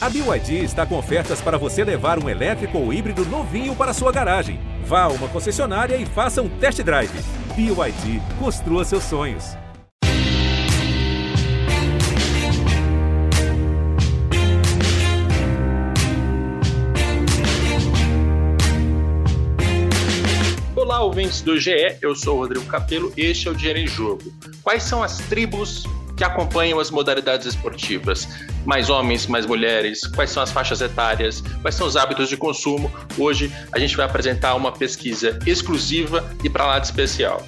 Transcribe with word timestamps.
A 0.00 0.08
BYD 0.08 0.62
está 0.62 0.86
com 0.86 0.96
ofertas 0.96 1.40
para 1.40 1.58
você 1.58 1.82
levar 1.82 2.22
um 2.22 2.28
elétrico 2.28 2.78
ou 2.78 2.92
híbrido 2.92 3.24
novinho 3.24 3.74
para 3.74 3.92
sua 3.92 4.12
garagem. 4.12 4.60
Vá 4.84 5.02
a 5.02 5.08
uma 5.08 5.26
concessionária 5.26 5.96
e 5.96 6.06
faça 6.06 6.40
um 6.40 6.48
test 6.48 6.80
drive. 6.84 7.10
BYD, 7.56 8.22
construa 8.38 8.84
seus 8.84 9.02
sonhos. 9.02 9.56
Olá, 20.76 21.02
ouvintes 21.02 21.40
do 21.40 21.58
GE, 21.58 21.96
eu 22.00 22.14
sou 22.14 22.36
o 22.36 22.38
Rodrigo 22.42 22.66
Capello 22.66 23.12
e 23.16 23.22
este 23.22 23.48
é 23.48 23.50
o 23.50 23.54
Dinheiro 23.54 23.80
em 23.80 23.88
Jogo. 23.88 24.32
Quais 24.62 24.84
são 24.84 25.02
as 25.02 25.18
tribos 25.18 25.82
que 26.18 26.24
acompanham 26.24 26.80
as 26.80 26.90
modalidades 26.90 27.46
esportivas? 27.46 28.28
Mais 28.66 28.90
homens, 28.90 29.28
mais 29.28 29.46
mulheres? 29.46 30.04
Quais 30.04 30.30
são 30.30 30.42
as 30.42 30.50
faixas 30.50 30.80
etárias? 30.80 31.40
Quais 31.62 31.76
são 31.76 31.86
os 31.86 31.96
hábitos 31.96 32.28
de 32.28 32.36
consumo? 32.36 32.92
Hoje 33.16 33.54
a 33.70 33.78
gente 33.78 33.96
vai 33.96 34.04
apresentar 34.04 34.56
uma 34.56 34.72
pesquisa 34.72 35.38
exclusiva 35.46 36.28
e 36.42 36.50
para 36.50 36.66
lá 36.66 36.78
de 36.80 36.86
especial. 36.86 37.46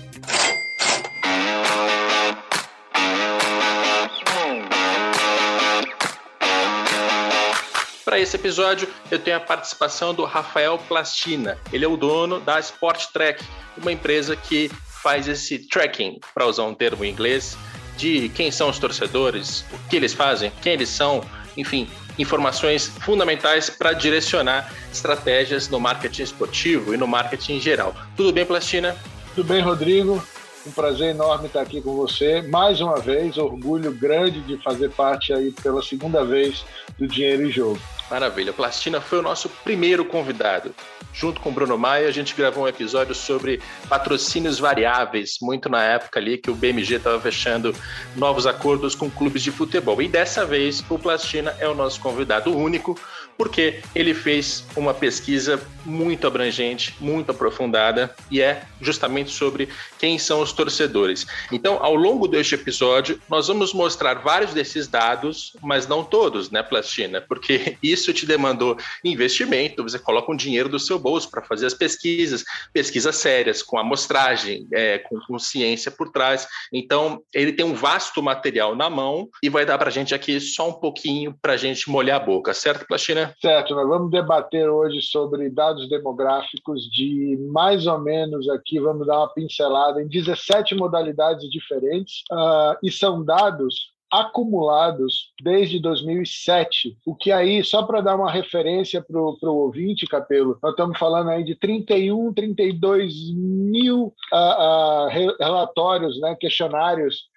Para 8.05 8.19
esse 8.19 8.37
episódio, 8.37 8.89
eu 9.11 9.19
tenho 9.19 9.37
a 9.37 9.41
participação 9.41 10.15
do 10.15 10.25
Rafael 10.25 10.79
Plastina. 10.79 11.59
Ele 11.73 11.85
é 11.85 11.89
o 11.89 11.97
dono 11.97 12.39
da 12.41 12.61
Sport 12.61 13.07
Track, 13.13 13.45
uma 13.77 13.91
empresa 13.91 14.37
que 14.37 14.71
faz 15.03 15.27
esse 15.27 15.59
tracking, 15.59 16.21
para 16.35 16.47
usar 16.47 16.65
um 16.65 16.75
termo 16.75 17.05
em 17.05 17.11
inglês, 17.11 17.57
de 18.01 18.31
quem 18.31 18.51
são 18.51 18.71
os 18.71 18.79
torcedores, 18.79 19.65
o 19.71 19.89
que 19.89 19.97
eles 19.97 20.15
fazem, 20.15 20.51
quem 20.63 20.73
eles 20.73 20.89
são, 20.89 21.23
enfim, 21.57 21.87
informações 22.19 22.87
fundamentais 22.87 23.69
para 23.69 23.93
direcionar 23.93 24.73
estratégias 24.91 25.69
no 25.69 25.79
marketing 25.79 26.23
esportivo 26.23 26.95
e 26.95 26.97
no 26.97 27.07
marketing 27.07 27.57
em 27.57 27.61
geral. 27.61 27.95
Tudo 28.17 28.33
bem, 28.33 28.47
Plastina? 28.47 28.97
Tudo 29.35 29.47
bem, 29.47 29.61
Rodrigo. 29.61 30.23
Um 30.67 30.71
prazer 30.73 31.11
enorme 31.11 31.47
estar 31.47 31.61
aqui 31.61 31.81
com 31.81 31.95
você. 31.95 32.43
Mais 32.43 32.81
uma 32.81 32.99
vez, 32.99 33.37
orgulho 33.39 33.93
grande 33.93 34.41
de 34.41 34.57
fazer 34.63 34.91
parte 34.91 35.33
aí 35.33 35.53
pela 35.63 35.83
segunda 35.83 36.25
vez 36.25 36.65
do 36.99 37.07
Dinheiro 37.07 37.47
em 37.47 37.51
Jogo. 37.51 37.81
Maravilha. 38.11 38.53
Plastina 38.53 39.01
foi 39.01 39.21
o 39.21 39.23
nosso 39.23 39.49
primeiro 39.49 40.05
convidado. 40.05 40.75
Junto 41.13 41.41
com 41.41 41.51
o 41.51 41.53
Bruno 41.53 41.79
Maia, 41.79 42.09
a 42.09 42.13
gente 42.13 42.35
gravou 42.35 42.65
um 42.65 42.69
episódio 42.69 43.15
sobre 43.15 43.61
patrocínios 43.89 44.59
variáveis, 44.59 45.39
muito 45.41 45.69
na 45.69 45.83
época 45.83 46.19
ali 46.19 46.37
que 46.37 46.51
o 46.51 46.55
BMG 46.55 46.97
estava 46.97 47.21
fechando 47.21 47.75
novos 48.17 48.47
acordos 48.47 48.95
com 48.95 49.09
clubes 49.09 49.43
de 49.43 49.53
futebol. 49.53 50.03
E 50.03 50.09
dessa 50.09 50.45
vez, 50.45 50.85
o 50.91 50.99
Plastina 50.99 51.55
é 51.61 51.69
o 51.69 51.75
nosso 51.75 52.01
convidado 52.01 52.57
único, 52.57 52.99
porque 53.41 53.81
ele 53.95 54.13
fez 54.13 54.67
uma 54.77 54.93
pesquisa 54.93 55.59
muito 55.87 56.27
abrangente, 56.27 56.95
muito 57.01 57.31
aprofundada, 57.31 58.15
e 58.31 58.39
é 58.39 58.65
justamente 58.83 59.31
sobre 59.31 59.67
quem 59.99 60.19
são 60.19 60.43
os 60.43 60.53
torcedores. 60.53 61.27
Então, 61.51 61.79
ao 61.83 61.95
longo 61.95 62.29
deste 62.29 62.55
episódio, 62.55 63.19
nós 63.31 63.49
vamos 63.49 63.73
mostrar 63.73 64.15
vários 64.17 64.53
desses 64.53 64.87
dados, 64.87 65.57
mas 65.63 65.89
não 65.89 66.05
todos, 66.05 66.51
né, 66.51 66.63
Plastina? 66.63 67.23
Porque 67.23 67.79
isso 67.83 68.13
te 68.13 68.27
demandou 68.27 68.77
investimento, 69.03 69.83
você 69.83 69.99
coloca 69.99 70.31
um 70.31 70.37
dinheiro 70.37 70.69
do 70.69 70.79
seu 70.79 70.99
bolso 70.99 71.31
para 71.31 71.43
fazer 71.43 71.65
as 71.65 71.73
pesquisas, 71.73 72.45
pesquisas 72.75 73.17
sérias, 73.17 73.63
com 73.63 73.79
amostragem, 73.79 74.69
é, 74.71 74.99
com, 74.99 75.19
com 75.21 75.39
ciência 75.39 75.91
por 75.91 76.11
trás. 76.11 76.47
Então, 76.71 77.23
ele 77.33 77.55
tem 77.55 77.65
um 77.65 77.75
vasto 77.75 78.23
material 78.23 78.77
na 78.77 78.91
mão 78.91 79.31
e 79.43 79.49
vai 79.49 79.65
dar 79.65 79.79
para 79.79 79.89
a 79.89 79.93
gente 79.93 80.15
aqui 80.15 80.39
só 80.41 80.69
um 80.69 80.75
pouquinho 80.75 81.35
para 81.41 81.55
a 81.55 81.57
gente 81.57 81.89
molhar 81.89 82.21
a 82.21 82.25
boca, 82.25 82.53
certo, 82.53 82.87
Plastina? 82.87 83.30
Certo, 83.41 83.75
nós 83.75 83.89
vamos 83.89 84.11
debater 84.11 84.69
hoje 84.69 85.03
sobre 85.03 85.51
dados 85.51 85.89
demográficos 85.89 86.83
de 86.91 87.37
mais 87.53 87.87
ou 87.87 87.99
menos 87.99 88.49
aqui, 88.49 88.81
vamos 88.81 89.07
dar 89.07 89.19
uma 89.19 89.33
pincelada 89.33 90.03
em 90.03 90.09
17 90.09 90.75
modalidades 90.75 91.49
diferentes, 91.51 92.23
uh, 92.33 92.77
e 92.83 92.91
são 92.91 93.25
dados 93.25 93.91
acumulados 94.11 95.33
desde 95.41 95.79
2007. 95.79 96.97
O 97.07 97.15
que 97.15 97.31
aí, 97.31 97.63
só 97.63 97.85
para 97.85 98.01
dar 98.01 98.17
uma 98.17 98.31
referência 98.31 99.01
para 99.01 99.21
o 99.21 99.57
ouvinte, 99.57 100.07
Capelo, 100.07 100.59
nós 100.63 100.73
estamos 100.73 100.99
falando 100.99 101.31
aí 101.31 101.45
de 101.45 101.55
31, 101.55 102.35
32 102.35 103.33
mil 103.33 104.13
uh, 104.33 104.37
uh, 104.37 105.09
relatórios, 105.39 106.21
né, 106.21 106.35
questionários 106.35 107.31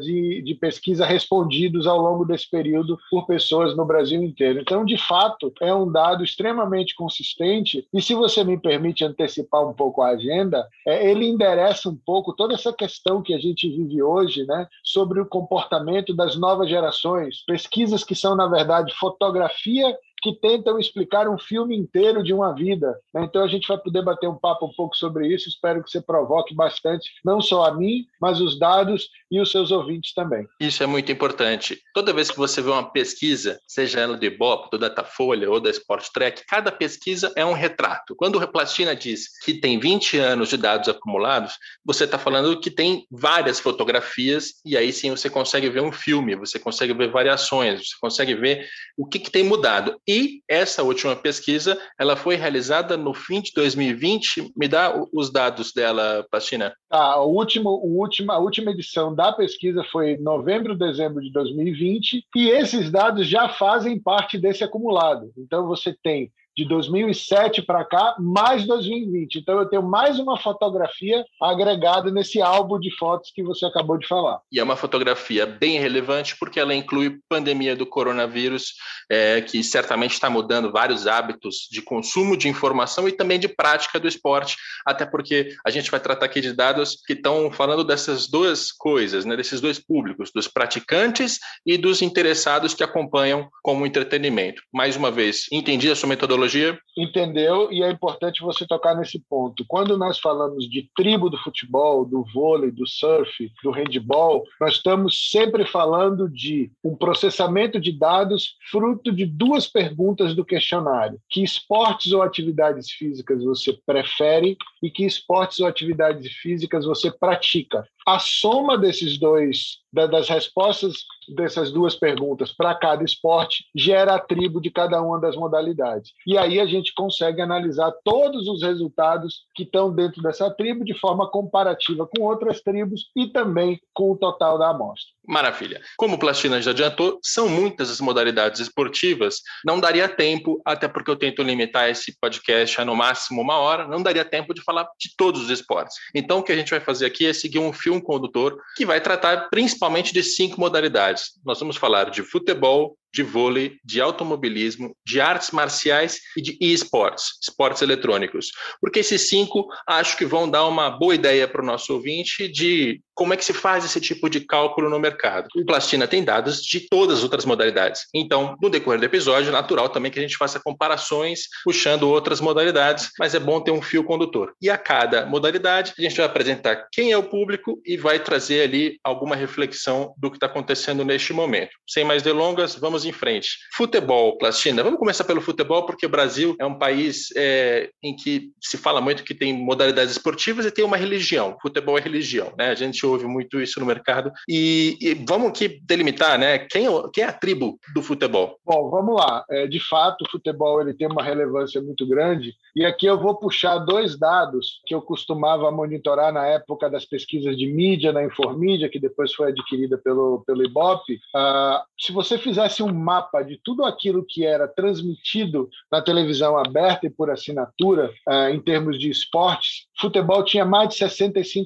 de, 0.00 0.42
de 0.42 0.54
pesquisa 0.54 1.06
respondidos 1.06 1.86
ao 1.86 2.00
longo 2.00 2.24
desse 2.24 2.48
período 2.50 2.98
por 3.10 3.26
pessoas 3.26 3.76
no 3.76 3.84
Brasil 3.84 4.22
inteiro. 4.22 4.60
Então, 4.60 4.84
de 4.84 4.96
fato, 4.96 5.52
é 5.60 5.72
um 5.74 5.90
dado 5.90 6.24
extremamente 6.24 6.94
consistente 6.94 7.86
e, 7.92 8.02
se 8.02 8.14
você 8.14 8.42
me 8.42 8.58
permite 8.58 9.04
antecipar 9.04 9.66
um 9.66 9.72
pouco 9.72 10.02
a 10.02 10.10
agenda, 10.10 10.66
é, 10.86 11.10
ele 11.10 11.26
endereça 11.26 11.88
um 11.88 11.96
pouco 11.96 12.34
toda 12.34 12.54
essa 12.54 12.72
questão 12.72 13.22
que 13.22 13.34
a 13.34 13.38
gente 13.38 13.68
vive 13.68 14.02
hoje, 14.02 14.44
né, 14.46 14.66
sobre 14.82 15.20
o 15.20 15.26
comportamento 15.26 16.14
das 16.14 16.36
novas 16.36 16.68
gerações, 16.68 17.44
pesquisas 17.46 18.04
que 18.04 18.14
são, 18.14 18.34
na 18.34 18.46
verdade, 18.46 18.92
fotografia 18.94 19.96
que 20.20 20.34
tentam 20.40 20.78
explicar 20.78 21.28
um 21.28 21.38
filme 21.38 21.76
inteiro 21.76 22.22
de 22.22 22.32
uma 22.32 22.54
vida. 22.54 22.98
Né? 23.12 23.24
Então 23.24 23.42
a 23.42 23.48
gente 23.48 23.66
vai 23.66 23.78
poder 23.78 24.02
bater 24.02 24.28
um 24.28 24.38
papo 24.38 24.66
um 24.66 24.72
pouco 24.72 24.96
sobre 24.96 25.28
isso. 25.28 25.48
Espero 25.48 25.82
que 25.82 25.90
você 25.90 26.00
provoque 26.00 26.54
bastante, 26.54 27.10
não 27.24 27.40
só 27.40 27.64
a 27.64 27.74
mim, 27.74 28.04
mas 28.20 28.40
os 28.40 28.58
dados 28.58 29.08
e 29.30 29.40
os 29.40 29.50
seus 29.50 29.70
ouvintes 29.70 30.12
também. 30.12 30.46
Isso 30.60 30.82
é 30.82 30.86
muito 30.86 31.10
importante. 31.10 31.80
Toda 31.94 32.12
vez 32.12 32.30
que 32.30 32.36
você 32.36 32.60
vê 32.60 32.70
uma 32.70 32.90
pesquisa, 32.90 33.60
seja 33.66 34.00
ela 34.00 34.16
do 34.16 34.24
Ibope, 34.24 34.70
do 34.70 34.78
Datafolha 34.78 35.50
ou 35.50 35.60
da 35.60 35.70
Sport 35.70 36.08
Track, 36.12 36.44
cada 36.46 36.72
pesquisa 36.72 37.32
é 37.36 37.44
um 37.44 37.52
retrato. 37.52 38.14
Quando 38.16 38.36
o 38.36 38.38
Replastina 38.38 38.94
diz 38.94 39.38
que 39.44 39.54
tem 39.54 39.78
20 39.78 40.18
anos 40.18 40.48
de 40.48 40.56
dados 40.56 40.88
acumulados, 40.88 41.54
você 41.84 42.04
está 42.04 42.18
falando 42.18 42.58
que 42.60 42.70
tem 42.70 43.06
várias 43.10 43.60
fotografias 43.60 44.54
e 44.64 44.76
aí 44.76 44.92
sim 44.92 45.10
você 45.10 45.30
consegue 45.30 45.68
ver 45.68 45.82
um 45.82 45.92
filme, 45.92 46.34
você 46.34 46.58
consegue 46.58 46.92
ver 46.92 47.10
variações, 47.10 47.88
você 47.88 47.96
consegue 48.00 48.34
ver 48.34 48.68
o 48.96 49.06
que, 49.06 49.18
que 49.18 49.30
tem 49.30 49.44
mudado. 49.44 50.00
E 50.10 50.42
essa 50.48 50.82
última 50.82 51.14
pesquisa, 51.14 51.80
ela 51.96 52.16
foi 52.16 52.34
realizada 52.34 52.96
no 52.96 53.14
fim 53.14 53.40
de 53.40 53.52
2020. 53.54 54.52
Me 54.56 54.66
dá 54.66 54.92
os 55.12 55.30
dados 55.30 55.72
dela, 55.72 56.26
Pastina. 56.28 56.74
Ah, 56.90 57.12
a, 57.12 57.22
última, 57.22 57.70
o 57.70 57.96
última, 57.96 58.34
a 58.34 58.38
última 58.40 58.72
edição 58.72 59.14
da 59.14 59.30
pesquisa 59.32 59.84
foi 59.84 60.16
novembro, 60.16 60.76
dezembro 60.76 61.22
de 61.22 61.30
2020, 61.30 62.24
e 62.34 62.48
esses 62.48 62.90
dados 62.90 63.28
já 63.28 63.50
fazem 63.50 64.02
parte 64.02 64.36
desse 64.36 64.64
acumulado. 64.64 65.30
Então, 65.38 65.68
você 65.68 65.94
tem 66.02 66.32
de 66.56 66.66
2007 66.66 67.62
para 67.62 67.84
cá, 67.84 68.14
mais 68.18 68.66
2020. 68.66 69.36
Então 69.36 69.58
eu 69.58 69.66
tenho 69.66 69.82
mais 69.82 70.18
uma 70.18 70.38
fotografia 70.38 71.24
agregada 71.40 72.10
nesse 72.10 72.40
álbum 72.40 72.78
de 72.78 72.94
fotos 72.96 73.30
que 73.34 73.42
você 73.42 73.64
acabou 73.64 73.96
de 73.96 74.06
falar. 74.06 74.40
E 74.50 74.58
é 74.58 74.62
uma 74.62 74.76
fotografia 74.76 75.46
bem 75.46 75.78
relevante 75.78 76.36
porque 76.38 76.60
ela 76.60 76.74
inclui 76.74 77.18
pandemia 77.28 77.76
do 77.76 77.86
coronavírus, 77.86 78.74
é, 79.10 79.40
que 79.40 79.62
certamente 79.62 80.12
está 80.12 80.28
mudando 80.28 80.72
vários 80.72 81.06
hábitos 81.06 81.68
de 81.70 81.80
consumo 81.82 82.36
de 82.36 82.48
informação 82.48 83.08
e 83.08 83.12
também 83.12 83.38
de 83.38 83.48
prática 83.48 83.98
do 83.98 84.08
esporte, 84.08 84.56
até 84.84 85.06
porque 85.06 85.54
a 85.64 85.70
gente 85.70 85.90
vai 85.90 86.00
tratar 86.00 86.26
aqui 86.26 86.40
de 86.40 86.52
dados 86.52 86.96
que 87.06 87.12
estão 87.12 87.50
falando 87.50 87.84
dessas 87.84 88.28
duas 88.28 88.72
coisas, 88.72 89.24
né, 89.24 89.36
desses 89.36 89.60
dois 89.60 89.78
públicos, 89.78 90.30
dos 90.34 90.48
praticantes 90.48 91.38
e 91.64 91.76
dos 91.76 92.02
interessados 92.02 92.74
que 92.74 92.82
acompanham 92.82 93.48
como 93.62 93.86
entretenimento. 93.86 94.62
Mais 94.72 94.96
uma 94.96 95.10
vez, 95.10 95.46
entendi 95.52 95.90
a 95.90 95.96
sua 95.96 96.08
metodologia 96.08 96.39
metodologia? 96.40 96.78
Entendeu, 96.96 97.70
e 97.72 97.82
é 97.82 97.90
importante 97.90 98.42
você 98.42 98.66
tocar 98.66 98.94
nesse 98.94 99.18
ponto. 99.28 99.64
Quando 99.66 99.96
nós 99.96 100.18
falamos 100.18 100.68
de 100.68 100.88
tribo 100.94 101.30
do 101.30 101.38
futebol, 101.38 102.04
do 102.04 102.24
vôlei, 102.34 102.70
do 102.70 102.86
surf, 102.86 103.50
do 103.62 103.70
handball, 103.70 104.44
nós 104.60 104.74
estamos 104.74 105.30
sempre 105.30 105.64
falando 105.64 106.28
de 106.28 106.70
um 106.84 106.96
processamento 106.96 107.80
de 107.80 107.92
dados 107.92 108.56
fruto 108.70 109.12
de 109.12 109.24
duas 109.24 109.66
perguntas 109.66 110.34
do 110.34 110.44
questionário: 110.44 111.18
que 111.28 111.42
esportes 111.42 112.12
ou 112.12 112.22
atividades 112.22 112.90
físicas 112.90 113.42
você 113.44 113.72
prefere 113.86 114.56
e 114.82 114.90
que 114.90 115.04
esportes 115.04 115.60
ou 115.60 115.66
atividades 115.66 116.32
físicas 116.32 116.84
você 116.84 117.10
pratica. 117.10 117.86
A 118.10 118.18
soma 118.18 118.76
desses 118.76 119.20
dois, 119.20 119.78
das 119.92 120.28
respostas 120.28 120.94
dessas 121.28 121.70
duas 121.70 121.94
perguntas 121.94 122.50
para 122.50 122.74
cada 122.74 123.04
esporte, 123.04 123.64
gera 123.72 124.16
a 124.16 124.18
tribo 124.18 124.60
de 124.60 124.68
cada 124.68 125.00
uma 125.00 125.20
das 125.20 125.36
modalidades. 125.36 126.10
E 126.26 126.36
aí 126.36 126.58
a 126.58 126.66
gente 126.66 126.92
consegue 126.92 127.40
analisar 127.40 127.92
todos 128.04 128.48
os 128.48 128.62
resultados 128.62 129.44
que 129.54 129.62
estão 129.62 129.94
dentro 129.94 130.20
dessa 130.22 130.50
tribo 130.50 130.84
de 130.84 130.92
forma 130.92 131.30
comparativa 131.30 132.04
com 132.04 132.24
outras 132.24 132.60
tribos 132.60 133.10
e 133.14 133.28
também 133.28 133.80
com 133.94 134.10
o 134.10 134.16
total 134.16 134.58
da 134.58 134.70
amostra. 134.70 135.08
Maravilha. 135.24 135.80
Como 135.96 136.16
o 136.16 136.18
Plastina 136.18 136.60
já 136.60 136.72
adiantou, 136.72 137.20
são 137.22 137.48
muitas 137.48 137.90
as 137.90 138.00
modalidades 138.00 138.58
esportivas. 138.58 139.40
Não 139.64 139.78
daria 139.78 140.08
tempo, 140.08 140.60
até 140.64 140.88
porque 140.88 141.08
eu 141.08 141.16
tento 141.16 141.42
limitar 141.42 141.88
esse 141.88 142.18
podcast 142.18 142.80
a 142.80 142.84
no 142.84 142.96
máximo 142.96 143.40
uma 143.40 143.56
hora, 143.56 143.86
não 143.86 144.02
daria 144.02 144.24
tempo 144.24 144.52
de 144.52 144.62
falar 144.62 144.88
de 144.98 145.14
todos 145.16 145.42
os 145.42 145.50
esportes. 145.50 145.96
Então, 146.12 146.40
o 146.40 146.42
que 146.42 146.50
a 146.50 146.56
gente 146.56 146.70
vai 146.70 146.80
fazer 146.80 147.06
aqui 147.06 147.26
é 147.26 147.32
seguir 147.32 147.60
um 147.60 147.72
fio 147.72 147.99
condutor 148.00 148.58
que 148.76 148.86
vai 148.86 149.00
tratar 149.00 149.48
principalmente 149.50 150.12
de 150.12 150.22
cinco 150.22 150.60
modalidades. 150.60 151.32
Nós 151.44 151.58
vamos 151.58 151.76
falar 151.76 152.10
de 152.10 152.22
futebol, 152.22 152.96
de 153.12 153.22
vôlei, 153.22 153.76
de 153.84 154.00
automobilismo, 154.00 154.94
de 155.06 155.20
artes 155.20 155.50
marciais 155.50 156.20
e 156.36 156.42
de 156.42 156.56
esportes, 156.60 157.38
esportes 157.42 157.82
eletrônicos. 157.82 158.50
Porque 158.80 159.00
esses 159.00 159.28
cinco 159.28 159.66
acho 159.86 160.16
que 160.16 160.24
vão 160.24 160.48
dar 160.48 160.66
uma 160.66 160.90
boa 160.90 161.14
ideia 161.14 161.46
para 161.48 161.62
o 161.62 161.66
nosso 161.66 161.94
ouvinte 161.94 162.48
de 162.48 163.00
como 163.20 163.34
é 163.34 163.36
que 163.36 163.44
se 163.44 163.52
faz 163.52 163.84
esse 163.84 164.00
tipo 164.00 164.30
de 164.30 164.40
cálculo 164.40 164.88
no 164.88 164.98
mercado. 164.98 165.46
O 165.54 165.62
Plastina 165.66 166.08
tem 166.08 166.24
dados 166.24 166.62
de 166.62 166.88
todas 166.88 167.18
as 167.18 167.22
outras 167.22 167.44
modalidades. 167.44 168.06
Então, 168.14 168.56
no 168.62 168.70
decorrer 168.70 168.98
do 168.98 169.04
episódio, 169.04 169.50
é 169.50 169.52
natural 169.52 169.90
também 169.90 170.10
que 170.10 170.18
a 170.18 170.22
gente 170.22 170.38
faça 170.38 170.58
comparações 170.58 171.42
puxando 171.62 172.08
outras 172.08 172.40
modalidades, 172.40 173.10
mas 173.18 173.34
é 173.34 173.38
bom 173.38 173.60
ter 173.60 173.72
um 173.72 173.82
fio 173.82 174.04
condutor. 174.04 174.54
E 174.58 174.70
a 174.70 174.78
cada 174.78 175.26
modalidade, 175.26 175.92
a 175.98 176.00
gente 176.00 176.16
vai 176.16 176.24
apresentar 176.24 176.88
quem 176.90 177.12
é 177.12 177.18
o 177.18 177.22
público 177.22 177.78
e 177.84 177.94
vai 177.94 178.18
trazer 178.18 178.62
ali 178.62 178.98
alguma 179.04 179.36
reflexão 179.36 180.14
do 180.16 180.30
que 180.30 180.38
está 180.38 180.46
acontecendo 180.46 181.04
neste 181.04 181.34
momento. 181.34 181.72
Sem 181.86 182.04
mais 182.04 182.22
delongas, 182.22 182.74
vamos 182.74 182.99
em 183.04 183.12
frente. 183.12 183.58
Futebol, 183.74 184.36
Plastina. 184.38 184.82
Vamos 184.82 184.98
começar 184.98 185.24
pelo 185.24 185.40
futebol, 185.40 185.86
porque 185.86 186.06
o 186.06 186.10
Brasil 186.10 186.56
é 186.58 186.66
um 186.66 186.78
país 186.78 187.28
é, 187.36 187.90
em 188.02 188.14
que 188.14 188.50
se 188.60 188.76
fala 188.76 189.00
muito 189.00 189.24
que 189.24 189.34
tem 189.34 189.52
modalidades 189.52 190.12
esportivas 190.12 190.66
e 190.66 190.70
tem 190.70 190.84
uma 190.84 190.96
religião. 190.96 191.56
Futebol 191.60 191.98
é 191.98 192.00
religião, 192.00 192.52
né? 192.58 192.70
A 192.70 192.74
gente 192.74 193.04
ouve 193.04 193.26
muito 193.26 193.60
isso 193.60 193.80
no 193.80 193.86
mercado. 193.86 194.32
E, 194.48 194.96
e 195.00 195.14
vamos 195.26 195.48
aqui 195.48 195.80
delimitar, 195.82 196.38
né? 196.38 196.58
Quem, 196.58 196.86
é 196.86 196.90
quem 197.12 197.24
é 197.24 197.26
a 197.26 197.32
tribo 197.32 197.78
do 197.94 198.02
futebol? 198.02 198.56
Bom, 198.64 198.90
vamos 198.90 199.14
lá. 199.14 199.44
É, 199.50 199.66
de 199.66 199.80
fato, 199.80 200.24
o 200.24 200.30
futebol 200.30 200.80
ele 200.80 200.94
tem 200.94 201.06
uma 201.06 201.22
relevância 201.22 201.80
muito 201.80 202.06
grande. 202.06 202.54
E 202.74 202.84
aqui 202.84 203.06
eu 203.06 203.20
vou 203.20 203.36
puxar 203.36 203.78
dois 203.78 204.18
dados 204.18 204.80
que 204.86 204.94
eu 204.94 205.02
costumava 205.02 205.70
monitorar 205.70 206.32
na 206.32 206.46
época 206.46 206.88
das 206.88 207.04
pesquisas 207.04 207.56
de 207.56 207.66
mídia, 207.66 208.12
na 208.12 208.24
Informídia, 208.24 208.88
que 208.88 208.98
depois 208.98 209.34
foi 209.34 209.48
adquirida 209.48 209.98
pelo, 209.98 210.42
pelo 210.46 210.64
Ibope. 210.64 211.14
Uh, 211.34 211.80
se 211.98 212.12
você 212.12 212.38
fizesse 212.38 212.82
um 212.82 212.89
mapa 212.90 213.42
de 213.42 213.60
tudo 213.62 213.84
aquilo 213.84 214.24
que 214.24 214.44
era 214.44 214.68
transmitido 214.68 215.68
na 215.90 216.02
televisão 216.02 216.58
aberta 216.58 217.06
e 217.06 217.10
por 217.10 217.30
assinatura, 217.30 218.10
uh, 218.28 218.48
em 218.50 218.60
termos 218.60 218.98
de 218.98 219.10
esportes, 219.10 219.86
futebol 219.98 220.44
tinha 220.44 220.64
mais 220.64 220.90
de 220.90 221.04
65%. 221.04 221.64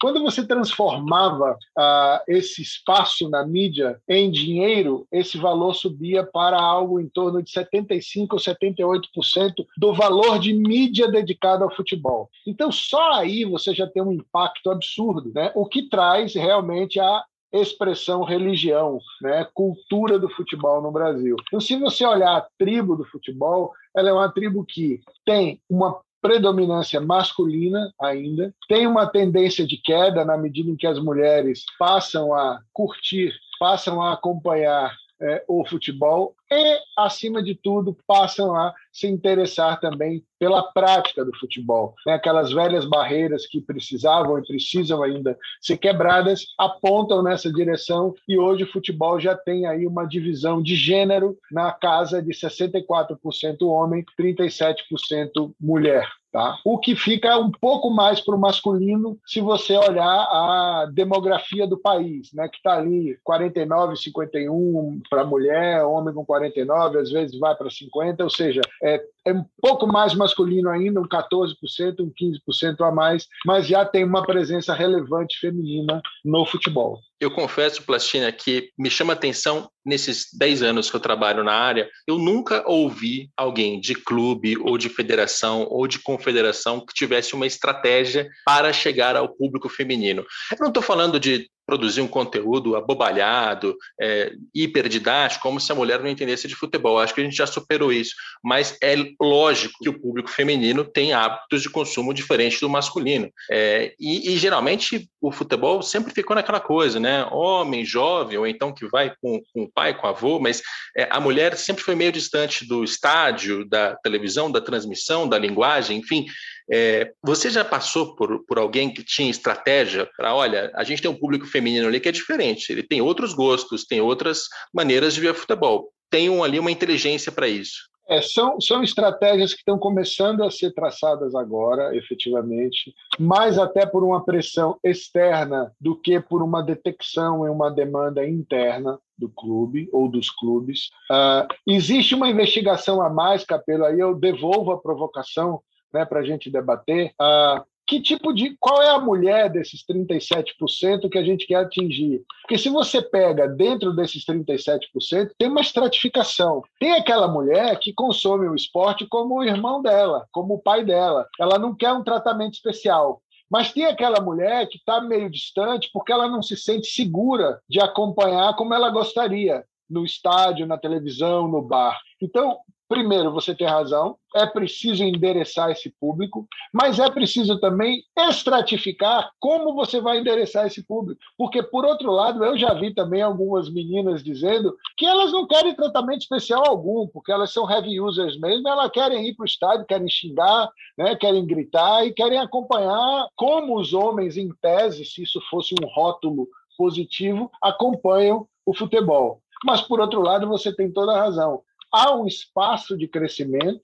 Quando 0.00 0.22
você 0.22 0.46
transformava 0.46 1.52
uh, 1.52 2.20
esse 2.28 2.62
espaço 2.62 3.28
na 3.28 3.46
mídia 3.46 3.98
em 4.08 4.30
dinheiro, 4.30 5.06
esse 5.10 5.38
valor 5.38 5.74
subia 5.74 6.24
para 6.24 6.60
algo 6.60 7.00
em 7.00 7.08
torno 7.08 7.42
de 7.42 7.50
75% 7.50 8.28
ou 8.32 8.38
78% 8.38 9.66
do 9.76 9.92
valor 9.92 10.38
de 10.38 10.52
mídia 10.52 11.08
dedicado 11.08 11.64
ao 11.64 11.74
futebol. 11.74 12.28
Então, 12.46 12.70
só 12.70 13.12
aí 13.12 13.44
você 13.44 13.74
já 13.74 13.86
tem 13.86 14.02
um 14.02 14.12
impacto 14.12 14.70
absurdo, 14.70 15.32
né? 15.34 15.50
o 15.54 15.66
que 15.66 15.88
traz 15.88 16.34
realmente 16.34 17.00
a 17.00 17.24
expressão 17.52 18.24
religião, 18.24 18.98
né, 19.20 19.46
cultura 19.52 20.18
do 20.18 20.28
futebol 20.28 20.80
no 20.80 20.90
Brasil. 20.90 21.36
Então, 21.46 21.60
se 21.60 21.76
você 21.76 22.04
olhar 22.04 22.36
a 22.36 22.46
tribo 22.58 22.96
do 22.96 23.04
futebol, 23.04 23.72
ela 23.94 24.08
é 24.08 24.12
uma 24.12 24.32
tribo 24.32 24.64
que 24.64 25.00
tem 25.24 25.60
uma 25.68 26.00
predominância 26.22 27.00
masculina 27.00 27.92
ainda, 28.00 28.54
tem 28.68 28.86
uma 28.86 29.06
tendência 29.06 29.66
de 29.66 29.76
queda 29.76 30.24
na 30.24 30.38
medida 30.38 30.70
em 30.70 30.76
que 30.76 30.86
as 30.86 30.98
mulheres 30.98 31.64
passam 31.78 32.32
a 32.32 32.60
curtir, 32.72 33.34
passam 33.58 34.00
a 34.00 34.12
acompanhar 34.12 34.96
é, 35.22 35.44
o 35.46 35.64
futebol 35.64 36.34
e, 36.50 36.78
acima 36.98 37.42
de 37.42 37.54
tudo, 37.54 37.96
passam 38.06 38.54
a 38.54 38.74
se 38.92 39.06
interessar 39.06 39.80
também 39.80 40.22
pela 40.38 40.62
prática 40.72 41.24
do 41.24 41.34
futebol. 41.38 41.94
Né? 42.04 42.14
Aquelas 42.14 42.52
velhas 42.52 42.84
barreiras 42.84 43.46
que 43.46 43.60
precisavam 43.60 44.38
e 44.38 44.46
precisam 44.46 45.02
ainda 45.02 45.38
ser 45.60 45.78
quebradas 45.78 46.46
apontam 46.58 47.22
nessa 47.22 47.50
direção 47.50 48.12
e 48.28 48.36
hoje 48.36 48.64
o 48.64 48.72
futebol 48.72 49.20
já 49.20 49.36
tem 49.36 49.66
aí 49.66 49.86
uma 49.86 50.04
divisão 50.04 50.62
de 50.62 50.74
gênero 50.74 51.38
na 51.50 51.72
casa 51.72 52.20
de 52.20 52.32
64% 52.32 53.16
homem, 53.62 54.04
37% 54.20 55.54
mulher. 55.60 56.08
Tá? 56.32 56.58
O 56.64 56.78
que 56.78 56.96
fica 56.96 57.36
um 57.36 57.50
pouco 57.50 57.90
mais 57.90 58.18
para 58.18 58.34
o 58.34 58.40
masculino 58.40 59.18
se 59.26 59.42
você 59.42 59.76
olhar 59.76 60.02
a 60.02 60.88
demografia 60.90 61.66
do 61.66 61.76
país, 61.76 62.32
né? 62.32 62.48
que 62.48 62.56
está 62.56 62.78
ali 62.78 63.18
49, 63.22 63.96
51 63.96 65.02
para 65.10 65.26
mulher, 65.26 65.84
homem 65.84 66.14
com 66.14 66.24
49, 66.24 66.98
às 66.98 67.10
vezes 67.10 67.38
vai 67.38 67.54
para 67.54 67.68
50, 67.68 68.24
ou 68.24 68.30
seja, 68.30 68.62
é, 68.82 69.04
é 69.24 69.32
um 69.32 69.44
pouco 69.60 69.86
mais 69.86 70.14
masculino 70.14 70.68
ainda, 70.68 71.00
um 71.00 71.08
14%, 71.08 71.54
um 72.00 72.10
15% 72.10 72.80
a 72.80 72.90
mais, 72.90 73.26
mas 73.46 73.66
já 73.66 73.84
tem 73.84 74.04
uma 74.04 74.24
presença 74.24 74.74
relevante 74.74 75.38
feminina 75.38 76.02
no 76.24 76.44
futebol. 76.44 76.98
Eu 77.20 77.30
confesso, 77.30 77.84
Plastina, 77.84 78.32
que 78.32 78.70
me 78.76 78.90
chama 78.90 79.12
atenção 79.12 79.70
nesses 79.86 80.26
10 80.36 80.62
anos 80.62 80.90
que 80.90 80.96
eu 80.96 81.00
trabalho 81.00 81.44
na 81.44 81.52
área, 81.52 81.88
eu 82.06 82.18
nunca 82.18 82.68
ouvi 82.68 83.30
alguém 83.36 83.80
de 83.80 83.94
clube 83.94 84.56
ou 84.58 84.76
de 84.76 84.88
federação 84.88 85.66
ou 85.70 85.86
de 85.86 86.00
confederação 86.00 86.84
que 86.84 86.92
tivesse 86.92 87.34
uma 87.34 87.46
estratégia 87.46 88.28
para 88.44 88.72
chegar 88.72 89.14
ao 89.14 89.28
público 89.28 89.68
feminino. 89.68 90.24
Eu 90.50 90.58
não 90.60 90.68
estou 90.68 90.82
falando 90.82 91.20
de 91.20 91.48
produzir 91.72 92.02
um 92.02 92.06
conteúdo 92.06 92.76
abobalhado, 92.76 93.74
é, 93.98 94.34
hiperdidático, 94.54 95.42
como 95.42 95.58
se 95.58 95.72
a 95.72 95.74
mulher 95.74 96.00
não 96.00 96.10
entendesse 96.10 96.46
de 96.46 96.54
futebol. 96.54 96.98
Acho 96.98 97.14
que 97.14 97.22
a 97.22 97.24
gente 97.24 97.34
já 97.36 97.46
superou 97.46 97.90
isso. 97.90 98.14
Mas 98.44 98.76
é 98.82 98.94
lógico 99.18 99.78
que 99.82 99.88
o 99.88 99.98
público 99.98 100.28
feminino 100.28 100.84
tem 100.84 101.14
hábitos 101.14 101.62
de 101.62 101.70
consumo 101.70 102.12
diferentes 102.12 102.60
do 102.60 102.68
masculino. 102.68 103.30
É, 103.50 103.94
e, 103.98 104.34
e, 104.34 104.36
geralmente 104.36 105.08
o 105.18 105.32
futebol 105.32 105.80
sempre 105.80 106.12
ficou 106.12 106.36
naquela 106.36 106.60
coisa, 106.60 107.00
né? 107.00 107.24
Homem, 107.30 107.86
jovem, 107.86 108.36
ou 108.36 108.46
então 108.46 108.74
que 108.74 108.86
vai 108.86 109.14
com, 109.22 109.40
com 109.54 109.62
o 109.62 109.72
pai, 109.72 109.94
com 109.94 110.06
o 110.06 110.10
avô, 110.10 110.38
mas 110.38 110.62
é, 110.94 111.08
a 111.10 111.18
mulher 111.18 111.56
sempre 111.56 111.82
foi 111.82 111.94
meio 111.94 112.12
distante 112.12 112.68
do 112.68 112.84
estádio, 112.84 113.66
da 113.66 113.96
televisão, 113.96 114.52
da 114.52 114.60
transmissão, 114.60 115.26
da 115.26 115.38
linguagem, 115.38 115.98
enfim. 116.00 116.26
É, 116.70 117.12
você 117.22 117.50
já 117.50 117.64
passou 117.64 118.14
por, 118.14 118.44
por 118.46 118.58
alguém 118.58 118.92
que 118.92 119.04
tinha 119.04 119.30
estratégia 119.30 120.08
para, 120.16 120.34
olha, 120.34 120.70
a 120.74 120.84
gente 120.84 121.02
tem 121.02 121.10
um 121.10 121.18
público 121.18 121.46
feminino 121.46 121.86
ali 121.86 122.00
que 122.00 122.08
é 122.08 122.12
diferente, 122.12 122.70
ele 122.70 122.82
tem 122.82 123.00
outros 123.00 123.34
gostos, 123.34 123.84
tem 123.84 124.00
outras 124.00 124.44
maneiras 124.72 125.14
de 125.14 125.20
ver 125.20 125.34
futebol. 125.34 125.90
Tem 126.10 126.28
um, 126.28 126.44
ali 126.44 126.58
uma 126.58 126.70
inteligência 126.70 127.32
para 127.32 127.48
isso. 127.48 127.92
É, 128.08 128.20
são, 128.20 128.60
são 128.60 128.82
estratégias 128.82 129.54
que 129.54 129.60
estão 129.60 129.78
começando 129.78 130.42
a 130.42 130.50
ser 130.50 130.72
traçadas 130.74 131.34
agora, 131.34 131.96
efetivamente, 131.96 132.92
mais 133.18 133.58
até 133.58 133.86
por 133.86 134.04
uma 134.04 134.24
pressão 134.24 134.76
externa 134.84 135.72
do 135.80 135.96
que 135.96 136.20
por 136.20 136.42
uma 136.42 136.62
detecção 136.62 137.46
e 137.46 137.50
uma 137.50 137.70
demanda 137.70 138.26
interna 138.26 138.98
do 139.16 139.28
clube 139.28 139.88
ou 139.92 140.08
dos 140.08 140.28
clubes. 140.28 140.90
Uh, 141.10 141.46
existe 141.66 142.14
uma 142.14 142.28
investigação 142.28 143.00
a 143.00 143.08
mais, 143.08 143.44
Capelo, 143.44 143.84
aí 143.84 143.98
eu 143.98 144.14
devolvo 144.14 144.72
a 144.72 144.80
provocação 144.80 145.62
né, 145.92 146.04
para 146.04 146.20
a 146.20 146.24
gente 146.24 146.50
debater. 146.50 147.12
Uh, 147.20 147.62
que 147.86 148.00
tipo 148.00 148.32
de. 148.32 148.56
Qual 148.58 148.80
é 148.80 148.90
a 148.90 149.00
mulher 149.00 149.50
desses 149.50 149.84
37% 149.84 151.10
que 151.10 151.18
a 151.18 151.24
gente 151.24 151.46
quer 151.46 151.56
atingir? 151.56 152.22
Porque 152.42 152.56
se 152.56 152.68
você 152.68 153.02
pega 153.02 153.48
dentro 153.48 153.92
desses 153.92 154.24
37%, 154.24 155.30
tem 155.36 155.48
uma 155.48 155.60
estratificação. 155.60 156.62
Tem 156.78 156.92
aquela 156.92 157.28
mulher 157.28 157.78
que 157.78 157.92
consome 157.92 158.48
o 158.48 158.54
esporte 158.54 159.06
como 159.06 159.38
o 159.38 159.44
irmão 159.44 159.82
dela, 159.82 160.26
como 160.32 160.54
o 160.54 160.62
pai 160.62 160.84
dela. 160.84 161.26
Ela 161.38 161.58
não 161.58 161.74
quer 161.74 161.92
um 161.92 162.04
tratamento 162.04 162.54
especial. 162.54 163.20
Mas 163.50 163.72
tem 163.72 163.84
aquela 163.84 164.20
mulher 164.20 164.66
que 164.68 164.78
está 164.78 164.98
meio 165.02 165.28
distante 165.28 165.90
porque 165.92 166.10
ela 166.10 166.26
não 166.26 166.42
se 166.42 166.56
sente 166.56 166.86
segura 166.86 167.60
de 167.68 167.80
acompanhar 167.80 168.56
como 168.56 168.72
ela 168.72 168.88
gostaria 168.88 169.62
no 169.90 170.06
estádio, 170.06 170.66
na 170.66 170.78
televisão, 170.78 171.46
no 171.46 171.60
bar. 171.60 172.00
Então, 172.22 172.58
Primeiro, 172.92 173.32
você 173.32 173.54
tem 173.54 173.66
razão, 173.66 174.18
é 174.36 174.44
preciso 174.44 175.02
endereçar 175.02 175.70
esse 175.70 175.88
público, 175.98 176.46
mas 176.70 176.98
é 176.98 177.10
preciso 177.10 177.58
também 177.58 178.04
estratificar 178.28 179.30
como 179.40 179.72
você 179.72 179.98
vai 179.98 180.18
endereçar 180.18 180.66
esse 180.66 180.86
público. 180.86 181.18
Porque, 181.38 181.62
por 181.62 181.86
outro 181.86 182.12
lado, 182.12 182.44
eu 182.44 182.54
já 182.58 182.74
vi 182.74 182.92
também 182.92 183.22
algumas 183.22 183.72
meninas 183.72 184.22
dizendo 184.22 184.76
que 184.98 185.06
elas 185.06 185.32
não 185.32 185.46
querem 185.46 185.74
tratamento 185.74 186.20
especial 186.20 186.64
algum, 186.66 187.08
porque 187.08 187.32
elas 187.32 187.50
são 187.50 187.68
heavy 187.70 187.98
users 187.98 188.38
mesmo, 188.38 188.68
elas 188.68 188.90
querem 188.90 189.26
ir 189.26 189.34
para 189.36 189.44
o 189.44 189.46
estádio, 189.46 189.86
querem 189.86 190.10
xingar, 190.10 190.68
né, 190.98 191.16
querem 191.16 191.46
gritar 191.46 192.06
e 192.06 192.12
querem 192.12 192.40
acompanhar 192.40 193.26
como 193.34 193.80
os 193.80 193.94
homens, 193.94 194.36
em 194.36 194.50
tese, 194.60 195.06
se 195.06 195.22
isso 195.22 195.40
fosse 195.48 195.74
um 195.82 195.86
rótulo 195.86 196.46
positivo, 196.76 197.50
acompanham 197.62 198.46
o 198.66 198.74
futebol. 198.74 199.40
Mas, 199.64 199.80
por 199.80 199.98
outro 199.98 200.20
lado, 200.20 200.46
você 200.46 200.74
tem 200.74 200.92
toda 200.92 201.12
a 201.12 201.20
razão 201.20 201.62
há 201.92 202.16
um 202.16 202.26
espaço 202.26 202.96
de 202.96 203.06
crescimento 203.06 203.82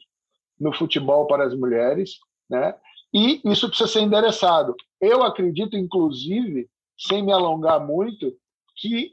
no 0.59 0.73
futebol 0.73 1.27
para 1.27 1.45
as 1.45 1.55
mulheres, 1.55 2.19
né? 2.49 2.75
E 3.13 3.41
isso 3.45 3.69
precisa 3.69 3.89
ser 3.89 4.01
endereçado. 4.01 4.75
Eu 5.01 5.23
acredito, 5.23 5.77
inclusive, 5.77 6.69
sem 6.99 7.23
me 7.23 7.33
alongar 7.33 7.85
muito, 7.85 8.33
que 8.77 9.13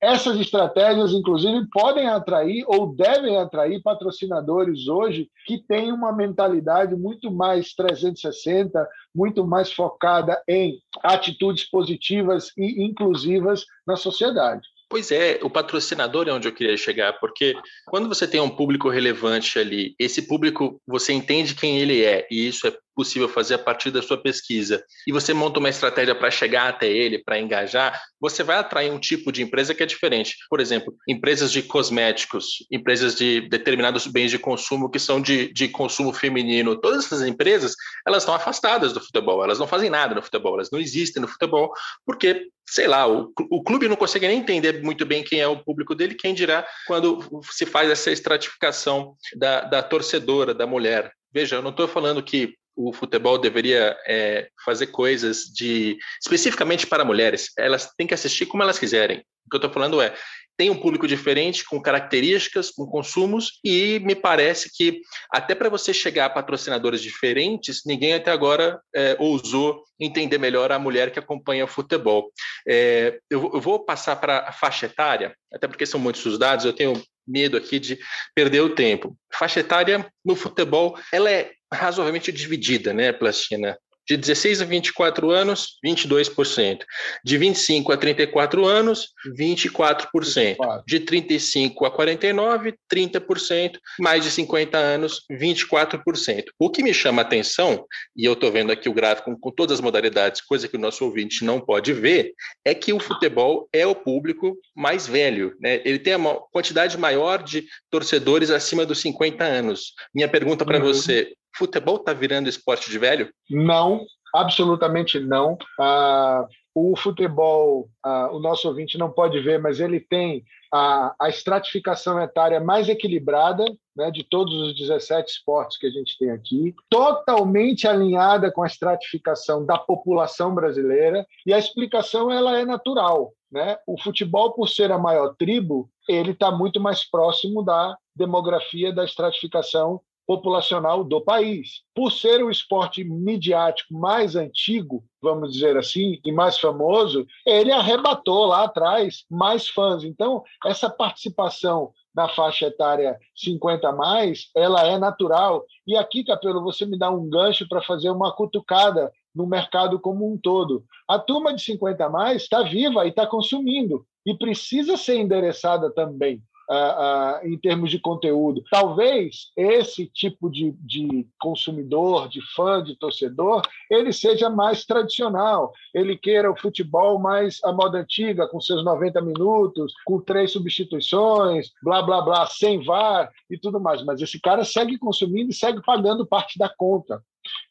essas 0.00 0.38
estratégias, 0.38 1.12
inclusive, 1.12 1.66
podem 1.70 2.06
atrair 2.08 2.62
ou 2.66 2.94
devem 2.94 3.38
atrair 3.38 3.82
patrocinadores 3.82 4.86
hoje 4.86 5.30
que 5.46 5.58
têm 5.58 5.90
uma 5.92 6.12
mentalidade 6.12 6.94
muito 6.94 7.30
mais 7.30 7.72
360, 7.74 8.86
muito 9.14 9.46
mais 9.46 9.72
focada 9.72 10.42
em 10.46 10.78
atitudes 11.02 11.64
positivas 11.70 12.52
e 12.56 12.84
inclusivas 12.84 13.64
na 13.86 13.96
sociedade. 13.96 14.68
Pois 14.94 15.10
é, 15.10 15.40
o 15.42 15.50
patrocinador 15.50 16.28
é 16.28 16.32
onde 16.32 16.46
eu 16.46 16.52
queria 16.52 16.76
chegar, 16.76 17.14
porque 17.14 17.56
quando 17.84 18.08
você 18.08 18.28
tem 18.28 18.40
um 18.40 18.48
público 18.48 18.88
relevante 18.88 19.58
ali, 19.58 19.92
esse 19.98 20.22
público 20.22 20.80
você 20.86 21.12
entende 21.12 21.56
quem 21.56 21.80
ele 21.80 22.04
é, 22.04 22.24
e 22.30 22.46
isso 22.46 22.68
é 22.68 22.72
possível 22.94 23.28
fazer 23.28 23.54
a 23.54 23.58
partir 23.58 23.90
da 23.90 24.02
sua 24.02 24.16
pesquisa, 24.16 24.84
e 25.06 25.12
você 25.12 25.34
monta 25.34 25.58
uma 25.58 25.68
estratégia 25.68 26.14
para 26.14 26.30
chegar 26.30 26.68
até 26.68 26.88
ele, 26.88 27.22
para 27.22 27.38
engajar, 27.38 28.00
você 28.20 28.42
vai 28.42 28.56
atrair 28.56 28.90
um 28.90 28.98
tipo 28.98 29.30
de 29.30 29.42
empresa 29.42 29.74
que 29.74 29.82
é 29.82 29.86
diferente. 29.86 30.36
Por 30.48 30.60
exemplo, 30.60 30.94
empresas 31.08 31.52
de 31.52 31.62
cosméticos, 31.62 32.66
empresas 32.70 33.14
de 33.14 33.48
determinados 33.48 34.06
bens 34.06 34.30
de 34.30 34.38
consumo 34.38 34.90
que 34.90 34.98
são 34.98 35.20
de, 35.20 35.52
de 35.52 35.68
consumo 35.68 36.12
feminino, 36.12 36.80
todas 36.80 37.04
essas 37.04 37.22
empresas, 37.26 37.74
elas 38.06 38.22
estão 38.22 38.34
afastadas 38.34 38.92
do 38.92 39.00
futebol, 39.00 39.42
elas 39.42 39.58
não 39.58 39.66
fazem 39.66 39.90
nada 39.90 40.14
no 40.14 40.22
futebol, 40.22 40.54
elas 40.54 40.70
não 40.70 40.80
existem 40.80 41.20
no 41.20 41.28
futebol, 41.28 41.72
porque, 42.06 42.48
sei 42.66 42.86
lá, 42.86 43.06
o, 43.06 43.32
o 43.50 43.62
clube 43.62 43.88
não 43.88 43.96
consegue 43.96 44.26
nem 44.26 44.38
entender 44.38 44.82
muito 44.82 45.04
bem 45.04 45.22
quem 45.22 45.40
é 45.40 45.48
o 45.48 45.62
público 45.62 45.94
dele, 45.94 46.14
quem 46.14 46.34
dirá 46.34 46.66
quando 46.86 47.42
se 47.50 47.66
faz 47.66 47.90
essa 47.90 48.10
estratificação 48.10 49.16
da, 49.36 49.62
da 49.62 49.82
torcedora, 49.82 50.54
da 50.54 50.66
mulher. 50.66 51.12
Veja, 51.32 51.56
eu 51.56 51.62
não 51.62 51.70
estou 51.70 51.88
falando 51.88 52.22
que 52.22 52.54
o 52.76 52.92
futebol 52.92 53.38
deveria 53.38 53.96
é, 54.06 54.48
fazer 54.64 54.88
coisas 54.88 55.44
de 55.44 55.96
especificamente 56.22 56.86
para 56.86 57.04
mulheres. 57.04 57.50
Elas 57.58 57.90
têm 57.96 58.06
que 58.06 58.14
assistir 58.14 58.46
como 58.46 58.62
elas 58.62 58.78
quiserem. 58.78 59.18
O 59.46 59.50
que 59.50 59.56
eu 59.56 59.58
estou 59.58 59.72
falando 59.72 60.00
é 60.00 60.14
tem 60.56 60.70
um 60.70 60.80
público 60.80 61.06
diferente, 61.08 61.64
com 61.64 61.82
características, 61.82 62.70
com 62.70 62.86
consumos, 62.86 63.58
e 63.64 63.98
me 64.00 64.14
parece 64.14 64.70
que 64.72 65.00
até 65.30 65.54
para 65.54 65.68
você 65.68 65.92
chegar 65.92 66.26
a 66.26 66.30
patrocinadores 66.30 67.02
diferentes, 67.02 67.82
ninguém 67.84 68.14
até 68.14 68.30
agora 68.30 68.80
é, 68.94 69.16
ousou 69.18 69.82
entender 69.98 70.38
melhor 70.38 70.70
a 70.70 70.78
mulher 70.78 71.10
que 71.10 71.18
acompanha 71.18 71.64
o 71.64 71.68
futebol. 71.68 72.30
É, 72.68 73.18
eu, 73.28 73.50
eu, 73.52 73.60
vou 73.60 73.84
passar 73.84 74.16
para 74.16 74.48
a 74.48 74.52
faixa 74.52 74.86
etária, 74.86 75.34
até 75.52 75.66
porque 75.66 75.86
são 75.86 75.98
muitos 75.98 76.24
os 76.24 76.38
dados, 76.38 76.64
eu 76.64 76.72
tenho 76.72 77.02
medo 77.26 77.56
aqui 77.56 77.78
de 77.78 77.98
perder 78.34 78.60
o 78.60 78.74
tempo. 78.74 79.16
Faixa 79.32 79.60
etária 79.60 80.06
no 80.24 80.36
futebol, 80.36 80.98
ela 81.12 81.30
é 81.30 81.52
razoavelmente 81.72 82.32
dividida, 82.32 82.92
né, 82.92 83.12
Plastina? 83.12 83.78
De 84.08 84.16
16 84.16 84.62
a 84.62 84.64
24 84.64 85.30
anos, 85.30 85.78
22%. 85.84 86.78
De 87.24 87.38
25 87.38 87.92
a 87.92 87.96
34 87.96 88.64
anos, 88.64 89.08
24%. 89.38 90.08
24. 90.34 90.84
De 90.86 91.00
35 91.00 91.86
a 91.86 91.90
49, 91.90 92.74
30%. 92.92 93.78
Mais 93.98 94.22
de 94.22 94.30
50 94.30 94.76
anos, 94.76 95.22
24%. 95.30 96.44
O 96.58 96.70
que 96.70 96.82
me 96.82 96.92
chama 96.92 97.22
a 97.22 97.24
atenção, 97.24 97.84
e 98.16 98.24
eu 98.24 98.34
estou 98.34 98.52
vendo 98.52 98.72
aqui 98.72 98.88
o 98.88 98.94
gráfico 98.94 99.36
com 99.38 99.50
todas 99.50 99.78
as 99.78 99.80
modalidades, 99.80 100.40
coisa 100.40 100.68
que 100.68 100.76
o 100.76 100.80
nosso 100.80 101.04
ouvinte 101.04 101.44
não 101.44 101.60
pode 101.60 101.92
ver, 101.92 102.32
é 102.64 102.74
que 102.74 102.92
o 102.92 103.00
futebol 103.00 103.68
é 103.72 103.86
o 103.86 103.94
público 103.94 104.56
mais 104.74 105.06
velho. 105.06 105.56
Né? 105.60 105.80
Ele 105.84 105.98
tem 105.98 106.14
uma 106.16 106.34
quantidade 106.52 106.96
maior 106.98 107.42
de 107.42 107.66
torcedores 107.90 108.50
acima 108.50 108.84
dos 108.84 109.00
50 109.00 109.44
anos. 109.44 109.94
Minha 110.14 110.28
pergunta 110.28 110.64
para 110.64 110.78
uhum. 110.78 110.84
você: 110.84 111.32
futebol 111.56 111.96
está 111.96 112.12
virando 112.12 112.48
esporte 112.48 112.90
de 112.90 112.98
velho? 112.98 113.32
Não, 113.50 114.04
absolutamente 114.34 115.20
não. 115.20 115.56
Ah, 115.80 116.46
o 116.74 116.96
futebol, 116.96 117.88
ah, 118.02 118.30
o 118.32 118.40
nosso 118.40 118.66
ouvinte 118.66 118.98
não 118.98 119.10
pode 119.10 119.38
ver, 119.40 119.60
mas 119.60 119.78
ele 119.78 120.00
tem 120.00 120.44
a, 120.72 121.14
a 121.20 121.28
estratificação 121.28 122.20
etária 122.20 122.58
mais 122.58 122.88
equilibrada 122.88 123.64
né, 123.96 124.10
de 124.10 124.24
todos 124.24 124.52
os 124.54 124.76
17 124.76 125.30
esportes 125.30 125.78
que 125.78 125.86
a 125.86 125.90
gente 125.90 126.18
tem 126.18 126.30
aqui, 126.30 126.74
totalmente 126.90 127.86
alinhada 127.86 128.50
com 128.50 128.62
a 128.62 128.66
estratificação 128.66 129.64
da 129.64 129.78
população 129.78 130.52
brasileira, 130.52 131.24
e 131.46 131.54
a 131.54 131.58
explicação 131.58 132.30
ela 132.30 132.58
é 132.58 132.64
natural. 132.64 133.32
Né? 133.52 133.76
O 133.86 133.96
futebol, 134.00 134.52
por 134.52 134.68
ser 134.68 134.90
a 134.90 134.98
maior 134.98 135.36
tribo, 135.38 135.88
ele 136.08 136.32
está 136.32 136.50
muito 136.50 136.80
mais 136.80 137.08
próximo 137.08 137.62
da 137.62 137.96
demografia 138.16 138.92
da 138.92 139.04
estratificação 139.04 140.00
populacional 140.26 141.04
do 141.04 141.20
país. 141.20 141.82
Por 141.94 142.10
ser 142.10 142.42
o 142.42 142.50
esporte 142.50 143.04
midiático 143.04 143.94
mais 143.94 144.36
antigo, 144.36 145.04
vamos 145.22 145.52
dizer 145.52 145.76
assim, 145.76 146.18
e 146.24 146.32
mais 146.32 146.58
famoso, 146.58 147.26
ele 147.46 147.72
arrebatou 147.72 148.46
lá 148.46 148.64
atrás 148.64 149.24
mais 149.30 149.68
fãs. 149.68 150.04
Então, 150.04 150.42
essa 150.64 150.88
participação 150.88 151.92
na 152.14 152.28
faixa 152.28 152.66
etária 152.66 153.18
50 153.34 153.90
mais, 153.92 154.50
ela 154.54 154.86
é 154.86 154.98
natural. 154.98 155.64
E 155.86 155.96
aqui, 155.96 156.24
Capelo, 156.24 156.62
você 156.62 156.86
me 156.86 156.98
dá 156.98 157.10
um 157.10 157.28
gancho 157.28 157.66
para 157.68 157.82
fazer 157.82 158.10
uma 158.10 158.32
cutucada 158.34 159.12
no 159.34 159.46
mercado 159.46 159.98
como 159.98 160.32
um 160.32 160.38
todo. 160.38 160.84
A 161.08 161.18
turma 161.18 161.52
de 161.52 161.62
50 161.62 162.08
mais 162.08 162.42
está 162.42 162.62
viva 162.62 163.04
e 163.04 163.08
está 163.08 163.26
consumindo 163.26 164.06
e 164.24 164.36
precisa 164.36 164.96
ser 164.96 165.16
endereçada 165.16 165.92
também 165.92 166.40
uh, 166.70 167.42
uh, 167.44 167.46
em 167.46 167.58
termos 167.58 167.90
de 167.90 167.98
conteúdo. 167.98 168.62
Talvez 168.70 169.50
esse 169.56 170.06
tipo 170.06 170.50
de, 170.50 170.72
de 170.80 171.26
consumidor, 171.38 172.28
de 172.28 172.40
fã, 172.54 172.82
de 172.82 172.96
torcedor, 172.96 173.62
ele 173.90 174.12
seja 174.12 174.48
mais 174.50 174.84
tradicional. 174.84 175.72
Ele 175.94 176.16
queira 176.16 176.50
o 176.50 176.56
futebol 176.56 177.18
mais 177.18 177.60
à 177.64 177.72
moda 177.72 177.98
antiga, 177.98 178.48
com 178.48 178.60
seus 178.60 178.84
90 178.84 179.20
minutos, 179.20 179.92
com 180.04 180.20
três 180.20 180.52
substituições, 180.52 181.70
blá, 181.82 182.02
blá, 182.02 182.22
blá, 182.22 182.46
sem 182.46 182.82
VAR 182.84 183.30
e 183.50 183.58
tudo 183.58 183.80
mais. 183.80 184.04
Mas 184.04 184.20
esse 184.20 184.40
cara 184.40 184.64
segue 184.64 184.98
consumindo 184.98 185.50
e 185.50 185.54
segue 185.54 185.82
pagando 185.82 186.26
parte 186.26 186.58
da 186.58 186.68
conta. 186.68 187.22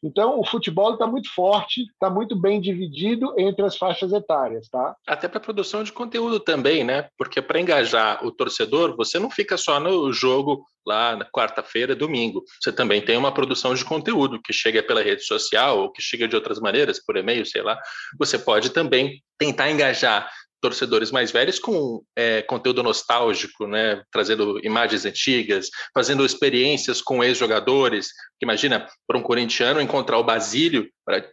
Então, 0.04 0.38
o 0.38 0.46
futebol 0.46 0.92
está 0.92 1.06
muito 1.06 1.32
forte, 1.34 1.80
está 1.82 2.10
muito 2.10 2.36
bem 2.36 2.60
dividido 2.60 3.34
entre 3.38 3.64
as 3.64 3.76
faixas 3.76 4.12
etárias, 4.12 4.68
tá? 4.68 4.94
Até 5.06 5.26
para 5.26 5.40
produção 5.40 5.82
de 5.82 5.92
conteúdo 5.92 6.38
também, 6.38 6.84
né? 6.84 7.08
Porque 7.16 7.40
para 7.40 7.58
engajar 7.58 8.24
o 8.24 8.30
torcedor, 8.30 8.94
você 8.96 9.18
não 9.18 9.30
fica 9.30 9.56
só 9.56 9.80
no 9.80 10.12
jogo 10.12 10.66
lá 10.86 11.16
na 11.16 11.24
quarta-feira, 11.24 11.96
domingo. 11.96 12.44
Você 12.60 12.70
também 12.70 13.00
tem 13.02 13.16
uma 13.16 13.32
produção 13.32 13.74
de 13.74 13.84
conteúdo 13.84 14.40
que 14.42 14.52
chega 14.52 14.82
pela 14.82 15.02
rede 15.02 15.24
social 15.24 15.78
ou 15.78 15.90
que 15.90 16.02
chega 16.02 16.28
de 16.28 16.36
outras 16.36 16.60
maneiras, 16.60 17.02
por 17.02 17.16
e-mail, 17.16 17.46
sei 17.46 17.62
lá. 17.62 17.78
Você 18.18 18.38
pode 18.38 18.70
também 18.70 19.22
tentar 19.38 19.70
engajar 19.70 20.30
torcedores 20.64 21.10
mais 21.10 21.30
velhos 21.30 21.58
com 21.58 22.02
é, 22.16 22.40
conteúdo 22.40 22.82
nostálgico, 22.82 23.66
né? 23.66 24.02
trazendo 24.10 24.58
imagens 24.64 25.04
antigas, 25.04 25.68
fazendo 25.92 26.24
experiências 26.24 27.02
com 27.02 27.22
ex-jogadores. 27.22 28.08
Imagina, 28.42 28.86
para 29.06 29.18
um 29.18 29.22
corintiano 29.22 29.78
encontrar 29.78 30.18
o 30.18 30.24
Basílio, 30.24 30.88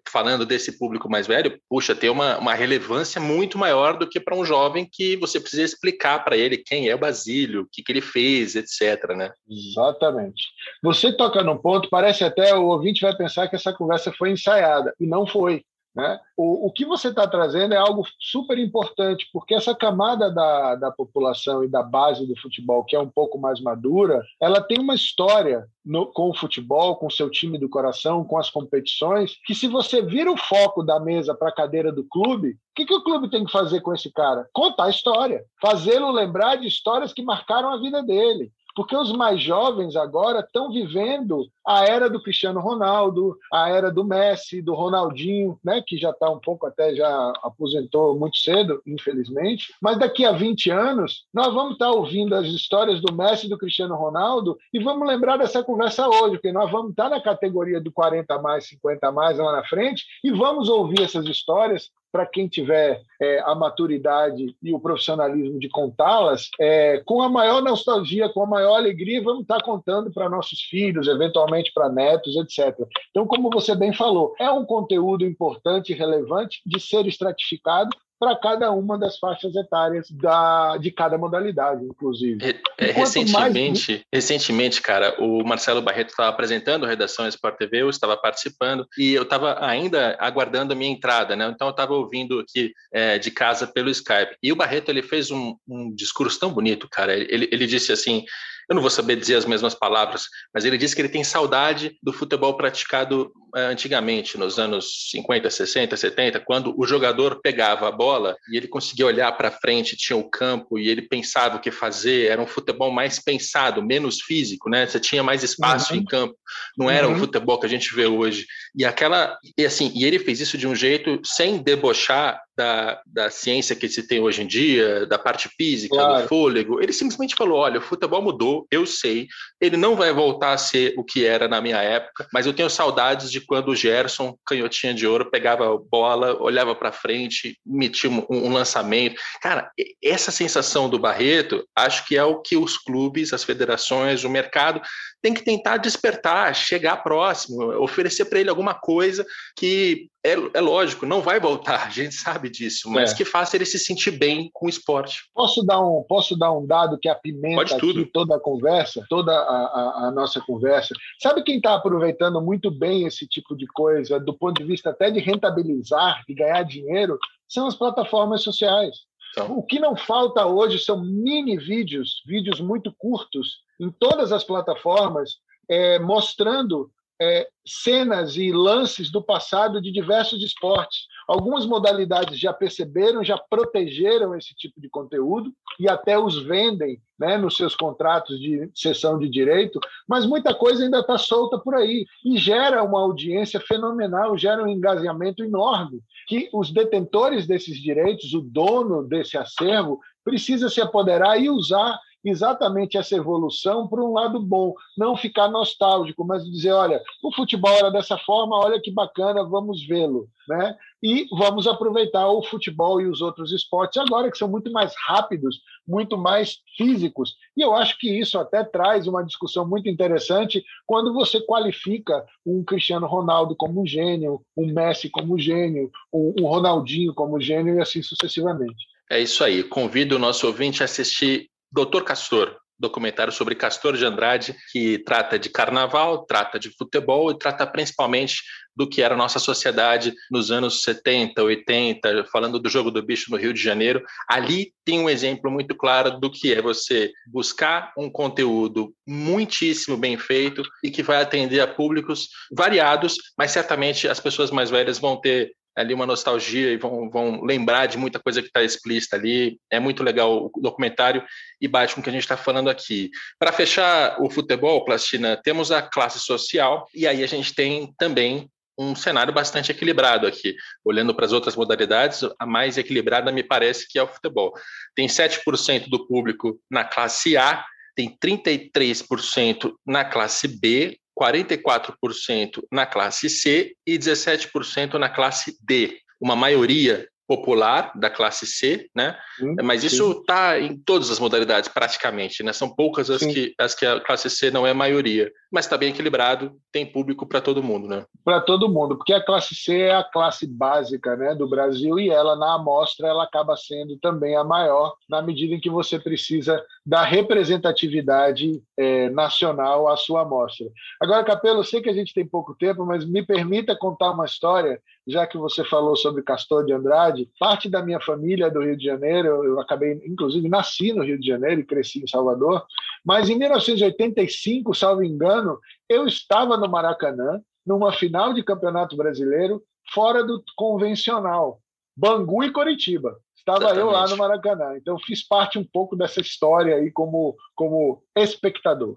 falando 0.10 0.46
desse 0.46 0.78
público 0.78 1.10
mais 1.10 1.28
velho, 1.28 1.58
puxa, 1.70 1.96
tem 1.96 2.10
uma, 2.10 2.38
uma 2.40 2.54
relevância 2.54 3.22
muito 3.22 3.58
maior 3.58 3.98
do 3.98 4.06
que 4.06 4.20
para 4.20 4.36
um 4.36 4.44
jovem 4.44 4.86
que 4.92 5.16
você 5.16 5.40
precisa 5.40 5.64
explicar 5.64 6.26
para 6.26 6.36
ele 6.36 6.58
quem 6.58 6.90
é 6.90 6.96
o 6.96 7.00
Basílio, 7.00 7.62
o 7.62 7.68
que, 7.72 7.82
que 7.82 7.90
ele 7.90 8.02
fez, 8.02 8.56
etc. 8.56 9.16
Né? 9.16 9.32
Exatamente. 9.50 10.44
Você 10.84 11.16
toca 11.16 11.42
num 11.42 11.58
ponto, 11.58 11.90
parece 11.90 12.26
até 12.26 12.54
o 12.54 12.66
ouvinte 12.66 13.02
vai 13.02 13.16
pensar 13.16 13.48
que 13.48 13.56
essa 13.56 13.72
conversa 13.72 14.12
foi 14.12 14.32
ensaiada, 14.32 14.94
e 15.00 15.08
não 15.08 15.26
foi. 15.26 15.64
Né? 15.94 16.20
O, 16.38 16.68
o 16.68 16.72
que 16.72 16.86
você 16.86 17.10
está 17.10 17.28
trazendo 17.28 17.74
é 17.74 17.78
algo 17.78 18.04
super 18.18 18.58
importante, 18.58 19.30
porque 19.34 19.54
essa 19.54 19.76
camada 19.76 20.32
da, 20.32 20.76
da 20.76 20.92
população 20.92 21.64
e 21.64 21.68
da 21.68 21.84
base 21.84 22.26
do 22.26 22.40
futebol, 22.40 22.86
que 22.86 22.96
é 22.96 23.00
um 23.00 23.10
pouco 23.10 23.38
mais 23.38 23.60
madura, 23.60 24.24
ela 24.40 24.62
tem 24.62 24.80
uma 24.80 24.96
história 24.96 25.68
no, 25.86 26.06
com 26.08 26.30
o 26.30 26.34
futebol, 26.34 26.96
com 26.96 27.08
o 27.08 27.12
seu 27.12 27.30
time 27.30 27.58
do 27.58 27.68
coração, 27.68 28.24
com 28.24 28.38
as 28.38 28.50
competições, 28.50 29.38
que 29.46 29.54
se 29.54 29.68
você 29.68 30.02
vira 30.02 30.32
o 30.32 30.38
foco 30.38 30.82
da 30.82 30.98
mesa 30.98 31.36
para 31.36 31.50
a 31.50 31.56
cadeira 31.56 31.92
do 31.92 32.06
clube, 32.06 32.52
o 32.52 32.56
que, 32.74 32.86
que 32.86 32.94
o 32.94 33.04
clube 33.04 33.30
tem 33.30 33.44
que 33.44 33.52
fazer 33.52 33.82
com 33.82 33.94
esse 33.94 34.10
cara? 34.12 34.48
Contar 34.54 34.86
a 34.86 34.90
história, 34.90 35.44
fazê-lo 35.62 36.10
lembrar 36.10 36.56
de 36.56 36.68
histórias 36.68 37.14
que 37.14 37.22
marcaram 37.22 37.70
a 37.70 37.78
vida 37.78 38.02
dele. 38.02 38.50
Porque 38.74 38.96
os 38.96 39.12
mais 39.12 39.42
jovens 39.42 39.98
agora 39.98 40.40
estão 40.40 40.72
vivendo 40.72 41.46
a 41.66 41.86
era 41.86 42.10
do 42.10 42.22
Cristiano 42.22 42.60
Ronaldo, 42.60 43.38
a 43.52 43.70
era 43.70 43.92
do 43.92 44.04
Messi, 44.04 44.62
do 44.62 44.74
Ronaldinho, 44.74 45.60
né, 45.64 45.84
que 45.86 45.98
já 45.98 46.12
está 46.12 46.30
um 46.30 46.40
pouco 46.40 46.66
até 46.66 46.96
já 46.96 47.34
aposentou 47.44 48.18
muito 48.18 48.38
cedo, 48.38 48.82
infelizmente. 48.86 49.74
Mas 49.82 49.98
daqui 49.98 50.26
a 50.26 50.32
20 50.32 50.70
anos, 50.70 51.26
nós 51.34 51.54
vamos 51.54 51.74
estar 51.74 51.88
tá 51.88 51.92
ouvindo 51.92 52.36
as 52.36 52.48
histórias 52.48 53.02
do 53.02 53.14
Messi 53.14 53.46
e 53.46 53.50
do 53.50 53.58
Cristiano 53.58 53.96
Ronaldo 53.96 54.58
e 54.74 54.80
vamos 54.80 55.08
lembrar 55.08 55.38
dessa 55.38 55.64
conversa 55.64 56.08
hoje, 56.08 56.34
porque 56.34 56.52
nós 56.52 56.72
vamos 56.72 56.92
estar 56.92 57.10
tá 57.10 57.16
na 57.16 57.22
categoria 57.22 57.80
do 57.80 57.92
40 57.92 58.42
mais, 58.42 58.68
50 58.68 59.12
mais 59.12 59.38
lá 59.38 59.52
na 59.52 59.64
frente 59.64 60.06
e 60.24 60.32
vamos 60.32 60.70
ouvir 60.70 61.02
essas 61.02 61.26
histórias 61.26 61.92
para 62.12 62.26
quem 62.26 62.48
tiver 62.48 63.02
é, 63.22 63.40
a 63.40 63.56
maturidade 63.56 64.56
e 64.62 64.74
o 64.74 64.80
profissionalismo 64.80 65.58
de 65.58 65.70
contá-las, 65.70 66.50
é, 66.60 67.02
com 67.06 67.22
a 67.22 67.30
maior 67.30 67.62
nostalgia, 67.62 68.30
com 68.30 68.44
a 68.44 68.48
maior 68.48 68.76
alegria, 68.76 69.24
vamos 69.24 69.44
estar 69.44 69.62
contando 69.64 70.12
para 70.12 70.30
nossos 70.30 70.62
filhos, 70.62 71.08
eventualmente 71.08 71.61
para 71.74 71.90
netos, 71.90 72.36
etc. 72.38 72.76
Então, 73.10 73.28
como 73.28 73.50
você 73.50 73.76
bem 73.76 73.94
falou, 73.94 74.34
é 74.40 74.50
um 74.50 74.66
conteúdo 74.66 75.26
importante 75.26 75.92
e 75.92 75.96
relevante 75.96 76.62
de 76.66 76.80
ser 76.80 77.06
estratificado 77.06 77.90
para 78.22 78.36
cada 78.36 78.72
uma 78.72 79.00
das 79.00 79.18
faixas 79.18 79.56
etárias 79.56 80.08
da, 80.12 80.78
de 80.78 80.92
cada 80.92 81.18
modalidade, 81.18 81.84
inclusive. 81.84 82.62
É, 82.78 82.92
recentemente, 82.92 83.92
mais... 83.94 84.06
recentemente, 84.14 84.80
cara, 84.80 85.16
o 85.20 85.44
Marcelo 85.44 85.82
Barreto 85.82 86.10
estava 86.10 86.30
apresentando 86.30 86.86
a 86.86 86.88
redação 86.88 87.28
Sport 87.28 87.58
TV, 87.58 87.82
eu 87.82 87.90
estava 87.90 88.16
participando 88.16 88.86
e 88.96 89.12
eu 89.12 89.24
estava 89.24 89.66
ainda 89.66 90.16
aguardando 90.20 90.72
a 90.72 90.76
minha 90.76 90.92
entrada, 90.92 91.36
né? 91.36 91.52
Então 91.52 91.68
eu 91.68 91.72
estava 91.72 91.96
ouvindo 91.96 92.40
aqui 92.40 92.72
é, 92.94 93.18
de 93.18 93.32
casa 93.32 93.66
pelo 93.66 93.90
Skype. 93.90 94.38
E 94.44 94.52
o 94.52 94.56
Barreto 94.56 94.90
ele 94.90 95.02
fez 95.02 95.32
um, 95.32 95.56
um 95.68 95.92
discurso 95.92 96.40
tão 96.40 96.54
bonito, 96.54 96.88
cara. 96.92 97.16
Ele, 97.16 97.50
ele 97.52 97.66
disse 97.66 97.92
assim: 97.92 98.24
eu 98.70 98.76
não 98.76 98.82
vou 98.82 98.92
saber 98.92 99.16
dizer 99.16 99.36
as 99.36 99.46
mesmas 99.46 99.74
palavras, 99.74 100.26
mas 100.54 100.66
ele 100.66 100.78
disse 100.78 100.96
que 100.96 101.02
ele 101.02 101.10
tem 101.10 101.24
saudade 101.24 101.98
do 102.02 102.14
futebol 102.14 102.56
praticado 102.56 103.32
eh, 103.56 103.66
antigamente, 103.66 104.38
nos 104.38 104.58
anos 104.58 105.10
50, 105.12 105.50
60, 105.50 105.98
70, 105.98 106.40
quando 106.40 106.74
o 106.80 106.88
jogador 106.88 107.42
pegava 107.42 107.88
a 107.88 107.92
bola 107.92 108.36
e 108.50 108.56
ele 108.56 108.68
conseguia 108.68 109.06
olhar 109.06 109.32
para 109.34 109.52
frente, 109.52 109.98
tinha 109.98 110.18
o 110.18 110.30
campo 110.30 110.80
e 110.80 110.88
ele 110.88 111.02
pensava 111.02 111.58
o 111.58 111.60
que 111.60 111.72
fazer, 111.72 112.28
era 112.28 112.42
um 112.42 112.48
futebol 112.48 112.92
mais 112.92 113.20
pensado, 113.20 113.84
menos 113.84 114.22
físico, 114.22 114.70
né? 114.70 114.88
Você 114.88 115.00
tinha 115.00 115.22
mais 115.22 115.44
espaço 115.44 115.94
uhum. 115.94 116.00
em 116.00 116.06
campo, 116.06 116.36
não 116.78 116.90
era 116.90 117.08
uhum. 117.08 117.16
o 117.16 117.20
futebol 117.20 117.60
que 117.60 117.66
a 117.66 117.70
gente 117.70 117.94
vê 117.94 118.06
hoje. 118.06 118.46
E 118.76 118.86
aquela, 118.86 119.38
e 119.58 119.66
assim, 119.66 119.92
e 119.94 120.06
ele 120.06 120.20
fez 120.20 120.40
isso 120.40 120.58
de 120.58 120.68
um 120.68 120.76
jeito 120.76 121.20
sem 121.26 121.58
debochar 121.58 122.42
da, 122.56 123.02
da 123.06 123.30
ciência 123.30 123.76
que 123.76 123.88
se 123.88 124.08
tem 124.08 124.20
hoje 124.20 124.44
em 124.44 124.48
dia, 124.48 125.06
da 125.06 125.18
parte 125.18 125.50
física, 125.58 125.96
claro. 125.96 126.24
do 126.24 126.28
fôlego. 126.28 126.82
Ele 126.82 126.94
simplesmente 126.94 127.36
falou: 127.36 127.60
olha, 127.60 127.80
o 127.80 127.84
futebol 127.84 128.22
mudou, 128.22 128.68
eu 128.72 128.86
sei, 128.86 129.28
ele 129.60 129.78
não 129.78 129.96
vai 129.96 130.14
voltar 130.14 130.54
a 130.54 130.58
ser 130.58 130.94
o 130.98 131.04
que 131.04 131.26
era 131.26 131.48
na 131.48 131.62
minha 131.62 131.82
época, 131.82 132.28
mas 132.34 132.46
eu 132.46 132.54
tenho 132.54 132.70
saudades 132.70 133.32
de 133.32 133.42
quando 133.42 133.70
o 133.70 133.76
Gerson, 133.76 134.36
canhotinha 134.46 134.94
de 134.94 135.08
ouro, 135.08 135.30
pegava 135.30 135.74
a 135.74 135.78
bola, 135.78 136.36
olhava 136.42 136.76
para 136.76 136.92
frente, 136.92 137.58
metia 137.66 138.10
um, 138.10 138.26
um, 138.30 138.52
lançamento. 138.52 139.20
Cara, 139.42 139.72
essa 140.04 140.32
sensação 140.32 140.90
do 140.90 141.00
Barreto, 141.00 141.66
acho 141.76 142.06
que 142.08 142.18
é 142.18 142.24
o 142.24 142.42
que 142.42 142.58
os 142.58 142.78
clubes, 142.78 143.34
as 143.34 143.44
federações, 143.44 144.24
o 144.24 144.30
mercado 144.30 144.82
tem 145.22 145.34
que 145.34 145.44
tentar 145.44 145.78
despertar, 145.78 146.54
chegar 146.56 146.98
próximo, 146.98 147.64
oferecer 147.82 148.26
para 148.26 148.40
ele 148.40 148.50
alguma 148.50 148.74
coisa 148.74 149.26
que 149.56 150.10
é, 150.24 150.34
é, 150.54 150.62
lógico, 150.62 151.06
não 151.06 151.20
vai 151.20 151.40
voltar, 151.40 151.88
a 151.88 151.90
gente 151.90 152.14
sabe 152.14 152.50
disso, 152.50 152.90
mas 152.90 153.12
é. 153.12 153.16
que 153.16 153.26
faça 153.26 153.56
ele 153.58 153.66
se 153.66 153.80
sentir 153.80 154.12
bem 154.12 154.52
com 154.54 154.68
o 154.68 154.70
esporte. 154.70 155.30
Posso 155.34 155.64
dar 155.64 155.82
um, 155.82 156.04
posso 156.08 156.38
dar 156.38 156.52
um 156.52 156.66
dado 156.66 157.00
que 157.00 157.10
apimenta 157.10 157.76
aqui 157.76 158.06
toda 158.14 158.36
a 158.36 158.40
conversa, 158.40 159.04
toda 159.10 159.32
a, 159.32 159.36
a, 159.36 160.08
a 160.08 160.12
nossa 160.12 160.40
conversa? 160.40 160.94
Sabe 161.20 161.44
quem 161.44 161.58
está 161.58 161.74
aproveitando 161.74 162.40
muito 162.40 162.70
bem 162.70 163.08
esse 163.08 163.28
tipo 163.28 163.56
de 163.56 163.66
coisa, 163.68 164.20
do 164.20 164.38
ponto 164.38 164.62
de 164.62 164.68
vista 164.68 164.92
até 164.92 165.10
de 165.10 165.20
rentabilizar, 165.20 166.24
de 166.28 166.36
ganhar 166.36 166.62
dinheiro, 166.64 167.18
são 167.48 167.66
as 167.66 167.76
plataformas 167.76 168.44
sociais. 168.44 168.98
Então. 169.32 169.58
O 169.58 169.64
que 169.64 169.80
não 169.80 169.96
falta 169.96 170.46
hoje 170.46 170.78
são 170.78 171.02
mini 171.02 171.58
vídeos, 171.58 172.22
vídeos 172.28 172.60
muito 172.60 172.94
curtos, 172.98 173.62
em 173.80 173.90
todas 173.90 174.32
as 174.32 174.44
plataformas, 174.44 175.38
é, 175.68 175.98
mostrando 175.98 176.92
é, 177.22 177.48
cenas 177.64 178.36
e 178.36 178.52
lances 178.52 179.12
do 179.12 179.22
passado 179.22 179.80
de 179.80 179.92
diversos 179.92 180.44
esportes. 180.44 181.06
Algumas 181.28 181.68
modalidades 181.68 182.40
já 182.40 182.52
perceberam, 182.52 183.24
já 183.24 183.38
protegeram 183.38 184.36
esse 184.36 184.56
tipo 184.56 184.82
de 184.82 184.90
conteúdo 184.90 185.54
e 185.80 185.88
até 185.88 186.18
os 186.18 186.42
vendem 186.42 187.00
né, 187.20 187.38
nos 187.38 187.56
seus 187.56 187.76
contratos 187.76 188.40
de 188.40 188.68
cessão 188.74 189.20
de 189.20 189.30
direito, 189.30 189.80
mas 190.10 190.26
muita 190.26 190.56
coisa 190.56 190.84
ainda 190.84 191.02
está 191.02 191.16
solta 191.16 191.60
por 191.60 191.76
aí 191.76 192.08
e 192.26 192.40
gera 192.40 192.84
uma 192.84 193.00
audiência 193.00 193.60
fenomenal, 193.60 194.36
gera 194.36 194.64
um 194.64 194.68
engajamento 194.68 195.44
enorme 195.44 196.02
que 196.28 196.50
os 196.52 196.72
detentores 196.72 197.46
desses 197.46 197.78
direitos, 197.78 198.34
o 198.34 198.42
dono 198.42 199.04
desse 199.04 199.38
acervo, 199.38 200.00
precisa 200.24 200.70
se 200.70 200.82
apoderar 200.82 201.40
e 201.40 201.50
usar 201.50 202.00
exatamente 202.24 202.98
essa 202.98 203.16
evolução 203.16 203.88
para 203.88 204.04
um 204.04 204.14
lado 204.14 204.40
bom, 204.40 204.74
não 204.98 205.16
ficar 205.16 205.50
nostálgico, 205.50 206.26
mas 206.26 206.44
dizer, 206.44 206.72
olha, 206.72 207.02
o 207.24 207.34
futebol 207.34 207.72
era 207.72 207.90
dessa 207.90 208.18
forma, 208.18 208.58
olha 208.58 208.82
que 208.82 208.92
bacana, 208.92 209.44
vamos 209.44 209.86
vê-lo, 209.86 210.28
né? 210.48 210.76
E 211.04 211.26
vamos 211.32 211.66
aproveitar 211.66 212.28
o 212.30 212.44
futebol 212.44 213.02
e 213.02 213.08
os 213.08 213.22
outros 213.22 213.52
esportes 213.52 213.98
agora 213.98 214.30
que 214.30 214.38
são 214.38 214.48
muito 214.48 214.72
mais 214.72 214.94
rápidos, 215.08 215.60
muito 215.88 216.16
mais 216.16 216.60
físicos. 216.78 217.36
E 217.58 217.62
eu 217.62 217.74
acho 217.74 217.98
que 217.98 218.20
isso 218.20 218.38
até 218.38 218.64
traz 218.64 219.08
uma 219.08 219.24
discussão 219.24 219.68
muito 219.68 219.90
interessante 219.90 220.64
quando 220.86 221.12
você 221.12 221.42
qualifica 221.42 222.24
um 222.46 222.64
Cristiano 222.64 223.08
Ronaldo 223.08 223.56
como 223.56 223.82
um 223.82 223.86
gênio, 223.86 224.42
um 224.56 224.72
Messi 224.72 225.10
como 225.10 225.34
um 225.34 225.40
gênio, 225.40 225.90
um 226.14 226.46
Ronaldinho 226.46 227.16
como 227.16 227.42
gênio 227.42 227.76
e 227.76 227.82
assim 227.82 228.04
sucessivamente. 228.04 228.92
É 229.12 229.20
isso 229.20 229.44
aí. 229.44 229.62
Convido 229.62 230.16
o 230.16 230.20
nosso 230.20 230.48
ouvinte 230.48 230.82
a 230.82 230.86
assistir 230.86 231.51
Doutor 231.72 232.04
Castor, 232.04 232.58
documentário 232.82 233.32
sobre 233.32 233.56
Castor 233.56 233.96
de 233.96 234.04
Andrade, 234.04 234.56
que 234.72 234.98
trata 235.00 235.38
de 235.38 235.50
carnaval, 235.50 236.26
trata 236.26 236.60
de 236.60 236.72
futebol 236.72 237.32
e 237.32 237.38
trata 237.38 237.66
principalmente 237.68 238.42
do 238.76 238.90
que 238.90 239.02
era 239.02 239.14
a 239.14 239.18
nossa 239.18 239.38
sociedade 239.38 240.14
nos 240.30 240.50
anos 240.50 240.82
70, 240.82 241.44
80, 241.44 242.26
falando 242.32 242.60
do 242.60 242.70
jogo 242.70 242.90
do 242.90 243.04
bicho 243.04 243.30
no 243.30 243.38
Rio 243.38 243.54
de 243.54 243.62
Janeiro. 243.62 244.04
Ali 244.28 244.74
tem 244.84 245.00
um 245.00 245.10
exemplo 245.10 245.52
muito 245.52 245.76
claro 245.76 246.20
do 246.20 246.32
que 246.32 246.54
é 246.54 246.62
você 246.62 247.12
buscar 247.28 247.94
um 247.98 248.10
conteúdo 248.10 248.94
muitíssimo 249.08 249.96
bem 249.96 250.18
feito 250.18 250.64
e 250.84 250.90
que 250.90 251.04
vai 251.04 251.22
atender 251.22 251.60
a 251.60 251.68
públicos 251.68 252.30
variados, 252.52 253.16
mas 253.38 253.52
certamente 253.52 254.08
as 254.08 254.20
pessoas 254.20 254.50
mais 254.50 254.70
velhas 254.70 254.98
vão 254.98 255.20
ter 255.20 255.52
ali 255.76 255.94
uma 255.94 256.06
nostalgia 256.06 256.72
e 256.72 256.78
vão, 256.78 257.10
vão 257.10 257.44
lembrar 257.44 257.86
de 257.86 257.98
muita 257.98 258.20
coisa 258.20 258.42
que 258.42 258.48
está 258.48 258.62
explícita 258.64 259.16
ali. 259.16 259.60
É 259.70 259.80
muito 259.80 260.04
legal 260.04 260.50
o 260.54 260.62
documentário 260.62 261.24
e 261.60 261.68
bate 261.68 261.94
com 261.94 262.02
o 262.02 262.04
que 262.04 262.10
a 262.10 262.14
gente 262.14 262.24
está 262.24 262.38
falando 262.38 262.70
aqui. 262.70 263.10
Para 263.40 263.52
fechar 263.52 264.22
o 264.22 264.30
futebol, 264.30 264.84
Plastina, 264.86 265.40
temos 265.42 265.72
a 265.72 265.82
classe 265.82 266.20
social 266.20 266.88
e 266.94 267.08
aí 267.08 267.24
a 267.24 267.28
gente 267.28 267.54
tem 267.54 267.94
também 267.98 268.50
um 268.78 268.96
cenário 268.96 269.34
bastante 269.34 269.72
equilibrado 269.72 270.26
aqui. 270.26 270.56
Olhando 270.84 271.14
para 271.14 271.26
as 271.26 271.32
outras 271.32 271.56
modalidades, 271.56 272.22
a 272.40 272.46
mais 272.46 272.78
equilibrada 272.78 273.32
me 273.32 273.44
parece 273.44 273.88
que 273.88 274.00
é 274.00 274.04
o 274.04 274.08
futebol. 274.08 274.54
Tem 274.96 275.08
7% 275.08 275.88
do 275.90 276.08
público 276.08 276.60
na 276.70 276.84
classe 276.84 277.38
A, 277.38 277.64
tem 277.96 278.18
33% 278.18 279.74
na 279.86 280.06
classe 280.06 280.48
B, 280.48 280.98
44% 281.22 282.64
na 282.72 282.88
classe 282.88 283.30
C 283.30 283.76
e 283.86 283.98
17% 283.98 284.94
na 284.98 285.10
classe 285.10 285.56
D. 285.62 286.00
Uma 286.20 286.36
maioria 286.36 287.08
popular 287.32 287.94
da 287.96 288.10
classe 288.10 288.46
C, 288.46 288.90
né? 288.94 289.18
Sim, 289.40 289.56
Mas 289.64 289.86
isso 289.86 290.12
está 290.12 290.60
em 290.60 290.78
todas 290.78 291.10
as 291.10 291.18
modalidades 291.18 291.70
praticamente, 291.70 292.44
né? 292.44 292.52
São 292.52 292.68
poucas 292.68 293.10
as 293.10 293.24
que, 293.24 293.54
as 293.58 293.74
que 293.74 293.86
a 293.86 294.02
classe 294.02 294.30
C 294.30 294.52
não 294.52 294.68
é 294.68 294.74
maioria, 294.74 295.32
mas 295.50 295.64
está 295.64 295.78
bem 295.78 295.92
equilibrado, 295.92 296.52
tem 296.74 296.86
público 296.86 297.26
para 297.26 297.40
todo 297.40 297.64
mundo, 297.64 297.88
né? 297.88 298.04
Para 298.26 298.42
todo 298.42 298.68
mundo, 298.68 298.98
porque 298.98 299.14
a 299.14 299.24
classe 299.24 299.56
C 299.56 299.78
é 299.80 299.96
a 299.96 300.04
classe 300.04 300.46
básica, 300.46 301.16
né, 301.16 301.34
do 301.34 301.48
Brasil 301.48 301.98
e 301.98 302.10
ela 302.10 302.36
na 302.36 302.56
amostra 302.56 303.08
ela 303.08 303.24
acaba 303.24 303.56
sendo 303.56 303.98
também 303.98 304.36
a 304.36 304.44
maior 304.44 304.94
na 305.08 305.22
medida 305.22 305.56
em 305.56 305.60
que 305.62 305.70
você 305.70 305.98
precisa 305.98 306.62
da 306.86 307.02
representatividade 307.04 308.62
é, 308.78 309.10
nacional 309.10 309.88
à 309.88 309.96
sua 309.96 310.24
amostra. 310.24 310.68
Agora, 311.02 311.24
Capelo, 311.24 311.60
eu 311.60 311.64
sei 311.64 311.82
que 311.82 311.90
a 311.90 311.94
gente 311.94 312.14
tem 312.14 312.28
pouco 312.28 312.54
tempo, 312.56 312.86
mas 312.86 313.06
me 313.06 313.26
permita 313.26 313.74
contar 313.74 314.12
uma 314.12 314.26
história 314.26 314.82
já 315.08 315.26
que 315.26 315.38
você 315.38 315.64
falou 315.64 315.96
sobre 315.96 316.24
Castor 316.24 316.66
de 316.66 316.74
Andrade, 316.74 317.21
parte 317.40 317.70
da 317.70 317.84
minha 317.84 318.00
família 318.00 318.46
é 318.46 318.50
do 318.50 318.62
Rio 318.62 318.78
de 318.78 318.86
Janeiro, 318.86 319.44
eu 319.44 319.60
acabei, 319.60 319.94
inclusive, 320.06 320.48
nasci 320.48 320.94
no 320.94 321.04
Rio 321.04 321.20
de 321.20 321.28
Janeiro 321.28 321.62
e 321.62 321.66
cresci 321.66 322.04
em 322.04 322.08
Salvador, 322.08 322.66
mas 323.04 323.30
em 323.30 323.38
1985, 323.38 324.74
salvo 324.74 325.04
engano, 325.04 325.60
eu 325.90 326.06
estava 326.06 326.58
no 326.58 326.70
Maracanã, 326.70 327.42
numa 327.66 327.92
final 327.92 328.34
de 328.34 328.44
Campeonato 328.44 328.96
Brasileiro, 328.96 329.62
fora 329.94 330.24
do 330.24 330.44
convencional, 330.56 331.60
Bangu 331.96 332.44
e 332.44 332.52
Coritiba. 332.52 333.18
Estava 333.36 333.66
Exatamente. 333.66 333.86
eu 333.86 333.92
lá 333.92 334.08
no 334.08 334.18
Maracanã, 334.18 334.78
então 334.78 335.00
fiz 335.00 335.28
parte 335.28 335.58
um 335.58 335.64
pouco 335.64 335.96
dessa 335.96 336.22
história 336.22 336.76
aí 336.76 336.92
como, 336.92 337.36
como 337.56 338.04
espectador. 338.16 338.96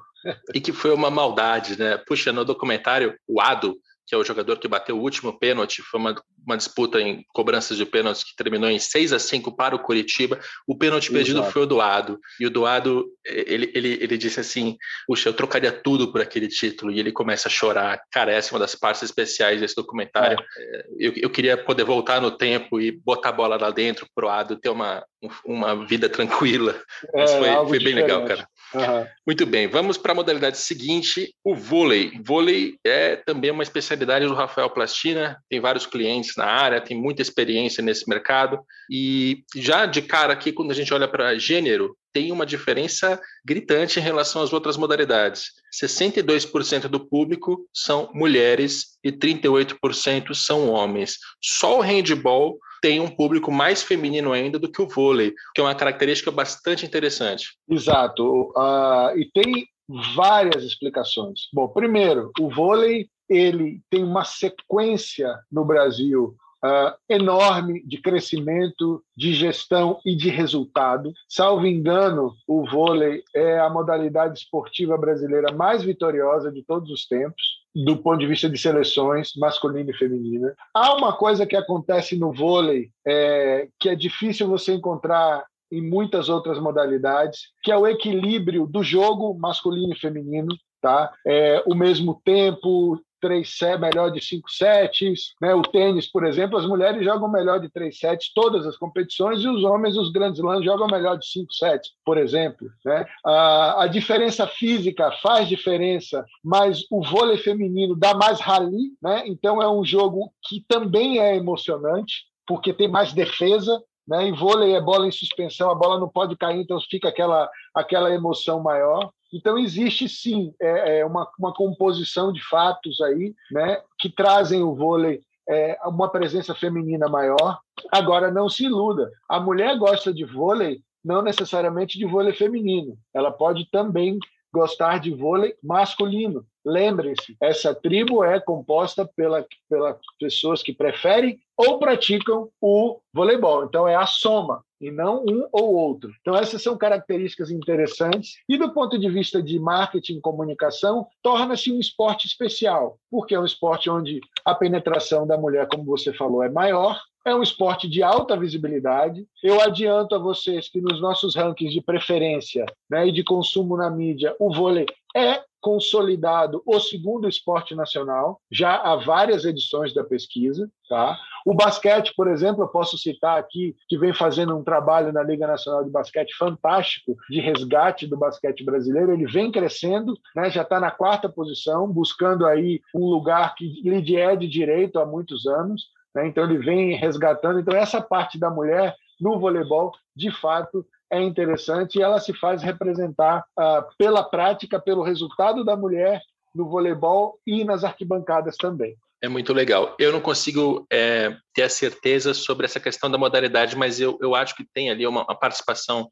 E 0.54 0.60
que 0.60 0.72
foi 0.72 0.92
uma 0.92 1.10
maldade, 1.10 1.78
né? 1.78 1.96
Puxa, 1.98 2.32
no 2.32 2.44
documentário, 2.44 3.16
o 3.26 3.40
Ado, 3.40 3.76
que 4.06 4.14
é 4.14 4.18
o 4.18 4.24
jogador 4.24 4.58
que 4.58 4.68
bateu 4.68 4.96
o 4.96 5.00
último 5.00 5.38
pênalti, 5.38 5.82
foi 5.82 5.98
uma, 5.98 6.14
uma 6.46 6.56
disputa 6.56 7.00
em 7.00 7.24
cobranças 7.28 7.76
de 7.76 7.86
pênaltis 7.86 8.22
que 8.22 8.36
terminou 8.36 8.68
em 8.68 8.78
6 8.78 9.12
a 9.12 9.18
5 9.18 9.56
para 9.56 9.74
o 9.74 9.78
Curitiba. 9.78 10.38
O 10.66 10.76
pênalti 10.76 11.04
Exato. 11.04 11.14
perdido 11.14 11.44
foi 11.44 11.62
o 11.62 11.66
Doado, 11.66 12.18
e 12.38 12.46
o 12.46 12.50
Doado, 12.50 13.06
ele, 13.24 13.70
ele, 13.74 13.98
ele 14.00 14.18
disse 14.18 14.40
assim, 14.40 14.76
puxa, 15.06 15.28
eu 15.28 15.34
trocaria 15.34 15.72
tudo 15.72 16.12
por 16.12 16.20
aquele 16.20 16.48
título, 16.48 16.92
e 16.92 17.00
ele 17.00 17.12
começa 17.12 17.48
a 17.48 17.50
chorar. 17.50 18.00
Cara, 18.10 18.32
essa 18.32 18.50
é 18.50 18.52
uma 18.54 18.60
das 18.60 18.74
partes 18.74 19.02
especiais 19.02 19.60
desse 19.60 19.74
documentário. 19.74 20.38
É. 20.38 20.86
Eu, 20.98 21.12
eu 21.16 21.30
queria 21.30 21.56
poder 21.56 21.84
voltar 21.84 22.20
no 22.20 22.30
tempo 22.30 22.80
e 22.80 22.92
botar 22.92 23.30
a 23.30 23.32
bola 23.32 23.56
lá 23.56 23.70
dentro 23.70 24.06
pro 24.14 24.28
Ado 24.28 24.56
ter 24.56 24.68
uma, 24.68 25.04
uma 25.44 25.86
vida 25.86 26.08
tranquila. 26.08 26.80
É, 27.14 27.20
Mas 27.20 27.32
foi, 27.32 27.68
foi 27.68 27.78
bem 27.78 27.94
legal, 27.94 28.24
cara. 28.24 28.48
Uhum. 28.74 29.06
Muito 29.26 29.46
bem, 29.46 29.68
vamos 29.68 29.96
para 29.96 30.12
a 30.12 30.14
modalidade 30.14 30.58
seguinte, 30.58 31.32
o 31.44 31.54
vôlei. 31.54 32.12
Vôlei 32.24 32.76
é 32.84 33.16
também 33.16 33.50
uma 33.50 33.62
especialidade 33.62 34.26
do 34.26 34.34
Rafael 34.34 34.68
Plastina, 34.68 35.38
tem 35.48 35.60
vários 35.60 35.86
clientes 35.86 36.34
na 36.36 36.46
área, 36.46 36.80
tem 36.80 36.96
muita 36.96 37.22
experiência 37.22 37.82
nesse 37.82 38.08
mercado. 38.08 38.58
E 38.90 39.44
já 39.54 39.86
de 39.86 40.02
cara 40.02 40.32
aqui, 40.32 40.52
quando 40.52 40.72
a 40.72 40.74
gente 40.74 40.92
olha 40.92 41.06
para 41.06 41.38
gênero, 41.38 41.96
tem 42.12 42.30
uma 42.30 42.46
diferença 42.46 43.20
gritante 43.44 43.98
em 43.98 44.02
relação 44.02 44.40
às 44.42 44.52
outras 44.52 44.76
modalidades. 44.76 45.50
62% 45.82 46.82
do 46.88 47.00
público 47.00 47.68
são 47.72 48.08
mulheres 48.14 48.96
e 49.02 49.10
38% 49.10 50.32
são 50.32 50.68
homens. 50.68 51.18
Só 51.42 51.78
o 51.78 51.82
handball 51.82 52.58
tem 52.84 53.00
um 53.00 53.08
público 53.08 53.50
mais 53.50 53.82
feminino 53.82 54.30
ainda 54.30 54.58
do 54.58 54.70
que 54.70 54.82
o 54.82 54.86
vôlei, 54.86 55.32
que 55.54 55.60
é 55.62 55.64
uma 55.64 55.74
característica 55.74 56.30
bastante 56.30 56.84
interessante. 56.84 57.56
Exato. 57.66 58.52
Uh, 58.54 59.18
e 59.18 59.30
tem 59.32 59.66
várias 60.14 60.62
explicações. 60.62 61.48
Bom, 61.50 61.66
primeiro, 61.68 62.30
o 62.38 62.50
vôlei 62.50 63.08
ele 63.26 63.80
tem 63.88 64.04
uma 64.04 64.22
sequência 64.22 65.34
no 65.50 65.64
Brasil 65.64 66.36
uh, 66.62 66.94
enorme 67.08 67.82
de 67.86 68.02
crescimento, 68.02 69.02
de 69.16 69.32
gestão 69.32 69.98
e 70.04 70.14
de 70.14 70.28
resultado. 70.28 71.10
Salvo 71.26 71.66
engano, 71.66 72.34
o 72.46 72.68
vôlei 72.68 73.22
é 73.34 73.58
a 73.60 73.70
modalidade 73.70 74.40
esportiva 74.40 74.98
brasileira 74.98 75.54
mais 75.54 75.82
vitoriosa 75.82 76.52
de 76.52 76.62
todos 76.62 76.90
os 76.90 77.06
tempos 77.06 77.63
do 77.74 77.96
ponto 77.96 78.18
de 78.18 78.26
vista 78.26 78.48
de 78.48 78.56
seleções 78.56 79.32
masculina 79.36 79.90
e 79.90 79.96
feminina. 79.96 80.54
Há 80.72 80.94
uma 80.94 81.12
coisa 81.12 81.46
que 81.46 81.56
acontece 81.56 82.16
no 82.16 82.32
vôlei 82.32 82.90
é, 83.06 83.68
que 83.80 83.88
é 83.88 83.94
difícil 83.94 84.46
você 84.46 84.74
encontrar 84.74 85.44
em 85.72 85.82
muitas 85.82 86.28
outras 86.28 86.60
modalidades, 86.60 87.48
que 87.62 87.72
é 87.72 87.76
o 87.76 87.86
equilíbrio 87.86 88.66
do 88.66 88.82
jogo 88.82 89.34
masculino 89.34 89.92
e 89.92 89.98
feminino, 89.98 90.54
tá? 90.80 91.12
É, 91.26 91.62
o 91.66 91.74
mesmo 91.74 92.20
tempo, 92.24 93.00
três 93.24 93.58
melhor 93.80 94.10
de 94.10 94.22
cinco 94.22 94.50
sets, 94.50 95.34
né? 95.40 95.54
O 95.54 95.62
tênis, 95.62 96.06
por 96.06 96.26
exemplo, 96.26 96.58
as 96.58 96.66
mulheres 96.66 97.02
jogam 97.02 97.26
melhor 97.26 97.58
de 97.58 97.70
três 97.70 97.98
sets 97.98 98.30
todas 98.34 98.66
as 98.66 98.76
competições 98.76 99.40
e 99.40 99.48
os 99.48 99.64
homens, 99.64 99.96
os 99.96 100.12
grandes 100.12 100.42
lãs, 100.42 100.62
jogam 100.62 100.86
melhor 100.86 101.16
de 101.16 101.26
cinco 101.26 101.50
sets, 101.54 101.92
por 102.04 102.18
exemplo, 102.18 102.68
né? 102.84 103.06
A, 103.24 103.84
a 103.84 103.86
diferença 103.86 104.46
física 104.46 105.10
faz 105.22 105.48
diferença, 105.48 106.22
mas 106.44 106.84
o 106.90 107.02
vôlei 107.02 107.38
feminino 107.38 107.96
dá 107.96 108.12
mais 108.12 108.40
rally, 108.40 108.92
né? 109.02 109.22
Então 109.26 109.62
é 109.62 109.70
um 109.70 109.82
jogo 109.82 110.30
que 110.46 110.62
também 110.68 111.18
é 111.18 111.34
emocionante 111.34 112.26
porque 112.46 112.74
tem 112.74 112.88
mais 112.88 113.14
defesa, 113.14 113.82
né? 114.06 114.26
Em 114.26 114.34
vôlei 114.34 114.74
é 114.74 114.80
bola 114.82 115.06
em 115.06 115.10
suspensão, 115.10 115.70
a 115.70 115.74
bola 115.74 115.98
não 115.98 116.10
pode 116.10 116.36
cair, 116.36 116.60
então 116.60 116.78
fica 116.90 117.08
aquela, 117.08 117.48
aquela 117.74 118.12
emoção 118.12 118.62
maior. 118.62 119.10
Então, 119.34 119.58
existe 119.58 120.08
sim 120.08 120.54
é, 120.60 121.00
é 121.00 121.06
uma, 121.06 121.28
uma 121.38 121.52
composição 121.52 122.32
de 122.32 122.40
fatos 122.48 123.00
aí 123.00 123.34
né, 123.50 123.82
que 123.98 124.08
trazem 124.08 124.62
o 124.62 124.74
vôlei 124.74 125.22
é, 125.48 125.76
uma 125.84 126.08
presença 126.08 126.54
feminina 126.54 127.08
maior. 127.08 127.58
Agora, 127.90 128.30
não 128.30 128.48
se 128.48 128.64
iluda, 128.64 129.10
a 129.28 129.40
mulher 129.40 129.76
gosta 129.76 130.12
de 130.12 130.24
vôlei 130.24 130.80
não 131.04 131.20
necessariamente 131.20 131.98
de 131.98 132.06
vôlei 132.06 132.32
feminino. 132.32 132.96
Ela 133.12 133.30
pode 133.30 133.68
também 133.70 134.18
gostar 134.52 134.98
de 134.98 135.10
vôlei 135.10 135.54
masculino. 135.62 136.46
Lembrem-se, 136.64 137.36
essa 137.40 137.74
tribo 137.74 138.24
é 138.24 138.40
composta 138.40 139.04
pela, 139.04 139.44
pelas 139.68 139.96
pessoas 140.18 140.62
que 140.62 140.72
preferem 140.72 141.38
ou 141.56 141.78
praticam 141.78 142.48
o 142.60 143.00
voleibol. 143.12 143.64
Então, 143.64 143.86
é 143.86 143.96
a 143.96 144.06
soma 144.06 144.64
e 144.84 144.90
não 144.90 145.24
um 145.24 145.48
ou 145.50 145.74
outro. 145.74 146.12
Então, 146.20 146.36
essas 146.36 146.62
são 146.62 146.76
características 146.76 147.50
interessantes. 147.50 148.34
E 148.46 148.58
do 148.58 148.72
ponto 148.72 148.98
de 148.98 149.08
vista 149.08 149.42
de 149.42 149.58
marketing 149.58 150.18
e 150.18 150.20
comunicação, 150.20 151.06
torna-se 151.22 151.72
um 151.72 151.80
esporte 151.80 152.26
especial, 152.26 152.98
porque 153.10 153.34
é 153.34 153.40
um 153.40 153.46
esporte 153.46 153.88
onde 153.88 154.20
a 154.44 154.54
penetração 154.54 155.26
da 155.26 155.38
mulher, 155.38 155.66
como 155.68 155.84
você 155.84 156.12
falou, 156.12 156.42
é 156.42 156.50
maior, 156.50 157.00
é 157.24 157.34
um 157.34 157.42
esporte 157.42 157.88
de 157.88 158.02
alta 158.02 158.36
visibilidade. 158.36 159.26
Eu 159.42 159.60
adianto 159.60 160.14
a 160.14 160.18
vocês 160.18 160.68
que 160.68 160.80
nos 160.80 161.00
nossos 161.00 161.34
rankings 161.34 161.72
de 161.72 161.80
preferência 161.80 162.66
né, 162.88 163.08
e 163.08 163.12
de 163.12 163.24
consumo 163.24 163.76
na 163.76 163.90
mídia, 163.90 164.34
o 164.38 164.52
vôlei 164.52 164.86
é 165.16 165.42
consolidado 165.64 166.62
o 166.66 166.78
segundo 166.78 167.26
esporte 167.26 167.74
nacional, 167.74 168.38
já 168.52 168.76
há 168.76 168.96
várias 168.96 169.46
edições 169.46 169.94
da 169.94 170.04
pesquisa. 170.04 170.70
Tá? 170.86 171.18
O 171.46 171.54
basquete, 171.54 172.12
por 172.14 172.28
exemplo, 172.28 172.62
eu 172.62 172.68
posso 172.68 172.98
citar 172.98 173.38
aqui, 173.38 173.74
que 173.88 173.96
vem 173.96 174.12
fazendo 174.12 174.54
um 174.54 174.62
trabalho 174.62 175.10
na 175.10 175.22
Liga 175.22 175.46
Nacional 175.46 175.82
de 175.82 175.88
Basquete 175.88 176.34
fantástico, 176.36 177.16
de 177.30 177.40
resgate 177.40 178.06
do 178.06 178.18
basquete 178.18 178.62
brasileiro, 178.62 179.14
ele 179.14 179.26
vem 179.26 179.50
crescendo, 179.50 180.14
né? 180.36 180.50
já 180.50 180.60
está 180.60 180.78
na 180.78 180.90
quarta 180.90 181.30
posição, 181.30 181.90
buscando 181.90 182.44
aí 182.44 182.82
um 182.94 183.06
lugar 183.06 183.54
que 183.54 183.66
lhe 183.82 184.16
é 184.16 184.36
de 184.36 184.46
direito 184.46 184.98
há 184.98 185.06
muitos 185.06 185.46
anos. 185.46 185.93
Né? 186.14 186.26
Então, 186.26 186.44
ele 186.44 186.58
vem 186.58 186.96
resgatando. 186.96 187.60
Então, 187.60 187.76
essa 187.76 188.00
parte 188.00 188.38
da 188.38 188.50
mulher 188.50 188.94
no 189.20 189.38
voleibol, 189.38 189.92
de 190.14 190.30
fato, 190.30 190.86
é 191.10 191.22
interessante 191.22 191.98
e 191.98 192.02
ela 192.02 192.18
se 192.18 192.32
faz 192.34 192.62
representar 192.62 193.44
uh, 193.58 193.84
pela 193.96 194.22
prática, 194.22 194.80
pelo 194.80 195.02
resultado 195.02 195.64
da 195.64 195.76
mulher 195.76 196.20
no 196.54 196.68
voleibol 196.68 197.38
e 197.46 197.64
nas 197.64 197.84
arquibancadas 197.84 198.56
também. 198.56 198.96
É 199.22 199.28
muito 199.28 199.52
legal. 199.52 199.96
Eu 199.98 200.12
não 200.12 200.20
consigo 200.20 200.86
é, 200.92 201.34
ter 201.54 201.62
a 201.62 201.68
certeza 201.68 202.34
sobre 202.34 202.66
essa 202.66 202.78
questão 202.78 203.10
da 203.10 203.16
modalidade, 203.16 203.76
mas 203.76 203.98
eu, 203.98 204.18
eu 204.20 204.34
acho 204.34 204.54
que 204.54 204.66
tem 204.74 204.90
ali 204.90 205.06
uma, 205.06 205.22
uma 205.22 205.38
participação 205.38 206.10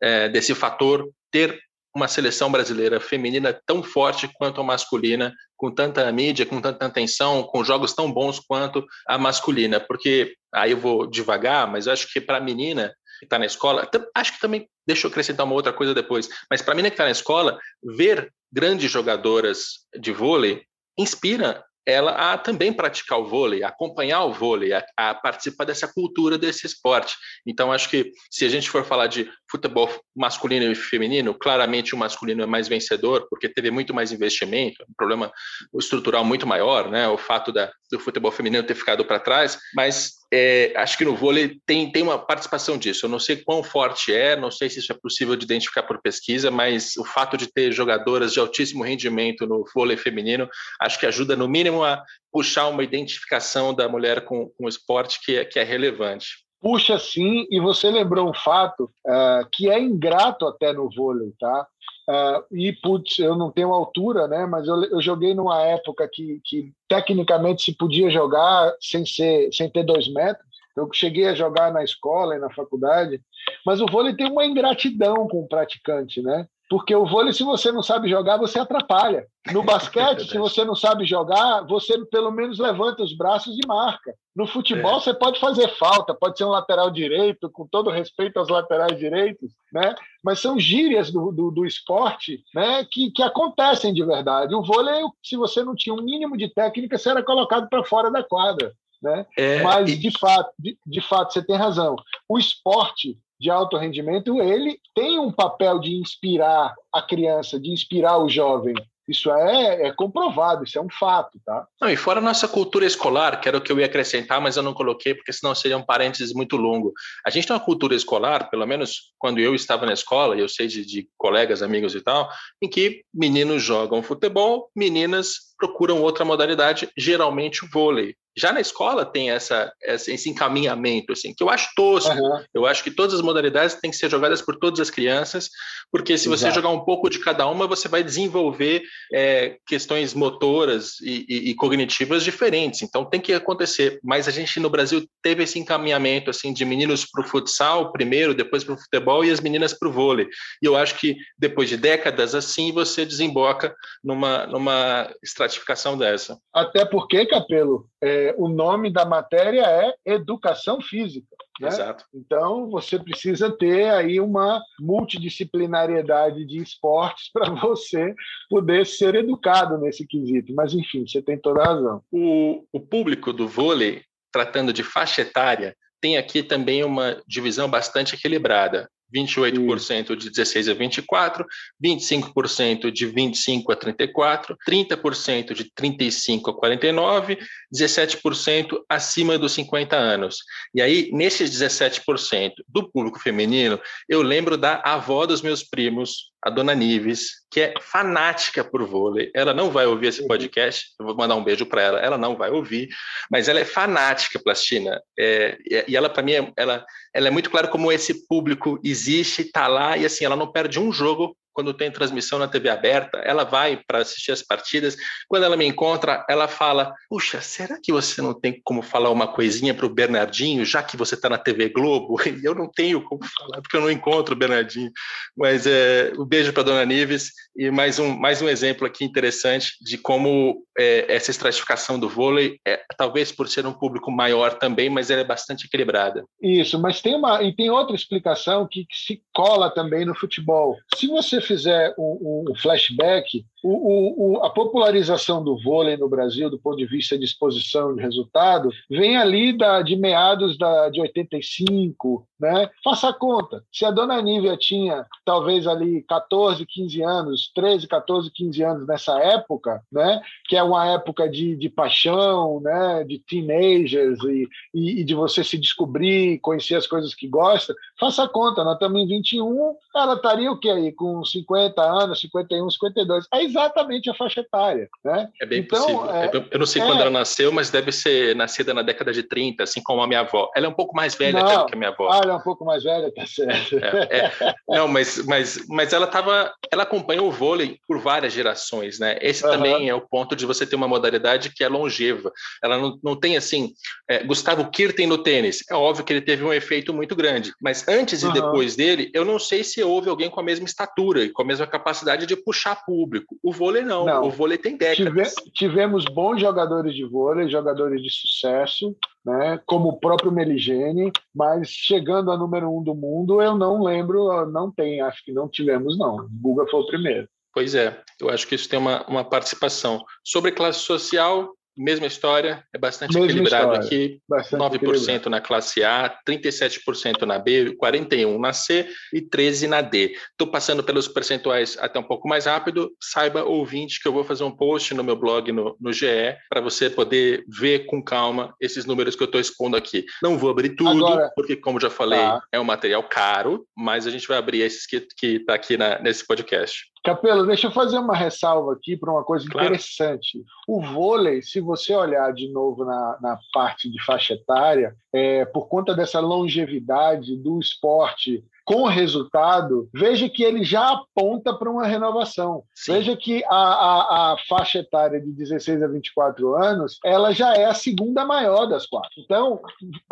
é, 0.00 0.28
desse 0.28 0.54
fator 0.54 1.08
ter 1.30 1.60
uma 1.96 2.08
seleção 2.08 2.52
brasileira 2.52 3.00
feminina 3.00 3.58
tão 3.64 3.82
forte 3.82 4.28
quanto 4.34 4.60
a 4.60 4.64
masculina, 4.64 5.34
com 5.56 5.74
tanta 5.74 6.12
mídia, 6.12 6.44
com 6.44 6.60
tanta 6.60 6.84
atenção, 6.84 7.42
com 7.42 7.64
jogos 7.64 7.94
tão 7.94 8.12
bons 8.12 8.38
quanto 8.38 8.86
a 9.08 9.16
masculina. 9.16 9.80
Porque 9.80 10.34
aí 10.52 10.72
eu 10.72 10.76
vou 10.78 11.06
devagar, 11.06 11.66
mas 11.66 11.86
eu 11.86 11.94
acho 11.94 12.12
que 12.12 12.20
para 12.20 12.36
a 12.36 12.40
menina 12.40 12.94
que 13.18 13.24
está 13.24 13.38
na 13.38 13.46
escola, 13.46 13.88
acho 14.14 14.34
que 14.34 14.40
também, 14.40 14.68
deixa 14.86 15.06
eu 15.06 15.10
acrescentar 15.10 15.46
uma 15.46 15.54
outra 15.54 15.72
coisa 15.72 15.94
depois, 15.94 16.28
mas 16.50 16.60
para 16.60 16.74
a 16.74 16.76
menina 16.76 16.90
que 16.90 16.94
está 16.96 17.04
na 17.04 17.10
escola, 17.10 17.58
ver 17.82 18.30
grandes 18.52 18.90
jogadoras 18.90 19.86
de 19.98 20.12
vôlei 20.12 20.64
inspira 20.98 21.64
ela 21.86 22.32
a 22.32 22.36
também 22.36 22.72
praticar 22.72 23.20
o 23.20 23.26
vôlei, 23.26 23.62
acompanhar 23.62 24.24
o 24.24 24.32
vôlei, 24.32 24.72
a, 24.72 24.84
a, 24.96 25.14
participar 25.14 25.64
dessa 25.64 25.86
cultura 25.86 26.36
desse 26.36 26.66
esporte. 26.66 27.16
Então, 27.46 27.70
acho 27.70 27.88
que 27.88 28.10
se 28.28 28.44
a 28.44 28.48
gente 28.48 28.68
for 28.68 28.84
falar 28.84 29.06
de 29.06 29.30
futebol 29.48 29.88
masculino 30.14 30.70
e 30.70 30.74
feminino, 30.74 31.32
claramente 31.32 31.94
o 31.94 31.98
masculino 31.98 32.42
é 32.42 32.46
mais 32.46 32.66
vencedor, 32.66 33.28
porque 33.30 33.48
teve 33.48 33.70
muito 33.70 33.94
mais 33.94 34.10
investimento, 34.10 34.82
um 34.82 34.94
problema 34.96 35.32
estrutural 35.78 36.24
muito 36.24 36.46
maior, 36.46 36.90
né? 36.90 37.06
O 37.08 37.16
fato 37.16 37.52
da, 37.52 37.72
do 37.90 38.00
futebol 38.00 38.30
feminino 38.30 38.62
ter 38.62 38.74
ficado 38.74 39.04
para 39.04 39.20
trás, 39.20 39.58
mas 39.74 40.14
é, 40.32 40.72
acho 40.76 40.98
que 40.98 41.04
no 41.04 41.14
vôlei 41.14 41.60
tem, 41.66 41.90
tem 41.90 42.02
uma 42.02 42.18
participação 42.18 42.76
disso. 42.76 43.06
Eu 43.06 43.10
não 43.10 43.18
sei 43.18 43.36
quão 43.36 43.62
forte 43.62 44.12
é, 44.12 44.36
não 44.36 44.50
sei 44.50 44.68
se 44.68 44.80
isso 44.80 44.92
é 44.92 44.94
possível 44.94 45.36
de 45.36 45.44
identificar 45.44 45.82
por 45.82 46.00
pesquisa, 46.00 46.50
mas 46.50 46.96
o 46.96 47.04
fato 47.04 47.36
de 47.36 47.46
ter 47.46 47.72
jogadoras 47.72 48.32
de 48.32 48.40
altíssimo 48.40 48.82
rendimento 48.82 49.46
no 49.46 49.64
vôlei 49.74 49.96
feminino, 49.96 50.48
acho 50.80 50.98
que 50.98 51.06
ajuda, 51.06 51.36
no 51.36 51.48
mínimo, 51.48 51.84
a 51.84 52.02
puxar 52.32 52.68
uma 52.68 52.82
identificação 52.82 53.74
da 53.74 53.88
mulher 53.88 54.24
com, 54.24 54.48
com 54.48 54.66
o 54.66 54.68
esporte 54.68 55.20
que 55.24 55.36
é, 55.36 55.44
que 55.44 55.58
é 55.58 55.62
relevante. 55.62 56.45
Puxa 56.66 56.98
sim, 56.98 57.46
e 57.48 57.60
você 57.60 57.88
lembrou 57.92 58.28
um 58.28 58.34
fato 58.34 58.90
uh, 59.06 59.48
que 59.52 59.70
é 59.70 59.78
ingrato 59.78 60.48
até 60.48 60.72
no 60.72 60.90
vôlei, 60.90 61.32
tá? 61.38 61.64
Uh, 62.08 62.56
e, 62.56 62.72
putz, 62.72 63.20
eu 63.20 63.36
não 63.36 63.52
tenho 63.52 63.72
altura, 63.72 64.26
né? 64.26 64.46
Mas 64.46 64.66
eu, 64.66 64.82
eu 64.86 65.00
joguei 65.00 65.32
numa 65.32 65.62
época 65.62 66.10
que, 66.12 66.40
que 66.44 66.72
tecnicamente 66.88 67.62
se 67.62 67.76
podia 67.76 68.10
jogar 68.10 68.74
sem, 68.80 69.06
ser, 69.06 69.48
sem 69.52 69.70
ter 69.70 69.84
dois 69.84 70.12
metros. 70.12 70.44
Eu 70.76 70.88
cheguei 70.92 71.28
a 71.28 71.36
jogar 71.36 71.72
na 71.72 71.84
escola 71.84 72.34
e 72.34 72.40
na 72.40 72.52
faculdade, 72.52 73.20
mas 73.64 73.80
o 73.80 73.86
vôlei 73.86 74.16
tem 74.16 74.28
uma 74.28 74.44
ingratidão 74.44 75.28
com 75.28 75.42
o 75.42 75.48
praticante, 75.48 76.20
né? 76.20 76.48
Porque 76.68 76.94
o 76.94 77.06
vôlei, 77.06 77.32
se 77.32 77.44
você 77.44 77.70
não 77.70 77.82
sabe 77.82 78.08
jogar, 78.08 78.38
você 78.38 78.58
atrapalha. 78.58 79.26
No 79.52 79.62
basquete, 79.62 80.28
se 80.28 80.36
você 80.36 80.64
não 80.64 80.74
sabe 80.74 81.04
jogar, 81.04 81.62
você 81.62 82.04
pelo 82.06 82.32
menos 82.32 82.58
levanta 82.58 83.04
os 83.04 83.16
braços 83.16 83.56
e 83.56 83.66
marca. 83.66 84.12
No 84.34 84.46
futebol, 84.46 84.96
é. 84.96 85.00
você 85.00 85.14
pode 85.14 85.38
fazer 85.38 85.68
falta, 85.76 86.12
pode 86.12 86.36
ser 86.36 86.44
um 86.44 86.50
lateral 86.50 86.90
direito, 86.90 87.48
com 87.50 87.66
todo 87.66 87.88
respeito 87.88 88.38
aos 88.38 88.48
laterais 88.48 88.98
direitos, 88.98 89.52
né? 89.72 89.94
mas 90.22 90.40
são 90.40 90.58
gírias 90.58 91.10
do, 91.12 91.30
do, 91.30 91.50
do 91.52 91.64
esporte 91.64 92.42
né? 92.52 92.84
que, 92.90 93.12
que 93.12 93.22
acontecem 93.22 93.94
de 93.94 94.04
verdade. 94.04 94.54
O 94.54 94.62
vôlei, 94.62 95.02
se 95.22 95.36
você 95.36 95.62
não 95.62 95.76
tinha 95.76 95.94
um 95.94 96.02
mínimo 96.02 96.36
de 96.36 96.52
técnica, 96.52 96.98
você 96.98 97.10
era 97.10 97.22
colocado 97.22 97.68
para 97.68 97.84
fora 97.84 98.10
da 98.10 98.24
quadra. 98.24 98.74
Né? 99.00 99.24
É, 99.38 99.62
mas, 99.62 99.88
e... 99.90 99.96
de, 99.96 100.18
fato, 100.18 100.50
de, 100.58 100.76
de 100.84 101.00
fato, 101.00 101.32
você 101.32 101.42
tem 101.44 101.56
razão. 101.56 101.94
O 102.28 102.38
esporte 102.38 103.16
de 103.38 103.50
alto 103.50 103.76
rendimento, 103.76 104.40
ele 104.40 104.78
tem 104.94 105.18
um 105.18 105.30
papel 105.30 105.78
de 105.78 105.94
inspirar 105.94 106.74
a 106.92 107.02
criança, 107.02 107.60
de 107.60 107.70
inspirar 107.70 108.18
o 108.18 108.28
jovem. 108.28 108.74
Isso 109.08 109.30
é, 109.30 109.86
é, 109.86 109.92
comprovado, 109.92 110.64
isso 110.64 110.78
é 110.78 110.82
um 110.82 110.90
fato, 110.90 111.38
tá? 111.44 111.64
Não, 111.80 111.88
e 111.88 111.96
fora 111.96 112.18
a 112.18 112.22
nossa 112.22 112.48
cultura 112.48 112.84
escolar, 112.84 113.40
que 113.40 113.46
era 113.46 113.56
o 113.56 113.60
que 113.60 113.70
eu 113.70 113.78
ia 113.78 113.86
acrescentar, 113.86 114.40
mas 114.40 114.56
eu 114.56 114.64
não 114.64 114.74
coloquei, 114.74 115.14
porque 115.14 115.32
senão 115.32 115.54
seria 115.54 115.78
um 115.78 115.82
parênteses 115.82 116.34
muito 116.34 116.56
longo. 116.56 116.92
A 117.24 117.30
gente 117.30 117.46
tem 117.46 117.54
uma 117.54 117.64
cultura 117.64 117.94
escolar, 117.94 118.50
pelo 118.50 118.66
menos 118.66 119.12
quando 119.16 119.38
eu 119.38 119.54
estava 119.54 119.86
na 119.86 119.92
escola, 119.92 120.34
eu 120.36 120.48
sei 120.48 120.66
de, 120.66 120.84
de 120.84 121.08
colegas, 121.16 121.62
amigos 121.62 121.94
e 121.94 122.00
tal, 122.00 122.28
em 122.60 122.68
que 122.68 123.04
meninos 123.14 123.62
jogam 123.62 124.02
futebol, 124.02 124.70
meninas 124.74 125.45
procuram 125.58 126.02
outra 126.02 126.24
modalidade, 126.24 126.88
geralmente 126.96 127.64
o 127.64 127.68
vôlei. 127.68 128.14
já 128.36 128.52
na 128.52 128.60
escola 128.60 129.06
tem 129.06 129.30
essa, 129.30 129.72
esse 129.82 130.28
encaminhamento, 130.28 131.12
assim, 131.12 131.32
que 131.34 131.42
eu 131.42 131.48
acho 131.48 131.70
tosco. 131.74 132.12
Uhum. 132.12 132.44
Eu 132.52 132.66
acho 132.66 132.84
que 132.84 132.90
todas 132.90 133.14
as 133.14 133.22
modalidades 133.22 133.76
têm 133.76 133.90
que 133.90 133.96
ser 133.96 134.10
jogadas 134.10 134.42
por 134.42 134.56
todas 134.56 134.78
as 134.78 134.90
crianças, 134.90 135.48
porque 135.90 136.18
se 136.18 136.28
você 136.28 136.44
Exato. 136.44 136.56
jogar 136.56 136.68
um 136.68 136.84
pouco 136.84 137.08
de 137.08 137.18
cada 137.18 137.46
uma, 137.46 137.66
você 137.66 137.88
vai 137.88 138.02
desenvolver 138.02 138.82
é, 139.12 139.56
questões 139.66 140.12
motoras 140.12 141.00
e, 141.00 141.24
e, 141.28 141.50
e, 141.50 141.54
cognitivas 141.54 142.22
diferentes. 142.22 142.82
Então 142.82 143.04
tem 143.04 143.20
que 143.20 143.32
acontecer. 143.32 143.98
Mas 144.04 144.28
a 144.28 144.30
gente 144.30 144.60
no 144.60 144.68
Brasil 144.68 145.08
teve 145.22 145.44
esse 145.44 145.58
encaminhamento 145.58 146.28
assim 146.28 146.52
de 146.52 146.64
meninos 146.64 147.06
para 147.06 147.24
o 147.24 147.28
futsal 147.28 147.90
primeiro, 147.92 148.34
depois 148.34 148.64
para 148.64 148.74
o 148.74 148.78
futebol 148.78 149.24
e 149.24 149.30
as 149.30 149.40
meninas 149.40 149.72
para 149.72 149.88
o 149.88 149.92
vôlei. 149.92 150.28
E 150.62 150.66
eu 150.66 150.76
acho 150.76 150.96
que 150.96 151.16
depois 151.38 151.70
de 151.70 151.78
décadas 151.78 152.34
assim 152.34 152.70
você 152.70 153.06
desemboca 153.06 153.74
numa, 154.04 154.46
numa 154.46 155.10
estratificação 155.46 155.96
dessa. 155.96 156.38
Até 156.52 156.84
porque, 156.84 157.24
Capelo, 157.26 157.88
é, 158.02 158.34
o 158.36 158.48
nome 158.48 158.92
da 158.92 159.04
matéria 159.04 159.62
é 159.62 159.94
educação 160.04 160.80
física. 160.80 161.26
Né? 161.60 161.68
Exato. 161.68 162.04
Então, 162.14 162.68
você 162.68 162.98
precisa 162.98 163.50
ter 163.50 163.88
aí 163.90 164.20
uma 164.20 164.60
multidisciplinariedade 164.78 166.44
de 166.44 166.58
esportes 166.58 167.30
para 167.32 167.50
você 167.50 168.14
poder 168.50 168.86
ser 168.86 169.14
educado 169.14 169.78
nesse 169.78 170.06
quesito. 170.06 170.54
Mas, 170.54 170.74
enfim, 170.74 171.06
você 171.06 171.22
tem 171.22 171.38
toda 171.38 171.62
a 171.62 171.66
razão. 171.66 172.02
O, 172.12 172.64
o 172.72 172.80
público 172.80 173.32
do 173.32 173.48
vôlei, 173.48 174.02
tratando 174.32 174.72
de 174.72 174.82
faixa 174.82 175.22
etária, 175.22 175.74
tem 176.00 176.18
aqui 176.18 176.42
também 176.42 176.84
uma 176.84 177.22
divisão 177.26 177.68
bastante 177.68 178.14
equilibrada. 178.14 178.88
28% 179.14 180.16
de 180.16 180.30
16 180.30 180.68
a 180.68 180.74
24, 180.74 181.44
25% 181.82 182.90
de 182.90 183.06
25 183.06 183.72
a 183.72 183.76
34, 183.76 184.56
30% 184.68 185.54
de 185.54 185.70
35 185.74 186.50
a 186.50 186.56
49, 186.56 187.38
17% 187.74 188.78
acima 188.88 189.38
dos 189.38 189.52
50 189.52 189.96
anos. 189.96 190.38
E 190.74 190.82
aí, 190.82 191.10
nesses 191.12 191.50
17% 191.50 192.52
do 192.68 192.90
público 192.90 193.18
feminino, 193.18 193.80
eu 194.08 194.22
lembro 194.22 194.56
da 194.56 194.82
avó 194.84 195.26
dos 195.26 195.42
meus 195.42 195.62
primos, 195.62 196.32
a 196.46 196.50
dona 196.50 196.76
Nives, 196.76 197.44
que 197.50 197.60
é 197.60 197.74
fanática 197.80 198.62
por 198.62 198.86
vôlei. 198.86 199.32
Ela 199.34 199.52
não 199.52 199.68
vai 199.68 199.84
ouvir 199.84 200.06
esse 200.06 200.24
podcast, 200.28 200.90
eu 200.98 201.06
vou 201.06 201.16
mandar 201.16 201.34
um 201.34 201.42
beijo 201.42 201.66
para 201.66 201.82
ela. 201.82 201.98
Ela 201.98 202.16
não 202.16 202.36
vai 202.36 202.50
ouvir, 202.50 202.88
mas 203.28 203.48
ela 203.48 203.58
é 203.58 203.64
fanática 203.64 204.38
plastina. 204.38 205.02
É, 205.18 205.58
e 205.88 205.96
ela, 205.96 206.08
para 206.08 206.22
mim, 206.22 206.34
é, 206.34 206.52
ela, 206.56 206.86
ela 207.12 207.26
é 207.26 207.30
muito 207.32 207.50
claro 207.50 207.66
como 207.66 207.90
esse 207.90 208.28
público 208.28 208.78
existe, 208.84 209.42
está 209.42 209.66
lá, 209.66 209.96
e 209.96 210.06
assim, 210.06 210.24
ela 210.24 210.36
não 210.36 210.52
perde 210.52 210.78
um 210.78 210.92
jogo 210.92 211.36
quando 211.56 211.72
tem 211.72 211.90
transmissão 211.90 212.38
na 212.38 212.46
TV 212.46 212.68
aberta, 212.68 213.16
ela 213.24 213.42
vai 213.42 213.80
para 213.88 214.00
assistir 214.00 214.30
as 214.30 214.42
partidas. 214.42 214.94
Quando 215.26 215.44
ela 215.44 215.56
me 215.56 215.64
encontra, 215.64 216.22
ela 216.28 216.46
fala: 216.46 216.92
Puxa, 217.08 217.40
será 217.40 217.80
que 217.82 217.90
você 217.90 218.20
não 218.20 218.38
tem 218.38 218.60
como 218.62 218.82
falar 218.82 219.08
uma 219.08 219.26
coisinha 219.26 219.72
para 219.72 219.86
o 219.86 219.88
Bernardinho, 219.88 220.66
já 220.66 220.82
que 220.82 220.98
você 220.98 221.14
está 221.14 221.30
na 221.30 221.38
TV 221.38 221.70
Globo? 221.70 222.16
E 222.36 222.44
eu 222.44 222.54
não 222.54 222.68
tenho 222.68 223.00
como 223.02 223.24
falar, 223.24 223.62
porque 223.62 223.76
eu 223.76 223.80
não 223.80 223.90
encontro 223.90 224.34
o 224.34 224.38
Bernardinho. 224.38 224.90
Mas 225.34 225.66
é, 225.66 226.12
um 226.18 226.24
beijo 226.26 226.52
para 226.52 226.64
dona 226.64 226.84
Nives 226.84 227.32
e 227.56 227.70
mais 227.70 227.98
um, 227.98 228.14
mais 228.14 228.42
um 228.42 228.48
exemplo 228.48 228.86
aqui 228.86 229.04
interessante 229.04 229.72
de 229.80 229.96
como 229.96 230.62
é, 230.78 231.06
essa 231.08 231.30
estratificação 231.30 231.98
do 231.98 232.10
vôlei, 232.10 232.60
é, 232.66 232.82
talvez 232.98 233.32
por 233.32 233.48
ser 233.48 233.64
um 233.64 233.72
público 233.72 234.10
maior 234.10 234.58
também, 234.58 234.90
mas 234.90 235.10
ela 235.10 235.22
é 235.22 235.24
bastante 235.24 235.66
equilibrada. 235.66 236.24
Isso, 236.42 236.78
mas 236.78 237.00
tem 237.00 237.14
uma 237.14 237.42
e 237.42 237.54
tem 237.54 237.70
outra 237.70 237.96
explicação 237.96 238.68
que, 238.70 238.84
que 238.84 238.96
se 238.96 239.22
cola 239.32 239.70
também 239.70 240.04
no 240.04 240.14
futebol. 240.14 240.76
Se 240.96 241.06
você 241.06 241.40
fizer 241.46 241.94
um, 241.98 242.46
um 242.50 242.54
flashback, 242.54 243.24
o, 243.68 244.36
o, 244.38 244.44
a 244.44 244.50
popularização 244.50 245.42
do 245.42 245.56
vôlei 245.60 245.96
no 245.96 246.08
Brasil, 246.08 246.48
do 246.48 246.58
ponto 246.58 246.76
de 246.76 246.86
vista 246.86 247.18
de 247.18 247.24
exposição 247.24 247.94
de 247.94 248.02
resultado, 248.02 248.70
vem 248.88 249.16
ali 249.16 249.56
da, 249.56 249.82
de 249.82 249.96
meados 249.96 250.56
da, 250.56 250.88
de 250.88 251.00
85, 251.00 252.26
né? 252.38 252.70
Faça 252.84 253.08
a 253.08 253.12
conta. 253.12 253.64
Se 253.72 253.84
a 253.84 253.90
dona 253.90 254.20
Nívia 254.20 254.56
tinha 254.56 255.06
talvez 255.24 255.66
ali 255.66 256.02
14, 256.02 256.64
15 256.66 257.02
anos, 257.02 257.50
13, 257.54 257.88
14, 257.88 258.30
15 258.30 258.62
anos 258.62 258.86
nessa 258.86 259.18
época, 259.18 259.82
né? 259.90 260.20
que 260.46 260.56
é 260.56 260.62
uma 260.62 260.86
época 260.86 261.28
de, 261.28 261.56
de 261.56 261.68
paixão, 261.68 262.60
né? 262.60 263.04
de 263.04 263.18
teenagers 263.18 264.18
e, 264.24 264.48
e, 264.74 265.00
e 265.00 265.04
de 265.04 265.14
você 265.14 265.42
se 265.42 265.58
descobrir, 265.58 266.38
conhecer 266.40 266.74
as 266.74 266.86
coisas 266.86 267.14
que 267.14 267.26
gosta, 267.26 267.74
faça 267.98 268.24
a 268.24 268.28
conta. 268.28 268.62
Nós 268.64 268.74
estamos 268.74 269.00
em 269.00 269.06
21, 269.06 269.74
ela 269.94 270.14
estaria 270.14 270.52
o 270.52 270.58
quê 270.58 270.70
aí? 270.70 270.92
Com 270.92 271.24
50 271.24 271.82
anos, 271.82 272.20
51, 272.20 272.70
52. 272.70 273.26
É 273.32 273.42
exatamente 273.56 274.10
a 274.10 274.14
faixa 274.14 274.40
etária. 274.40 274.88
Né? 275.04 275.28
É 275.40 275.46
bem 275.46 275.60
então, 275.60 275.80
possível. 275.80 276.10
É, 276.10 276.30
eu 276.50 276.58
não 276.58 276.66
sei 276.66 276.82
é, 276.82 276.86
quando 276.86 277.00
ela 277.00 277.10
nasceu, 277.10 277.50
mas 277.50 277.70
deve 277.70 277.90
ser 277.90 278.36
nascida 278.36 278.74
na 278.74 278.82
década 278.82 279.12
de 279.12 279.22
30, 279.22 279.62
assim 279.62 279.82
como 279.82 280.02
a 280.02 280.06
minha 280.06 280.20
avó. 280.20 280.50
Ela 280.54 280.66
é 280.66 280.68
um 280.68 280.74
pouco 280.74 280.94
mais 280.94 281.14
velha 281.14 281.42
não, 281.42 281.66
que 281.66 281.74
a 281.74 281.78
minha 281.78 281.90
avó. 281.90 282.10
Ah, 282.10 282.20
ela 282.22 282.32
é 282.34 282.36
um 282.36 282.40
pouco 282.40 282.64
mais 282.64 282.84
velha, 282.84 283.12
tá 283.12 283.26
certo. 283.26 283.76
É, 283.78 284.32
é. 284.40 284.54
não, 284.68 284.88
mas, 284.88 285.24
mas, 285.24 285.66
mas 285.68 285.92
ela 285.92 286.06
tava, 286.06 286.52
ela 286.70 286.82
acompanhou 286.82 287.28
o 287.28 287.32
vôlei 287.32 287.78
por 287.86 287.98
várias 287.98 288.32
gerações, 288.32 288.98
né? 288.98 289.18
Esse 289.20 289.44
uhum. 289.44 289.50
também 289.50 289.88
é 289.88 289.94
o 289.94 290.00
ponto 290.00 290.36
de 290.36 290.44
você 290.44 290.66
ter 290.66 290.76
uma 290.76 290.88
modalidade 290.88 291.52
que 291.54 291.64
é 291.64 291.68
longeva. 291.68 292.30
Ela 292.62 292.78
não, 292.78 292.98
não 293.02 293.16
tem 293.18 293.36
assim, 293.36 293.72
é, 294.08 294.22
Gustavo 294.22 294.70
Kirten 294.70 295.06
no 295.06 295.18
tênis. 295.18 295.64
É 295.70 295.74
óbvio 295.74 296.04
que 296.04 296.12
ele 296.12 296.20
teve 296.20 296.44
um 296.44 296.52
efeito 296.52 296.92
muito 296.92 297.16
grande, 297.16 297.52
mas 297.60 297.86
antes 297.88 298.22
uhum. 298.22 298.30
e 298.30 298.32
depois 298.34 298.76
dele, 298.76 299.10
eu 299.14 299.24
não 299.24 299.38
sei 299.38 299.64
se 299.64 299.82
houve 299.82 300.08
alguém 300.08 300.30
com 300.30 300.40
a 300.40 300.42
mesma 300.42 300.66
estatura 300.66 301.24
e 301.24 301.30
com 301.30 301.42
a 301.42 301.46
mesma 301.46 301.66
capacidade 301.66 302.26
de 302.26 302.36
puxar 302.36 302.84
público. 302.84 303.36
O 303.46 303.52
vôlei 303.52 303.84
não. 303.84 304.04
não. 304.04 304.24
O 304.26 304.30
vôlei 304.30 304.58
tem 304.58 304.76
décadas. 304.76 305.34
Tive, 305.36 305.50
tivemos 305.52 306.04
bons 306.06 306.40
jogadores 306.40 306.92
de 306.92 307.04
vôlei, 307.04 307.48
jogadores 307.48 308.02
de 308.02 308.10
sucesso, 308.10 308.96
né, 309.24 309.60
como 309.64 309.90
o 309.90 310.00
próprio 310.00 310.32
Meligene, 310.32 311.12
mas 311.32 311.68
chegando 311.68 312.32
a 312.32 312.36
número 312.36 312.68
um 312.68 312.82
do 312.82 312.92
mundo, 312.92 313.40
eu 313.40 313.56
não 313.56 313.84
lembro, 313.84 314.44
não 314.46 314.68
tem, 314.72 315.00
acho 315.00 315.24
que 315.24 315.30
não 315.30 315.48
tivemos, 315.48 315.96
não. 315.96 316.16
O 316.16 316.28
Guga 316.28 316.68
foi 316.68 316.80
o 316.80 316.86
primeiro. 316.88 317.28
Pois 317.54 317.76
é, 317.76 318.02
eu 318.20 318.28
acho 318.30 318.48
que 318.48 318.56
isso 318.56 318.68
tem 318.68 318.80
uma, 318.80 319.06
uma 319.06 319.22
participação. 319.22 320.04
Sobre 320.24 320.50
classe 320.50 320.80
social, 320.80 321.55
Mesma 321.76 322.06
história, 322.06 322.64
é 322.72 322.78
bastante 322.78 323.14
Mesma 323.14 323.30
equilibrado 323.30 323.72
história, 323.72 323.86
aqui. 323.86 324.20
Bastante 324.28 324.60
9% 324.60 324.74
equilibrado. 324.74 325.30
na 325.30 325.40
classe 325.40 325.84
A, 325.84 326.18
37% 326.26 327.22
na 327.22 327.38
B, 327.38 327.76
41% 327.76 328.38
na 328.38 328.52
C 328.52 328.88
e 329.12 329.20
13% 329.20 329.68
na 329.68 329.82
D. 329.82 330.16
Estou 330.30 330.46
passando 330.46 330.82
pelos 330.82 331.06
percentuais 331.08 331.76
até 331.78 331.98
um 331.98 332.02
pouco 332.02 332.28
mais 332.28 332.46
rápido. 332.46 332.92
Saiba, 333.00 333.44
ouvinte, 333.44 334.00
que 334.00 334.08
eu 334.08 334.12
vou 334.12 334.24
fazer 334.24 334.44
um 334.44 334.50
post 334.50 334.94
no 334.94 335.04
meu 335.04 335.16
blog 335.16 335.52
no, 335.52 335.76
no 335.80 335.92
GE 335.92 336.36
para 336.48 336.60
você 336.60 336.88
poder 336.88 337.44
ver 337.48 337.86
com 337.86 338.02
calma 338.02 338.54
esses 338.60 338.84
números 338.84 339.14
que 339.14 339.22
eu 339.22 339.26
estou 339.26 339.40
expondo 339.40 339.76
aqui. 339.76 340.04
Não 340.22 340.38
vou 340.38 340.50
abrir 340.50 340.70
tudo, 340.70 341.06
Agora, 341.06 341.30
porque, 341.34 341.56
como 341.56 341.80
já 341.80 341.90
falei, 341.90 342.18
tá. 342.18 342.42
é 342.52 342.60
um 342.60 342.64
material 342.64 343.02
caro, 343.02 343.66
mas 343.76 344.06
a 344.06 344.10
gente 344.10 344.26
vai 344.26 344.38
abrir 344.38 344.60
esses 344.60 344.86
que 344.86 345.26
está 345.26 345.54
aqui 345.54 345.76
na, 345.76 345.98
nesse 346.00 346.26
podcast. 346.26 346.86
Capelo, 347.06 347.46
deixa 347.46 347.68
eu 347.68 347.70
fazer 347.70 347.98
uma 347.98 348.16
ressalva 348.16 348.72
aqui 348.72 348.96
para 348.96 349.12
uma 349.12 349.22
coisa 349.22 349.48
claro. 349.48 349.68
interessante. 349.68 350.42
O 350.66 350.82
vôlei, 350.82 351.40
se 351.40 351.60
você 351.60 351.94
olhar 351.94 352.32
de 352.32 352.52
novo 352.52 352.84
na, 352.84 353.16
na 353.22 353.38
parte 353.54 353.88
de 353.88 354.04
faixa 354.04 354.34
etária, 354.34 354.92
é, 355.12 355.44
por 355.44 355.68
conta 355.68 355.94
dessa 355.94 356.18
longevidade 356.18 357.36
do 357.36 357.60
esporte 357.60 358.44
com 358.64 358.88
resultado, 358.88 359.88
veja 359.94 360.28
que 360.28 360.42
ele 360.42 360.64
já 360.64 360.90
aponta 360.90 361.54
para 361.54 361.70
uma 361.70 361.86
renovação. 361.86 362.64
Sim. 362.74 362.94
Veja 362.94 363.16
que 363.16 363.44
a, 363.44 363.54
a, 363.54 364.32
a, 364.32 364.36
faixa 364.48 364.80
etária 364.80 365.20
de 365.20 365.30
16 365.30 365.84
a 365.84 365.86
24 365.86 366.56
anos, 366.56 366.98
ela 367.04 367.30
já 367.32 367.54
é 367.54 367.66
a 367.66 367.74
segunda 367.74 368.24
maior 368.24 368.66
das 368.66 368.84
quatro. 368.84 369.12
Então, 369.18 369.60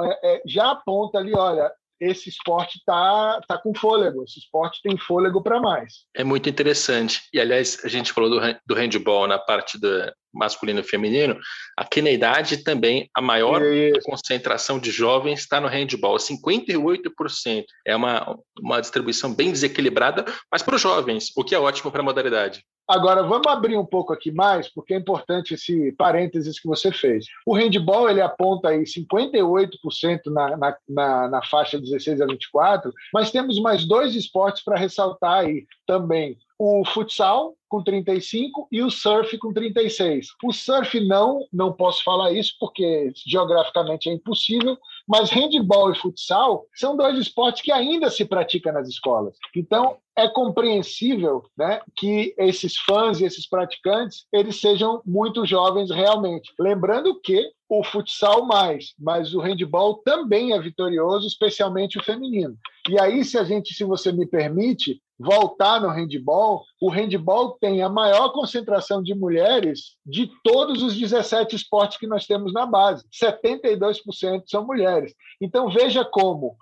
é, 0.01 0.37
é, 0.37 0.43
já 0.47 0.71
aponta 0.71 1.19
ali, 1.19 1.35
olha, 1.35 1.73
esse 2.01 2.29
esporte 2.29 2.79
está 2.79 3.41
tá 3.47 3.59
com 3.59 3.75
fôlego, 3.75 4.25
esse 4.25 4.39
esporte 4.39 4.81
tem 4.83 4.97
fôlego 4.97 5.43
para 5.43 5.61
mais. 5.61 6.05
É 6.15 6.25
muito 6.25 6.49
interessante. 6.49 7.23
E, 7.33 7.41
aliás, 7.41 7.81
a 7.85 7.89
gente 7.89 8.13
falou 8.13 8.31
do, 8.31 8.41
do 8.67 8.75
handball 8.75 9.27
na 9.27 9.39
parte 9.39 9.79
do 9.79 10.13
masculino 10.33 10.81
e 10.81 10.85
feminino, 10.85 11.39
aqui 11.77 12.03
na 12.03 12.11
idade 12.11 12.65
também 12.65 13.09
a 13.17 13.23
maior 13.23 13.63
Isso. 13.63 14.01
concentração 14.03 14.79
de 14.79 14.91
jovens 14.91 15.41
está 15.41 15.61
no 15.61 15.69
handball, 15.69 16.17
58%. 16.17 17.65
É 17.87 17.95
uma, 17.95 18.37
uma 18.61 18.81
distribuição 18.81 19.33
bem 19.33 19.53
desequilibrada, 19.53 20.25
mas 20.51 20.63
para 20.63 20.75
os 20.75 20.81
jovens, 20.81 21.31
o 21.37 21.45
que 21.45 21.55
é 21.55 21.59
ótimo 21.59 21.93
para 21.93 22.01
a 22.01 22.05
modalidade. 22.05 22.65
Agora, 22.87 23.23
vamos 23.23 23.47
abrir 23.47 23.79
um 23.79 23.87
pouco 23.87 24.13
aqui 24.13 24.31
mais, 24.31 24.69
porque 24.69 24.93
é 24.93 24.99
importante 24.99 25.55
esse 25.55 25.93
parênteses 25.93 26.61
que 26.61 26.69
você 26.69 26.93
fez. 26.93 27.27
O 27.47 27.55
handball 27.55 28.11
ele 28.11 28.21
aponta 28.21 28.69
aí 28.69 28.83
58% 28.83 30.21
na, 30.27 30.57
na, 30.57 30.77
na, 30.89 31.29
na 31.29 31.43
faixa 31.43 31.81
16 31.81 32.21
a 32.21 32.27
24, 32.27 32.93
mas 33.13 33.31
temos 33.31 33.59
mais 33.61 33.87
dois 33.87 34.15
esportes 34.15 34.63
para 34.63 34.79
ressaltar 34.79 35.45
aí 35.45 35.67
também. 35.87 36.37
O 36.59 36.85
futsal, 36.85 37.57
com 37.69 37.83
35 37.83 38.69
e 38.71 38.83
o 38.83 38.91
surf 38.91 39.37
com 39.39 39.53
36. 39.53 40.29
O 40.45 40.53
surf 40.53 41.01
não, 41.01 41.45
não 41.53 41.73
posso 41.73 42.05
falar 42.05 42.33
isso 42.33 42.55
porque 42.61 43.13
geograficamente 43.27 44.09
é 44.09 44.13
impossível, 44.13 44.79
mas 45.07 45.31
handball 45.31 45.93
e 45.93 45.99
futsal 45.99 46.67
são 46.75 46.97
dois 46.97 47.19
esportes 47.19 47.63
que 47.63 47.73
ainda 47.73 48.11
se 48.11 48.25
praticam 48.25 48.73
nas 48.73 48.89
escolas. 48.89 49.37
Então, 49.55 49.99
é 50.17 50.29
compreensível 50.29 51.43
né, 51.57 51.81
que 51.97 52.35
esses 52.39 52.77
fãs 52.79 53.21
e 53.21 53.25
esses 53.25 53.49
praticantes 53.49 54.27
eles 54.33 54.61
sejam 54.61 55.03
muito 55.05 55.45
jovens 55.45 55.91
realmente. 55.91 56.53
Lembrando 56.59 57.21
que 57.21 57.51
o 57.69 57.83
futsal 57.83 58.47
mais, 58.47 58.95
mas 58.99 59.35
o 59.35 59.41
handball 59.41 59.97
também 60.05 60.53
é 60.53 60.61
vitorioso, 60.61 61.27
especialmente 61.27 61.99
o 61.99 62.05
feminino. 62.05 62.57
E 62.89 63.01
aí, 63.01 63.25
se 63.25 63.37
a 63.39 63.45
gente, 63.45 63.75
se 63.75 63.83
você 63.83 64.13
me 64.13 64.27
permite, 64.27 65.01
voltar 65.19 65.81
no 65.81 65.89
handball, 65.89 66.65
o 66.81 66.91
handball 66.91 67.57
tem 67.61 67.83
a 67.83 67.89
maior 67.89 68.31
concentração 68.33 69.03
de 69.03 69.15
mulheres 69.15 69.97
de 70.05 70.31
todos 70.43 70.83
os 70.83 70.97
17 70.97 71.55
esportes 71.55 71.99
que 71.99 72.07
nós 72.07 72.27
temos 72.27 72.53
na 72.53 72.67
base. 72.67 73.05
72% 73.13 74.43
são 74.47 74.67
mulheres. 74.67 75.15
Então 75.41 75.69
veja 75.69 76.05
como 76.05 76.57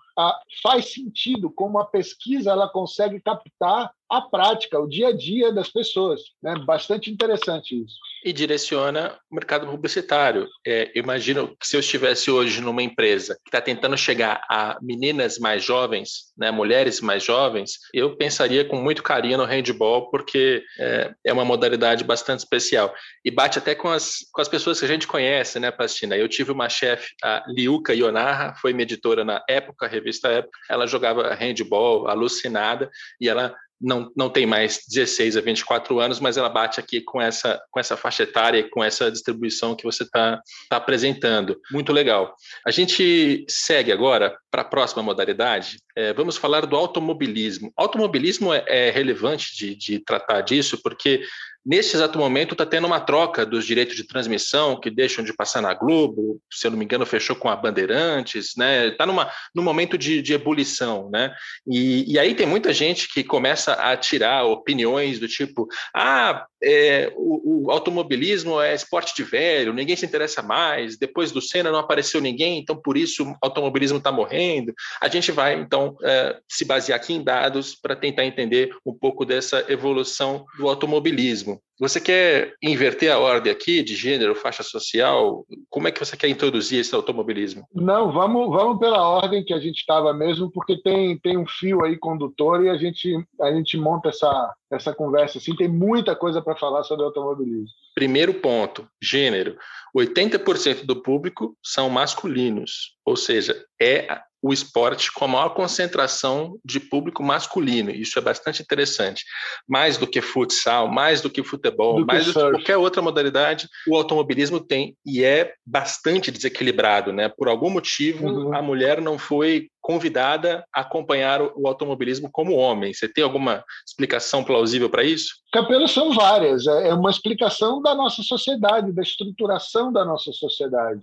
faz 0.63 0.93
sentido 0.93 1.51
como 1.51 1.79
a 1.79 1.87
pesquisa 1.87 2.51
ela 2.51 2.69
consegue 2.69 3.21
captar 3.21 3.91
a 4.13 4.21
prática, 4.21 4.79
o 4.79 4.87
dia 4.87 5.09
a 5.09 5.17
dia 5.17 5.51
das 5.51 5.71
pessoas. 5.71 6.21
Né? 6.43 6.55
Bastante 6.67 7.11
interessante 7.11 7.83
isso. 7.83 7.97
E 8.23 8.31
direciona 8.31 9.19
o 9.31 9.35
mercado 9.35 9.67
publicitário. 9.67 10.47
É, 10.67 10.93
imagino 10.95 11.57
que 11.57 11.67
se 11.67 11.77
eu 11.77 11.81
estivesse 11.81 12.31
hoje 12.31 12.61
numa 12.61 12.83
empresa 12.83 13.35
que 13.43 13.49
está 13.49 13.59
tentando 13.59 13.97
chegar 13.97 14.45
a 14.51 14.77
meninas 14.83 15.39
mais 15.39 15.65
jovens, 15.65 16.33
né, 16.37 16.51
mulheres 16.51 17.01
mais 17.01 17.25
jovens, 17.25 17.79
eu 17.95 18.15
pensaria 18.15 18.67
com 18.67 18.77
muito 18.77 19.03
carinho 19.03 19.39
no 19.39 19.47
handball, 19.47 20.11
porque 20.11 20.63
é, 20.79 21.15
é 21.25 21.33
uma 21.33 21.45
modalidade 21.45 22.05
bastante 22.05 22.41
especial. 22.41 22.95
E 23.25 23.31
bate 23.31 23.59
até 23.59 23.75
com 23.75 23.89
as, 23.89 24.19
com 24.31 24.43
as 24.43 24.49
pessoas 24.49 24.79
que 24.79 24.85
a 24.85 24.89
gente 24.89 25.07
conhece, 25.07 25.59
né, 25.59 25.71
Pastina? 25.71 26.19
Eu 26.19 26.29
tive 26.29 26.53
uma 26.53 26.69
chefe, 26.69 27.15
a 27.25 27.43
Liuka 27.49 27.95
Ionarra, 27.95 28.55
foi 28.61 28.75
minha 28.75 28.83
editora 28.83 29.25
na 29.25 29.43
época, 29.49 29.89
revista 30.03 30.29
Época, 30.29 30.59
ela 30.69 30.87
jogava 30.87 31.35
handball 31.35 32.09
alucinada, 32.09 32.91
e 33.21 33.29
ela 33.29 33.55
não, 33.83 34.11
não 34.17 34.31
tem 34.31 34.47
mais 34.47 34.85
16 34.89 35.37
a 35.37 35.41
24 35.41 35.99
anos, 35.99 36.21
mas 36.21 36.37
ela 36.37 36.49
bate 36.49 36.79
aqui 36.79 37.01
com 37.01 37.21
essa, 37.21 37.61
com 37.71 37.81
essa 37.81 37.97
faixa 37.97 38.23
etária 38.23 38.69
com 38.71 38.83
essa 38.83 39.11
distribuição 39.11 39.75
que 39.75 39.83
você 39.83 40.05
está 40.05 40.41
tá 40.71 40.77
apresentando. 40.77 41.61
Muito 41.73 41.93
legal. 41.93 42.35
A 42.65 42.71
gente 42.71 43.45
segue 43.49 43.91
agora 43.91 44.37
para 44.51 44.63
a 44.63 44.67
próxima 44.67 45.03
modalidade. 45.03 45.79
É, 45.97 46.13
vamos 46.13 46.37
falar 46.37 46.65
do 46.65 46.77
automobilismo. 46.77 47.73
Automobilismo 47.77 48.55
é, 48.55 48.65
é 48.69 48.91
relevante 48.91 49.57
de, 49.57 49.75
de 49.75 49.99
tratar 49.99 50.43
disso, 50.43 50.79
porque 50.81 51.23
Neste 51.65 51.97
exato 51.97 52.19
momento, 52.19 52.53
está 52.53 52.67
tendo 52.67 52.89
uma 52.89 52.99
troca 52.99 53.47
dos 53.47 53.65
direitos 53.65 53.95
de 53.95 54.05
transmissão 54.05 54.81
que 54.81 54.91
deixam 54.91 55.25
de 55.25 55.33
passar 55.33 55.63
na 55.63 55.73
Globo, 55.73 56.41
se 56.51 56.67
eu 56.67 56.73
não 56.73 56.79
me 56.79 56.85
engano, 56.85 57.07
fechou 57.07 57.37
com 57.37 57.49
a 57.49 57.55
Bandeirantes, 57.55 58.55
né? 58.57 58.89
Está 58.89 59.07
num 59.07 59.63
momento 59.63 59.97
de, 59.97 60.21
de 60.21 60.35
ebulição, 60.35 61.09
né? 61.09 61.33
E, 61.65 62.13
e, 62.13 62.19
aí 62.19 62.35
tem 62.35 62.47
muita 62.47 62.73
gente 62.73 63.07
que 63.13 63.23
começa 63.23 63.75
a 63.75 63.97
tirar 63.97 64.45
opiniões 64.45 65.21
do 65.21 65.29
tipo: 65.29 65.69
ah, 65.95 66.47
é, 66.63 67.13
o, 67.17 67.67
o, 67.67 67.71
automobilismo 67.71 68.61
é 68.61 68.75
esporte 68.75 69.15
de 69.15 69.25
velho, 69.25 69.73
ninguém 69.73 69.97
se 69.97 70.07
interessa 70.07 70.43
mais, 70.43 70.97
depois 70.97 71.33
do 71.33 71.41
Senna 71.41 71.73
não 71.73 71.79
apareceu 71.79 72.21
ninguém, 72.21 72.59
então 72.59 72.77
por 72.77 72.97
isso 72.97 73.25
o 73.25 73.37
automobilismo 73.41 73.99
está 73.99 74.13
morrendo. 74.13 74.73
A 75.01 75.09
gente 75.09 75.33
vai, 75.33 75.55
então, 75.61 75.97
é, 76.03 76.39
se 76.49 76.65
basear 76.65 76.97
aqui 76.97 77.15
em 77.15 77.23
dados 77.23 77.75
para 77.75 77.97
tentar 77.97 78.25
entender 78.25 78.75
um 78.87 78.95
pouco 78.95 79.25
dessa 79.25 79.65
evolução 79.69 80.45
do 80.57 80.69
automobilismo. 80.69 81.61
Você 81.83 82.01
quer 82.01 82.55
inverter 82.63 83.11
a 83.11 83.19
ordem 83.19 83.51
aqui 83.51 83.83
de 83.83 83.97
gênero, 83.97 84.37
faixa 84.37 84.63
social? 84.63 85.45
Como 85.69 85.89
é 85.89 85.91
que 85.91 85.99
você 85.99 86.17
quer 86.17 86.29
introduzir 86.29 86.79
esse 86.79 86.95
automobilismo? 86.95 87.67
Não, 87.75 88.13
vamos, 88.13 88.51
vamos 88.51 88.79
pela 88.79 89.03
ordem 89.03 89.45
que 89.45 89.53
a 89.53 89.59
gente 89.59 89.81
estava 89.81 90.15
mesmo, 90.15 90.49
porque 90.49 90.81
tem, 90.81 91.19
tem 91.19 91.37
um 91.37 91.45
fio 91.45 91.85
aí 91.85 91.99
condutor 91.99 92.65
e 92.65 92.69
a 92.69 92.77
gente, 92.77 93.13
a 93.41 93.51
gente 93.51 93.77
monta 93.77 94.11
essa, 94.11 94.55
essa 94.71 94.95
conversa 94.95 95.39
assim. 95.39 95.57
Tem 95.57 95.67
muita 95.67 96.15
coisa 96.15 96.41
para 96.41 96.55
falar 96.55 96.85
sobre 96.85 97.05
automobilismo. 97.05 97.75
Primeiro 97.97 98.35
ponto: 98.35 98.87
gênero. 99.03 99.57
80% 99.93 100.85
do 100.85 101.03
público 101.03 101.57
são 101.61 101.91
masculinos, 101.91 102.97
ou 103.05 103.17
seja, 103.17 103.61
é 103.81 104.21
o 104.43 104.53
esporte 104.53 105.13
com 105.13 105.25
a 105.25 105.29
maior 105.29 105.51
concentração 105.51 106.59
de 106.65 106.81
público 106.81 107.23
masculino. 107.23 107.91
Isso 107.91 108.19
é 108.19 108.23
bastante 108.23 108.61
interessante. 108.61 109.25
Mais 109.69 109.97
do 109.97 110.07
que 110.07 110.21
futsal, 110.21 110.89
mais 110.89 111.21
do 111.21 111.31
que 111.31 111.45
futebol, 111.45 112.01
do 112.01 112.07
mais 112.07 112.27
que 112.27 112.33
do 112.33 112.35
que 112.35 112.51
qualquer 112.51 112.77
outra 112.77 113.01
modalidade, 113.01 113.69
o 113.89 113.97
automobilismo 113.97 114.59
tem 114.59 114.97
e 115.07 115.23
é 115.23 115.55
bastante 115.65 116.31
desequilibrado, 116.31 117.13
né? 117.13 117.29
Por 117.29 117.49
algum 117.49 117.71
motivo, 117.71 118.27
uhum. 118.27 118.55
a 118.55 118.61
mulher 118.61 119.01
não 119.01 119.17
foi 119.17 119.69
convidada 119.81 120.65
a 120.75 120.81
acompanhar 120.81 121.41
o 121.43 121.67
automobilismo 121.67 122.29
como 122.31 122.55
homem. 122.55 122.93
Você 122.93 123.09
tem 123.09 123.23
alguma 123.23 123.65
explicação 123.87 124.43
plausível 124.43 124.91
para 124.91 125.05
isso? 125.05 125.35
Capelo 125.53 125.87
são 125.87 126.13
várias. 126.13 126.67
É, 126.67 126.89
é 126.89 126.95
uma 126.95 127.11
explicação 127.11 127.81
da 127.81 127.95
nossa 127.95 128.23
sociedade, 128.23 128.93
da 128.93 129.03
estruturação 129.03 129.93
da 129.93 130.05
nossa 130.05 130.33
sociedade. 130.33 131.01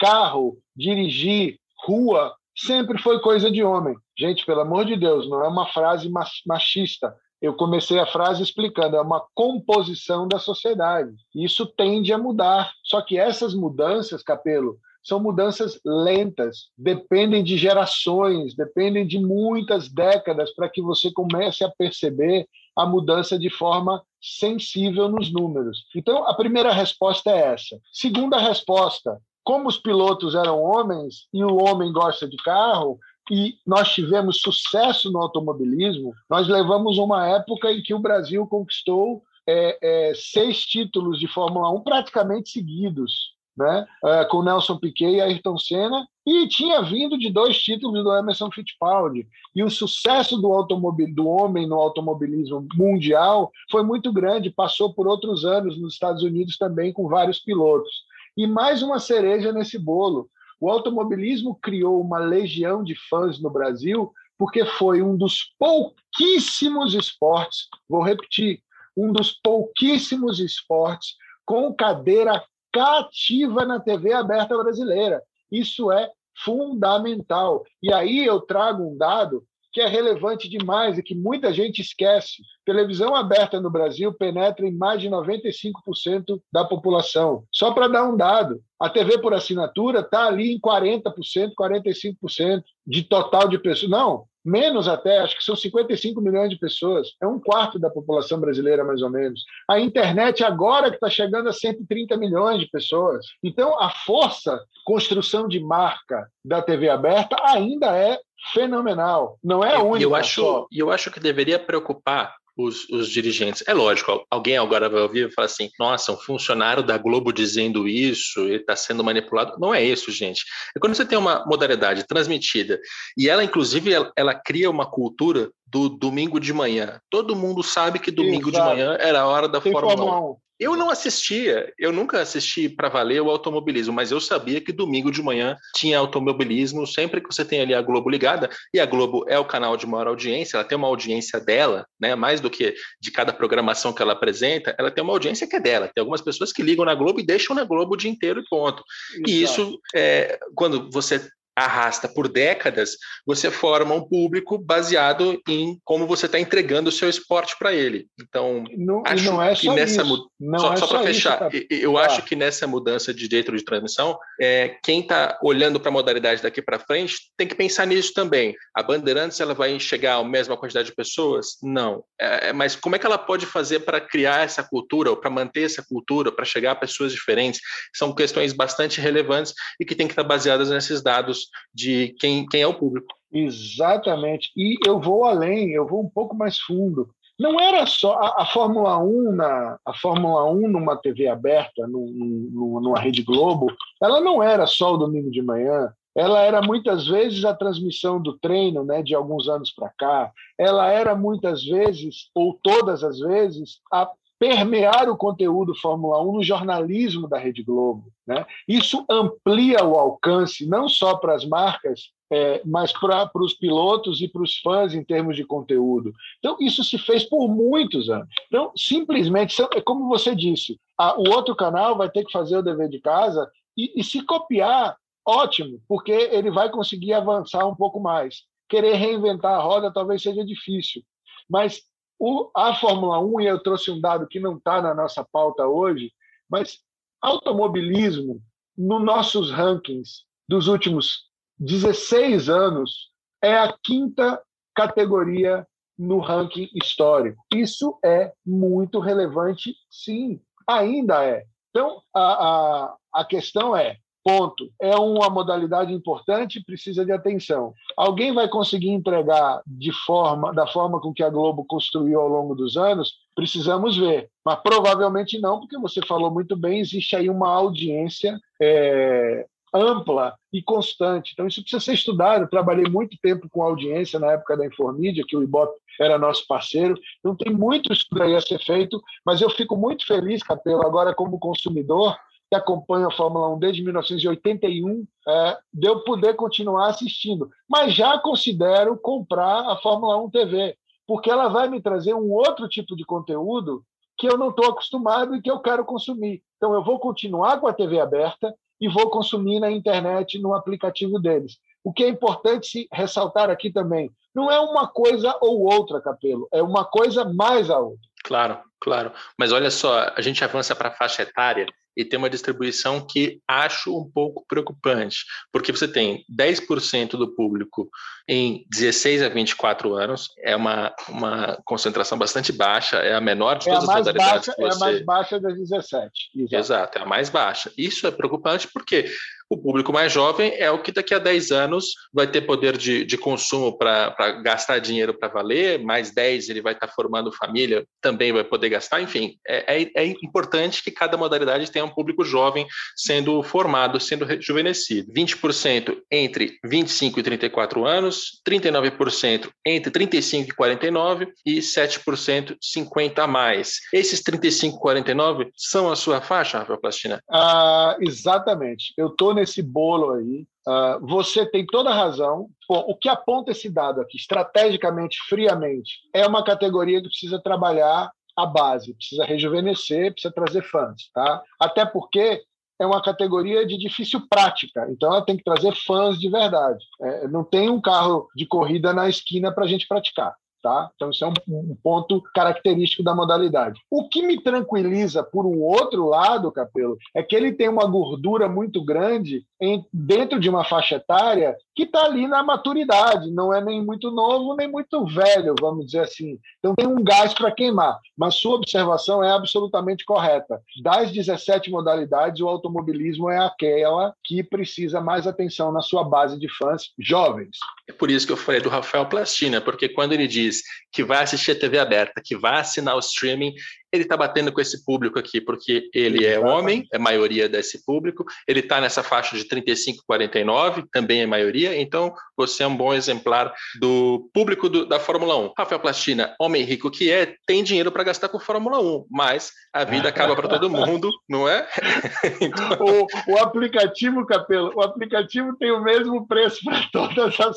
Carro, 0.00 0.58
dirigir, 0.76 1.58
rua, 1.86 2.34
sempre 2.56 3.00
foi 3.00 3.20
coisa 3.20 3.50
de 3.50 3.62
homem. 3.62 3.94
Gente, 4.18 4.44
pelo 4.44 4.60
amor 4.60 4.84
de 4.84 4.96
Deus, 4.96 5.28
não 5.28 5.44
é 5.44 5.48
uma 5.48 5.66
frase 5.66 6.10
machista. 6.46 7.14
Eu 7.40 7.54
comecei 7.54 7.98
a 7.98 8.06
frase 8.06 8.42
explicando, 8.42 8.96
é 8.96 9.00
uma 9.00 9.24
composição 9.34 10.28
da 10.28 10.38
sociedade. 10.38 11.12
Isso 11.34 11.66
tende 11.66 12.12
a 12.12 12.18
mudar. 12.18 12.72
Só 12.84 13.02
que 13.02 13.18
essas 13.18 13.52
mudanças, 13.52 14.22
Capelo, 14.22 14.78
são 15.02 15.18
mudanças 15.18 15.80
lentas, 15.84 16.68
dependem 16.78 17.42
de 17.42 17.56
gerações, 17.56 18.54
dependem 18.54 19.04
de 19.04 19.18
muitas 19.18 19.88
décadas 19.88 20.54
para 20.54 20.68
que 20.68 20.80
você 20.80 21.10
comece 21.10 21.64
a 21.64 21.72
perceber 21.76 22.46
a 22.76 22.86
mudança 22.86 23.38
de 23.38 23.50
forma 23.50 24.02
sensível 24.20 25.08
nos 25.08 25.32
números. 25.32 25.84
Então, 25.96 26.26
a 26.28 26.34
primeira 26.34 26.72
resposta 26.72 27.30
é 27.30 27.52
essa. 27.52 27.78
Segunda 27.92 28.38
resposta, 28.38 29.20
como 29.44 29.68
os 29.68 29.76
pilotos 29.76 30.34
eram 30.34 30.62
homens 30.62 31.26
e 31.32 31.42
o 31.42 31.56
homem 31.56 31.92
gosta 31.92 32.28
de 32.28 32.36
carro, 32.38 32.98
e 33.30 33.54
nós 33.66 33.92
tivemos 33.92 34.40
sucesso 34.40 35.10
no 35.10 35.20
automobilismo, 35.20 36.12
nós 36.28 36.48
levamos 36.48 36.98
uma 36.98 37.26
época 37.28 37.70
em 37.70 37.82
que 37.82 37.94
o 37.94 37.98
Brasil 37.98 38.46
conquistou 38.46 39.22
é, 39.46 40.10
é, 40.10 40.12
seis 40.14 40.64
títulos 40.64 41.18
de 41.18 41.26
Fórmula 41.26 41.70
1 41.70 41.80
praticamente 41.82 42.50
seguidos, 42.50 43.32
né? 43.56 43.86
É, 44.04 44.24
com 44.24 44.42
Nelson 44.42 44.78
Piquet 44.78 45.16
e 45.16 45.20
Ayrton 45.20 45.58
Senna, 45.58 46.06
e 46.26 46.46
tinha 46.48 46.82
vindo 46.82 47.18
de 47.18 47.30
dois 47.30 47.60
títulos 47.60 48.02
do 48.02 48.16
Emerson 48.16 48.50
Fittipaldi. 48.50 49.26
E 49.54 49.62
o 49.62 49.70
sucesso 49.70 50.38
do, 50.38 50.52
automobil, 50.52 51.12
do 51.14 51.26
homem 51.28 51.66
no 51.66 51.74
automobilismo 51.74 52.66
mundial 52.74 53.50
foi 53.70 53.82
muito 53.82 54.12
grande, 54.12 54.50
passou 54.50 54.94
por 54.94 55.06
outros 55.06 55.44
anos 55.44 55.80
nos 55.80 55.94
Estados 55.94 56.22
Unidos 56.22 56.56
também 56.56 56.92
com 56.92 57.08
vários 57.08 57.40
pilotos. 57.40 58.04
E 58.36 58.46
mais 58.46 58.82
uma 58.82 58.98
cereja 58.98 59.52
nesse 59.52 59.78
bolo. 59.78 60.30
O 60.60 60.70
automobilismo 60.70 61.58
criou 61.60 62.00
uma 62.00 62.18
legião 62.18 62.84
de 62.84 62.94
fãs 63.08 63.40
no 63.40 63.50
Brasil 63.50 64.12
porque 64.38 64.64
foi 64.64 65.02
um 65.02 65.16
dos 65.16 65.54
pouquíssimos 65.58 66.94
esportes, 66.94 67.68
vou 67.88 68.02
repetir, 68.02 68.60
um 68.96 69.12
dos 69.12 69.32
pouquíssimos 69.32 70.40
esportes 70.40 71.16
com 71.44 71.72
cadeira 71.74 72.42
cativa 72.72 73.64
na 73.64 73.78
TV 73.78 74.12
aberta 74.12 74.56
brasileira. 74.56 75.22
Isso 75.50 75.92
é 75.92 76.10
fundamental. 76.38 77.64
E 77.82 77.92
aí 77.92 78.24
eu 78.24 78.40
trago 78.40 78.82
um 78.82 78.96
dado 78.96 79.44
que 79.72 79.80
é 79.80 79.86
relevante 79.86 80.48
demais 80.48 80.98
e 80.98 81.02
que 81.02 81.14
muita 81.14 81.52
gente 81.52 81.80
esquece. 81.80 82.42
Televisão 82.64 83.14
aberta 83.14 83.60
no 83.60 83.70
Brasil 83.70 84.12
penetra 84.12 84.66
em 84.66 84.76
mais 84.76 85.00
de 85.00 85.08
95% 85.08 86.40
da 86.52 86.64
população. 86.64 87.44
Só 87.50 87.72
para 87.72 87.88
dar 87.88 88.04
um 88.04 88.16
dado, 88.16 88.62
a 88.78 88.90
TV 88.90 89.18
por 89.18 89.32
assinatura 89.32 90.00
está 90.00 90.26
ali 90.26 90.52
em 90.52 90.60
40%, 90.60 91.52
45% 91.58 92.62
de 92.86 93.02
total 93.04 93.48
de 93.48 93.58
pessoas. 93.58 93.90
Não, 93.90 94.24
menos 94.44 94.88
até, 94.88 95.18
acho 95.18 95.36
que 95.36 95.44
são 95.44 95.56
55 95.56 96.20
milhões 96.20 96.50
de 96.50 96.58
pessoas, 96.58 97.08
é 97.20 97.26
um 97.26 97.38
quarto 97.38 97.78
da 97.78 97.90
população 97.90 98.40
brasileira, 98.40 98.84
mais 98.84 99.02
ou 99.02 99.10
menos. 99.10 99.44
A 99.68 99.78
internet, 99.78 100.42
agora 100.44 100.90
que 100.90 100.96
está 100.96 101.08
chegando 101.08 101.48
a 101.48 101.52
130 101.52 102.16
milhões 102.16 102.60
de 102.60 102.68
pessoas. 102.68 103.26
Então, 103.42 103.80
a 103.80 103.90
força, 103.90 104.60
construção 104.84 105.46
de 105.46 105.60
marca 105.60 106.28
da 106.44 106.60
TV 106.60 106.88
aberta 106.88 107.36
ainda 107.40 107.96
é 107.96 108.18
fenomenal. 108.52 109.38
Não 109.42 109.64
é 109.64 109.76
a 109.76 109.82
única. 109.82 110.00
E 110.00 110.02
eu 110.02 110.14
acho, 110.14 110.66
eu 110.72 110.90
acho 110.90 111.10
que 111.10 111.20
deveria 111.20 111.58
preocupar 111.58 112.34
os, 112.56 112.88
os, 112.90 113.08
dirigentes. 113.08 113.62
É 113.66 113.72
lógico, 113.72 114.24
alguém 114.30 114.58
agora 114.58 114.88
vai 114.88 115.00
ouvir 115.02 115.28
e 115.28 115.32
falar 115.32 115.46
assim: 115.46 115.70
nossa, 115.78 116.12
um 116.12 116.16
funcionário 116.16 116.82
da 116.82 116.98
Globo 116.98 117.32
dizendo 117.32 117.88
isso, 117.88 118.40
ele 118.40 118.56
está 118.56 118.76
sendo 118.76 119.02
manipulado. 119.02 119.58
Não 119.58 119.74
é 119.74 119.82
isso, 119.82 120.10
gente. 120.10 120.44
É 120.76 120.80
quando 120.80 120.94
você 120.94 121.04
tem 121.04 121.18
uma 121.18 121.44
modalidade 121.46 122.06
transmitida 122.06 122.78
e 123.16 123.28
ela, 123.28 123.44
inclusive, 123.44 123.92
ela, 123.92 124.12
ela 124.16 124.34
cria 124.34 124.70
uma 124.70 124.88
cultura 124.88 125.50
do 125.66 125.88
domingo 125.88 126.38
de 126.38 126.52
manhã. 126.52 127.00
Todo 127.10 127.34
mundo 127.34 127.62
sabe 127.62 127.98
que 127.98 128.10
domingo 128.10 128.50
Exato. 128.50 128.70
de 128.70 128.74
manhã 128.74 128.96
era 129.00 129.22
a 129.22 129.26
hora 129.26 129.48
da 129.48 129.60
Tem 129.60 129.72
Fórmula, 129.72 129.96
Fórmula 129.96 130.30
1. 130.32 130.36
Eu 130.58 130.76
não 130.76 130.90
assistia, 130.90 131.72
eu 131.78 131.92
nunca 131.92 132.20
assisti 132.20 132.68
para 132.68 132.88
valer 132.88 133.20
o 133.20 133.30
automobilismo, 133.30 133.92
mas 133.92 134.10
eu 134.10 134.20
sabia 134.20 134.60
que 134.60 134.72
domingo 134.72 135.10
de 135.10 135.22
manhã 135.22 135.56
tinha 135.74 135.98
automobilismo, 135.98 136.86
sempre 136.86 137.20
que 137.20 137.32
você 137.32 137.44
tem 137.44 137.60
ali 137.60 137.74
a 137.74 137.82
Globo 137.82 138.08
ligada, 138.08 138.48
e 138.72 138.78
a 138.78 138.86
Globo 138.86 139.24
é 139.28 139.38
o 139.38 139.44
canal 139.44 139.76
de 139.76 139.86
maior 139.86 140.06
audiência, 140.06 140.56
ela 140.56 140.64
tem 140.64 140.78
uma 140.78 140.88
audiência 140.88 141.40
dela, 141.40 141.86
né, 142.00 142.14
mais 142.14 142.40
do 142.40 142.48
que 142.48 142.74
de 143.00 143.10
cada 143.10 143.32
programação 143.32 143.92
que 143.92 144.02
ela 144.02 144.12
apresenta, 144.12 144.74
ela 144.78 144.90
tem 144.90 145.02
uma 145.02 145.12
audiência 145.12 145.46
que 145.46 145.56
é 145.56 145.60
dela. 145.60 145.90
Tem 145.92 146.00
algumas 146.00 146.20
pessoas 146.20 146.52
que 146.52 146.62
ligam 146.62 146.84
na 146.84 146.94
Globo 146.94 147.20
e 147.20 147.26
deixam 147.26 147.56
na 147.56 147.64
Globo 147.64 147.94
o 147.94 147.96
dia 147.96 148.10
inteiro 148.10 148.40
e 148.40 148.44
ponto. 148.48 148.82
Exato. 149.14 149.30
E 149.30 149.42
isso, 149.42 149.80
é, 149.94 150.38
quando 150.54 150.90
você 150.90 151.28
arrasta 151.54 152.08
por 152.08 152.28
décadas, 152.28 152.96
você 153.26 153.50
forma 153.50 153.94
um 153.94 154.02
público 154.02 154.58
baseado 154.58 155.40
em 155.48 155.78
como 155.84 156.06
você 156.06 156.26
está 156.26 156.38
entregando 156.38 156.88
o 156.88 156.92
seu 156.92 157.08
esporte 157.08 157.56
para 157.58 157.72
ele. 157.72 158.06
Então, 158.20 158.64
não, 158.76 159.02
acho 159.06 159.24
não 159.24 159.42
é 159.42 159.54
que 159.54 159.68
nessa 159.68 160.02
isso. 160.02 160.30
Não 160.40 160.58
só, 160.58 160.72
é 160.72 160.76
só 160.76 160.86
para 160.86 161.02
fechar, 161.02 161.38
tá... 161.38 161.50
eu 161.70 161.98
acho 161.98 162.22
que 162.22 162.34
nessa 162.34 162.66
mudança 162.66 163.12
de 163.12 163.28
direito 163.28 163.54
de 163.54 163.64
transmissão, 163.64 164.18
é, 164.40 164.76
quem 164.82 165.00
está 165.00 165.38
olhando 165.42 165.78
para 165.78 165.90
a 165.90 165.92
modalidade 165.92 166.42
daqui 166.42 166.62
para 166.62 166.78
frente 166.78 167.16
tem 167.36 167.46
que 167.46 167.54
pensar 167.54 167.86
nisso 167.86 168.12
também. 168.14 168.54
A 168.74 168.82
Bandeirantes 168.82 169.40
ela 169.40 169.54
vai 169.54 169.78
chegar 169.78 170.16
à 170.16 170.24
mesma 170.24 170.56
quantidade 170.56 170.88
de 170.88 170.94
pessoas? 170.94 171.58
Não. 171.62 172.02
É, 172.20 172.48
é 172.48 172.52
mas 172.52 172.74
como 172.74 172.96
é 172.96 172.98
que 172.98 173.06
ela 173.06 173.18
pode 173.18 173.46
fazer 173.46 173.80
para 173.80 174.00
criar 174.00 174.44
essa 174.44 174.62
cultura 174.62 175.10
ou 175.10 175.16
para 175.16 175.30
manter 175.30 175.64
essa 175.64 175.82
cultura, 175.82 176.32
para 176.32 176.44
chegar 176.44 176.72
a 176.72 176.76
pessoas 176.76 177.12
diferentes? 177.12 177.60
São 177.94 178.14
questões 178.14 178.52
bastante 178.52 179.00
relevantes 179.00 179.52
e 179.78 179.84
que 179.84 179.94
têm 179.94 180.06
que 180.06 180.12
estar 180.12 180.24
baseadas 180.24 180.70
nesses 180.70 181.02
dados 181.02 181.41
de 181.74 182.14
quem, 182.18 182.46
quem 182.46 182.62
é 182.62 182.66
o 182.66 182.74
público. 182.74 183.08
Exatamente. 183.32 184.50
E 184.56 184.76
eu 184.86 185.00
vou 185.00 185.24
além, 185.24 185.72
eu 185.72 185.86
vou 185.86 186.02
um 186.02 186.08
pouco 186.08 186.36
mais 186.36 186.58
fundo. 186.58 187.08
Não 187.38 187.58
era 187.58 187.86
só 187.86 188.14
a, 188.14 188.42
a 188.42 188.46
Fórmula 188.46 188.98
1 188.98 189.32
na 189.32 189.78
a 189.84 189.94
Fórmula 189.94 190.50
1 190.50 190.68
numa 190.68 190.96
TV 190.96 191.28
aberta, 191.28 191.86
no, 191.86 192.06
no, 192.06 192.80
numa 192.80 193.00
Rede 193.00 193.22
Globo, 193.22 193.66
ela 194.00 194.20
não 194.20 194.42
era 194.42 194.66
só 194.66 194.94
o 194.94 194.98
domingo 194.98 195.30
de 195.30 195.42
manhã, 195.42 195.92
ela 196.14 196.40
era 196.42 196.60
muitas 196.60 197.06
vezes 197.08 197.44
a 197.44 197.54
transmissão 197.54 198.20
do 198.20 198.38
treino, 198.38 198.84
né, 198.84 199.02
de 199.02 199.14
alguns 199.14 199.48
anos 199.48 199.72
para 199.72 199.90
cá. 199.98 200.30
Ela 200.58 200.88
era 200.88 201.14
muitas 201.14 201.64
vezes 201.64 202.30
ou 202.34 202.58
todas 202.62 203.02
as 203.02 203.18
vezes 203.18 203.80
a 203.90 204.08
permear 204.42 205.08
o 205.08 205.16
conteúdo 205.16 205.72
Fórmula 205.72 206.20
1 206.20 206.32
no 206.32 206.42
jornalismo 206.42 207.28
da 207.28 207.38
Rede 207.38 207.62
Globo. 207.62 208.12
Né? 208.26 208.44
Isso 208.66 209.04
amplia 209.08 209.84
o 209.84 209.94
alcance 209.94 210.66
não 210.66 210.88
só 210.88 211.14
para 211.14 211.36
as 211.36 211.44
marcas, 211.44 212.10
é, 212.28 212.60
mas 212.66 212.92
para 212.92 213.30
os 213.36 213.54
pilotos 213.54 214.20
e 214.20 214.26
para 214.26 214.42
os 214.42 214.58
fãs 214.58 214.94
em 214.94 215.04
termos 215.04 215.36
de 215.36 215.44
conteúdo. 215.44 216.12
Então, 216.40 216.56
isso 216.60 216.82
se 216.82 216.98
fez 216.98 217.22
por 217.22 217.46
muitos 217.46 218.10
anos. 218.10 218.26
Então, 218.48 218.72
simplesmente, 218.76 219.54
é 219.74 219.80
como 219.80 220.08
você 220.08 220.34
disse, 220.34 220.76
a, 220.98 221.16
o 221.16 221.30
outro 221.30 221.54
canal 221.54 221.96
vai 221.96 222.10
ter 222.10 222.24
que 222.24 222.32
fazer 222.32 222.56
o 222.56 222.62
dever 222.62 222.88
de 222.88 222.98
casa 222.98 223.48
e, 223.78 223.92
e 223.94 224.02
se 224.02 224.26
copiar, 224.26 224.96
ótimo, 225.24 225.80
porque 225.86 226.10
ele 226.10 226.50
vai 226.50 226.68
conseguir 226.68 227.12
avançar 227.12 227.64
um 227.64 227.76
pouco 227.76 228.00
mais. 228.00 228.42
Querer 228.68 228.94
reinventar 228.94 229.54
a 229.54 229.62
roda 229.62 229.92
talvez 229.92 230.20
seja 230.20 230.44
difícil, 230.44 231.00
mas 231.48 231.80
o, 232.18 232.50
a 232.56 232.74
Fórmula 232.74 233.18
1, 233.20 233.40
e 233.40 233.46
eu 233.46 233.62
trouxe 233.62 233.90
um 233.90 234.00
dado 234.00 234.26
que 234.26 234.40
não 234.40 234.56
está 234.56 234.80
na 234.80 234.94
nossa 234.94 235.24
pauta 235.24 235.66
hoje, 235.66 236.12
mas 236.48 236.78
automobilismo, 237.20 238.40
nos 238.76 239.02
nossos 239.02 239.50
rankings 239.50 240.24
dos 240.48 240.68
últimos 240.68 241.30
16 241.58 242.48
anos, 242.48 243.10
é 243.42 243.56
a 243.56 243.76
quinta 243.82 244.42
categoria 244.74 245.66
no 245.98 246.18
ranking 246.18 246.68
histórico. 246.74 247.44
Isso 247.52 247.98
é 248.04 248.32
muito 248.44 248.98
relevante, 248.98 249.74
sim, 249.90 250.40
ainda 250.66 251.24
é. 251.24 251.44
Então, 251.70 252.02
a, 252.14 252.20
a, 252.20 252.96
a 253.14 253.24
questão 253.24 253.76
é: 253.76 253.98
Ponto. 254.24 254.70
É 254.80 254.94
uma 254.96 255.28
modalidade 255.28 255.92
importante, 255.92 256.62
precisa 256.64 257.04
de 257.04 257.10
atenção. 257.10 257.74
Alguém 257.96 258.32
vai 258.32 258.48
conseguir 258.48 258.90
entregar 258.90 259.60
de 259.66 259.92
forma, 259.92 260.52
da 260.52 260.66
forma 260.66 261.00
com 261.00 261.12
que 261.12 261.24
a 261.24 261.30
Globo 261.30 261.64
construiu 261.64 262.20
ao 262.20 262.28
longo 262.28 262.54
dos 262.54 262.76
anos? 262.76 263.14
Precisamos 263.34 263.96
ver. 263.96 264.30
Mas 264.44 264.60
provavelmente 264.62 265.40
não, 265.40 265.58
porque 265.58 265.76
você 265.78 266.00
falou 266.06 266.30
muito 266.30 266.56
bem, 266.56 266.78
existe 266.78 267.16
aí 267.16 267.28
uma 267.28 267.48
audiência 267.48 268.38
é, 268.60 269.44
ampla 269.74 270.34
e 270.52 270.62
constante. 270.62 271.32
Então, 271.32 271.46
isso 271.46 271.62
precisa 271.62 271.82
ser 271.82 271.94
estudado. 271.94 272.42
Eu 272.42 272.50
trabalhei 272.50 272.84
muito 272.84 273.16
tempo 273.22 273.48
com 273.50 273.62
audiência 273.62 274.18
na 274.18 274.32
época 274.32 274.56
da 274.56 274.66
Informídia, 274.66 275.24
que 275.26 275.36
o 275.36 275.42
Ibope 275.42 275.74
era 275.98 276.18
nosso 276.18 276.46
parceiro. 276.46 276.94
Então, 277.20 277.34
tem 277.34 277.52
muito 277.52 277.92
estudo 277.92 278.22
aí 278.22 278.36
a 278.36 278.40
ser 278.40 278.58
feito, 278.62 279.02
mas 279.24 279.40
eu 279.40 279.48
fico 279.50 279.76
muito 279.76 280.06
feliz, 280.06 280.42
Capelo, 280.42 280.86
agora 280.86 281.14
como 281.14 281.38
consumidor, 281.38 282.16
que 282.52 282.56
acompanha 282.56 283.06
a 283.06 283.10
Fórmula 283.10 283.48
1 283.54 283.58
desde 283.60 283.82
1981, 283.82 285.06
é, 285.26 285.58
de 285.72 285.88
eu 285.88 286.00
poder 286.00 286.34
continuar 286.34 286.88
assistindo. 286.88 287.48
Mas 287.66 287.94
já 287.94 288.18
considero 288.18 288.94
comprar 288.98 289.70
a 289.70 289.78
Fórmula 289.78 290.22
1 290.22 290.28
TV, 290.28 290.76
porque 291.06 291.30
ela 291.30 291.48
vai 291.48 291.70
me 291.70 291.80
trazer 291.80 292.12
um 292.12 292.30
outro 292.30 292.68
tipo 292.68 292.94
de 292.94 293.06
conteúdo 293.06 293.82
que 294.18 294.28
eu 294.28 294.36
não 294.36 294.50
estou 294.50 294.66
acostumado 294.66 295.34
e 295.34 295.40
que 295.40 295.50
eu 295.50 295.60
quero 295.60 295.82
consumir. 295.82 296.42
Então, 296.58 296.74
eu 296.74 296.84
vou 296.84 296.98
continuar 296.98 297.58
com 297.58 297.66
a 297.66 297.72
TV 297.72 297.98
aberta 297.98 298.54
e 298.78 298.86
vou 298.86 299.08
consumir 299.08 299.58
na 299.58 299.70
internet, 299.70 300.38
no 300.38 300.54
aplicativo 300.54 301.18
deles. 301.18 301.56
O 301.82 301.90
que 301.90 302.04
é 302.04 302.08
importante 302.08 302.66
se 302.66 302.88
ressaltar 302.92 303.48
aqui 303.48 303.72
também, 303.72 304.10
não 304.34 304.50
é 304.50 304.60
uma 304.60 304.86
coisa 304.86 305.34
ou 305.40 305.62
outra, 305.72 306.02
Capelo, 306.02 306.46
é 306.52 306.62
uma 306.62 306.84
coisa 306.84 307.24
mais 307.24 307.70
a 307.70 307.78
outra. 307.78 308.06
Claro, 308.22 308.58
claro. 308.78 309.10
Mas 309.38 309.52
olha 309.52 309.70
só, 309.70 310.12
a 310.14 310.20
gente 310.20 310.44
avança 310.44 310.76
para 310.76 310.90
a 310.90 310.94
faixa 310.94 311.22
etária 311.22 311.66
e 311.96 312.04
tem 312.04 312.18
uma 312.18 312.30
distribuição 312.30 313.04
que 313.06 313.40
acho 313.46 313.96
um 313.96 314.10
pouco 314.10 314.44
preocupante, 314.48 315.24
porque 315.52 315.72
você 315.72 315.86
tem 315.86 316.24
10% 316.30 317.10
do 317.10 317.34
público 317.34 317.88
em 318.28 318.64
16 318.70 319.22
a 319.22 319.28
24 319.28 319.94
anos, 319.94 320.28
é 320.38 320.54
uma, 320.54 320.94
uma 321.08 321.60
concentração 321.64 322.16
bastante 322.16 322.52
baixa, 322.52 322.96
é 322.98 323.14
a 323.14 323.20
menor 323.20 323.58
de 323.58 323.68
é 323.68 323.72
todas 323.72 323.88
as 323.88 323.96
modalidades. 323.96 324.46
Baixa, 324.46 324.54
você... 324.56 324.62
É 324.62 324.74
a 324.74 324.78
mais 324.78 325.04
baixa 325.04 325.40
das 325.40 325.54
17. 325.58 326.10
Exato. 326.34 326.56
Exato, 326.56 326.98
é 326.98 327.02
a 327.02 327.06
mais 327.06 327.28
baixa. 327.28 327.72
Isso 327.76 328.06
é 328.06 328.10
preocupante 328.10 328.68
porque 328.72 329.06
o 329.52 329.58
público 329.58 329.92
mais 329.92 330.10
jovem 330.10 330.54
é 330.56 330.70
o 330.70 330.78
que 330.78 330.90
daqui 330.90 331.14
a 331.14 331.18
10 331.18 331.50
anos 331.50 331.88
vai 332.10 332.26
ter 332.26 332.40
poder 332.40 332.74
de, 332.78 333.04
de 333.04 333.18
consumo 333.18 333.76
para 333.76 334.40
gastar 334.42 334.78
dinheiro 334.78 335.12
para 335.12 335.28
valer, 335.28 335.78
mais 335.78 336.10
10 336.10 336.48
ele 336.48 336.62
vai 336.62 336.72
estar 336.72 336.86
tá 336.86 336.92
formando 336.94 337.30
família, 337.30 337.86
também 338.00 338.32
vai 338.32 338.44
poder 338.44 338.70
gastar, 338.70 339.02
enfim, 339.02 339.36
é, 339.46 339.82
é, 339.82 339.90
é, 339.94 340.06
importante 340.24 340.82
que 340.82 340.90
cada 340.90 341.18
modalidade 341.18 341.70
tenha 341.70 341.84
um 341.84 341.90
público 341.90 342.24
jovem 342.24 342.66
sendo 342.96 343.42
formado, 343.42 344.00
sendo 344.00 344.24
rejuvenescido. 344.24 345.12
20% 345.12 345.98
entre 346.10 346.58
25 346.64 347.20
e 347.20 347.22
34 347.22 347.84
anos, 347.84 348.40
39% 348.48 349.50
entre 349.66 349.90
35 349.90 350.48
e 350.48 350.54
49 350.54 351.28
e 351.44 351.58
7% 351.58 352.56
50 352.58 353.22
a 353.22 353.26
mais. 353.26 353.80
Esses 353.92 354.22
35 354.22 354.78
e 354.78 354.80
49 354.80 355.50
são 355.54 355.92
a 355.92 355.96
sua 355.96 356.22
faixa, 356.22 356.58
Rafael 356.58 356.80
Plastina? 356.80 357.22
Ah, 357.30 357.98
exatamente. 358.00 358.94
Eu 358.96 359.08
estou 359.08 359.34
nesse 359.42 359.62
bolo 359.62 360.12
aí. 360.12 360.46
Uh, 360.66 361.06
você 361.06 361.44
tem 361.44 361.66
toda 361.66 361.90
a 361.90 361.94
razão. 361.94 362.48
Bom, 362.68 362.84
o 362.88 362.96
que 362.96 363.08
aponta 363.08 363.50
esse 363.50 363.68
dado 363.68 364.00
aqui, 364.00 364.16
estrategicamente, 364.16 365.18
friamente, 365.28 366.00
é 366.14 366.26
uma 366.26 366.44
categoria 366.44 367.02
que 367.02 367.08
precisa 367.08 367.40
trabalhar 367.40 368.10
a 368.36 368.46
base, 368.46 368.94
precisa 368.94 369.24
rejuvenescer, 369.24 370.12
precisa 370.12 370.32
trazer 370.32 370.62
fãs, 370.62 371.10
tá? 371.12 371.42
Até 371.60 371.84
porque 371.84 372.42
é 372.80 372.86
uma 372.86 373.02
categoria 373.02 373.66
de 373.66 373.76
difícil 373.76 374.26
prática, 374.28 374.86
então 374.90 375.12
ela 375.12 375.24
tem 375.24 375.36
que 375.36 375.44
trazer 375.44 375.74
fãs 375.74 376.18
de 376.18 376.30
verdade. 376.30 376.84
É, 377.00 377.28
não 377.28 377.44
tem 377.44 377.68
um 377.68 377.80
carro 377.80 378.28
de 378.34 378.46
corrida 378.46 378.92
na 378.92 379.08
esquina 379.08 379.52
para 379.52 379.64
a 379.64 379.68
gente 379.68 379.86
praticar. 379.86 380.34
Tá? 380.62 380.90
Então, 380.94 381.10
isso 381.10 381.24
é 381.24 381.28
um, 381.28 381.32
um, 381.48 381.76
ponto 381.82 382.22
característico 382.32 383.02
da 383.02 383.12
modalidade. 383.12 383.80
O 383.90 384.08
que 384.08 384.24
me 384.24 384.40
tranquiliza, 384.40 385.20
por 385.20 385.44
um 385.44 385.60
outro 385.60 386.08
lado, 386.08 386.52
Capelo, 386.52 386.96
é 387.16 387.20
que 387.20 387.34
ele 387.34 387.52
tem 387.52 387.68
uma 387.68 387.84
gordura 387.84 388.48
muito 388.48 388.84
grande 388.84 389.44
em, 389.60 389.84
dentro 389.92 390.38
de 390.38 390.48
uma 390.48 390.62
faixa 390.62 390.96
etária 390.96 391.56
que 391.74 391.82
está 391.82 392.04
ali 392.04 392.28
na 392.28 392.44
maturidade, 392.44 393.32
não 393.32 393.52
é 393.52 393.60
nem 393.60 393.84
muito 393.84 394.12
novo, 394.12 394.54
nem 394.54 394.70
muito 394.70 395.04
velho, 395.04 395.56
vamos 395.60 395.86
dizer 395.86 396.00
assim. 396.00 396.38
Então, 396.60 396.76
tem 396.76 396.86
um 396.86 397.02
gás 397.02 397.34
para 397.34 397.50
queimar. 397.50 397.98
Mas 398.16 398.36
sua 398.36 398.54
observação 398.54 399.24
é 399.24 399.32
absolutamente 399.32 400.04
correta. 400.04 400.60
Das 400.80 401.10
17 401.10 401.72
modalidades, 401.72 402.40
o 402.40 402.46
automobilismo 402.46 403.28
é 403.28 403.38
aquela 403.38 404.14
que 404.22 404.44
precisa 404.44 405.00
mais 405.00 405.26
atenção 405.26 405.72
na 405.72 405.82
sua 405.82 406.04
base 406.04 406.38
de 406.38 406.48
fãs 406.48 406.90
jovens. 406.98 407.56
É 407.88 407.92
por 407.92 408.10
isso 408.10 408.26
que 408.26 408.32
eu 408.32 408.36
falei 408.36 408.60
do 408.60 408.68
Rafael 408.68 409.06
Plastina, 409.06 409.60
porque 409.60 409.88
quando 409.88 410.12
ele 410.12 410.28
diz 410.28 410.51
que 410.92 411.04
vai 411.04 411.22
assistir 411.22 411.52
a 411.52 411.58
TV 411.58 411.78
aberta, 411.78 412.20
que 412.24 412.36
vai 412.36 412.60
assinar 412.60 412.96
o 412.96 413.00
streaming, 413.00 413.54
ele 413.92 414.04
está 414.04 414.16
batendo 414.16 414.50
com 414.50 414.60
esse 414.60 414.84
público 414.84 415.18
aqui, 415.18 415.40
porque 415.40 415.90
ele 415.92 416.24
é 416.24 416.40
homem, 416.40 416.86
é 416.92 416.98
maioria 416.98 417.48
desse 417.48 417.84
público, 417.84 418.24
ele 418.48 418.60
está 418.60 418.80
nessa 418.80 419.02
faixa 419.02 419.36
de 419.36 419.44
35, 419.44 420.02
49, 420.06 420.84
também 420.90 421.20
é 421.20 421.26
maioria, 421.26 421.78
então 421.78 422.14
você 422.34 422.62
é 422.62 422.66
um 422.66 422.76
bom 422.76 422.94
exemplar 422.94 423.52
do 423.78 424.30
público 424.32 424.68
do, 424.68 424.86
da 424.86 424.98
Fórmula 424.98 425.36
1. 425.36 425.52
Rafael 425.58 425.80
Plastina, 425.80 426.34
homem 426.40 426.62
rico 426.62 426.90
que 426.90 427.10
é, 427.10 427.34
tem 427.46 427.62
dinheiro 427.62 427.92
para 427.92 428.04
gastar 428.04 428.30
com 428.30 428.40
Fórmula 428.40 428.80
1, 428.80 429.06
mas 429.10 429.52
a 429.74 429.84
vida 429.84 430.08
acaba 430.08 430.34
para 430.34 430.48
todo 430.48 430.70
mundo, 430.70 431.10
não 431.28 431.46
é? 431.46 431.68
então... 432.40 432.78
o, 432.80 433.32
o 433.32 433.38
aplicativo, 433.38 434.24
Capelo, 434.24 434.72
o 434.74 434.80
aplicativo 434.80 435.54
tem 435.58 435.70
o 435.70 435.82
mesmo 435.82 436.26
preço 436.26 436.64
para 436.64 436.88
todas 436.90 437.38
as. 437.38 437.56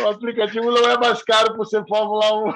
O 0.00 0.08
aplicativo 0.08 0.70
não 0.70 0.88
é 0.88 0.98
mais 0.98 1.22
caro 1.22 1.54
por 1.54 1.66
ser 1.66 1.84
Fórmula 1.86 2.48
1. 2.48 2.54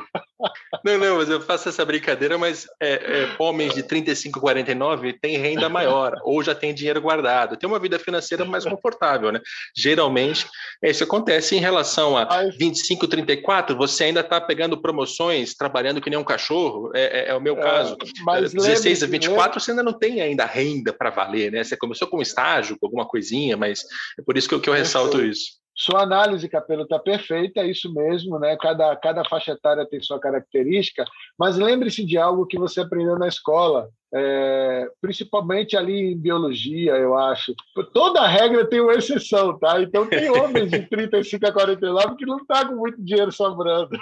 Não, 0.84 0.98
não, 0.98 1.16
mas 1.18 1.28
eu 1.28 1.40
faço 1.40 1.68
essa 1.68 1.84
brincadeira, 1.84 2.38
mas 2.38 2.66
é, 2.80 2.92
é, 2.92 3.36
homens 3.38 3.74
de 3.74 3.82
35, 3.82 4.40
49 4.40 5.12
têm 5.14 5.36
renda 5.36 5.68
maior, 5.68 6.14
ou 6.24 6.42
já 6.42 6.54
tem 6.54 6.72
dinheiro 6.72 7.00
guardado, 7.00 7.56
tem 7.56 7.68
uma 7.68 7.78
vida 7.78 7.98
financeira 7.98 8.44
mais 8.44 8.64
confortável, 8.64 9.30
né? 9.30 9.40
Geralmente, 9.76 10.46
isso 10.82 11.04
acontece 11.04 11.56
em 11.56 11.60
relação 11.60 12.16
a 12.16 12.26
25, 12.58 13.06
34, 13.06 13.76
você 13.76 14.04
ainda 14.04 14.20
está 14.20 14.40
pegando 14.40 14.80
promoções, 14.80 15.54
trabalhando 15.54 16.00
que 16.00 16.08
nem 16.08 16.18
um 16.18 16.24
cachorro, 16.24 16.90
é, 16.94 17.20
é, 17.20 17.28
é 17.30 17.34
o 17.34 17.40
meu 17.40 17.58
é, 17.58 17.62
caso. 17.62 17.96
Mas 18.24 18.52
16 18.52 19.02
a 19.02 19.06
24, 19.06 19.60
você 19.60 19.72
ainda 19.72 19.82
não 19.82 19.92
tem 19.92 20.20
ainda 20.22 20.46
renda 20.46 20.92
para 20.92 21.10
valer, 21.10 21.52
né? 21.52 21.62
Você 21.62 21.76
começou 21.76 22.08
com 22.08 22.18
um 22.18 22.22
estágio, 22.22 22.78
com 22.78 22.86
alguma 22.86 23.06
coisinha, 23.06 23.56
mas 23.56 23.84
é 24.18 24.22
por 24.22 24.38
isso 24.38 24.48
que 24.48 24.54
eu, 24.54 24.60
que 24.60 24.70
eu 24.70 24.74
ressalto 24.74 25.22
isso. 25.22 25.59
Sua 25.74 26.02
análise, 26.02 26.48
Capelo, 26.48 26.82
está 26.82 26.98
perfeita, 26.98 27.60
é 27.60 27.66
isso 27.66 27.92
mesmo, 27.92 28.38
né? 28.38 28.56
Cada, 28.56 28.94
cada 28.96 29.24
faixa 29.24 29.52
etária 29.52 29.86
tem 29.86 30.00
sua 30.00 30.20
característica, 30.20 31.04
mas 31.38 31.56
lembre-se 31.56 32.04
de 32.04 32.18
algo 32.18 32.46
que 32.46 32.58
você 32.58 32.80
aprendeu 32.80 33.18
na 33.18 33.28
escola 33.28 33.88
é, 34.12 34.88
principalmente 35.00 35.76
ali 35.76 36.12
em 36.12 36.18
biologia, 36.18 36.92
eu 36.96 37.16
acho. 37.16 37.54
Toda 37.92 38.26
regra 38.26 38.68
tem 38.68 38.80
uma 38.80 38.94
exceção, 38.94 39.56
tá? 39.58 39.80
Então 39.80 40.06
tem 40.06 40.28
homens 40.30 40.70
de 40.70 40.80
35 40.80 41.46
a 41.46 41.52
49 41.52 42.16
que 42.16 42.26
não 42.26 42.38
estão 42.38 42.56
tá 42.56 42.66
com 42.66 42.74
muito 42.74 43.00
dinheiro 43.02 43.30
sobrando. 43.30 43.96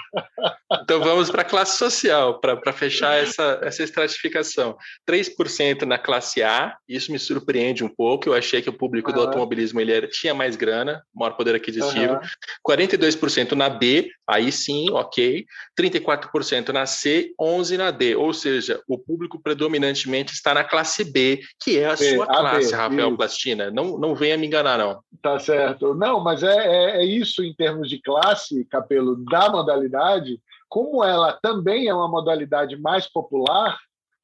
Então 0.83 1.01
vamos 1.01 1.31
para 1.31 1.43
a 1.43 1.45
classe 1.45 1.77
social, 1.77 2.41
para 2.41 2.73
fechar 2.73 3.23
essa, 3.23 3.61
essa 3.63 3.83
estratificação. 3.83 4.77
3% 5.09 5.83
na 5.83 5.99
classe 5.99 6.43
A, 6.43 6.77
isso 6.89 7.13
me 7.13 7.19
surpreende 7.19 7.85
um 7.85 7.89
pouco, 7.89 8.29
eu 8.29 8.35
achei 8.35 8.63
que 8.63 8.71
o 8.71 8.73
público 8.73 9.13
do 9.13 9.21
automobilismo 9.21 9.81
ele 9.81 9.93
era, 9.93 10.09
tinha 10.09 10.35
mais 10.35 10.57
grana, 10.57 11.03
maior 11.15 11.33
poder 11.33 11.55
aquisitivo. 11.55 12.15
Uhum. 12.15 12.21
42% 12.69 13.53
na 13.53 13.69
B, 13.69 14.11
aí 14.27 14.51
sim, 14.51 14.91
ok. 14.91 15.45
34% 15.79 16.69
na 16.71 16.87
C, 16.87 17.33
11% 17.41 17.77
na 17.77 17.91
D, 17.91 18.17
ou 18.17 18.33
seja, 18.33 18.81
o 18.89 18.99
público 18.99 19.41
predominante 19.41 19.98
predominantemente 19.99 20.33
está 20.33 20.55
na 20.55 20.65
classe 20.65 21.05
B, 21.05 21.41
que 21.61 21.79
é 21.79 21.87
a 21.87 21.97
B, 21.97 22.15
sua 22.15 22.25
a 22.25 22.27
classe, 22.27 22.71
B, 22.71 22.77
Rafael 22.77 23.09
isso. 23.09 23.17
Plastina. 23.17 23.71
Não, 23.71 23.99
não 23.99 24.15
venha 24.15 24.37
me 24.37 24.47
enganar, 24.47 24.79
não. 24.79 25.01
Tá 25.23 25.39
certo. 25.39 25.95
Não, 25.95 26.21
mas 26.21 26.43
é, 26.43 26.57
é, 26.57 26.97
é 26.99 27.05
isso 27.05 27.43
em 27.43 27.55
termos 27.55 27.89
de 27.89 28.01
classe, 28.01 28.65
Capelo, 28.67 29.17
da 29.25 29.51
modalidade, 29.51 30.41
como 30.69 31.03
ela 31.03 31.33
também 31.43 31.89
é 31.89 31.95
uma 31.95 32.09
modalidade 32.09 32.77
mais 32.77 33.07
popular, 33.07 33.77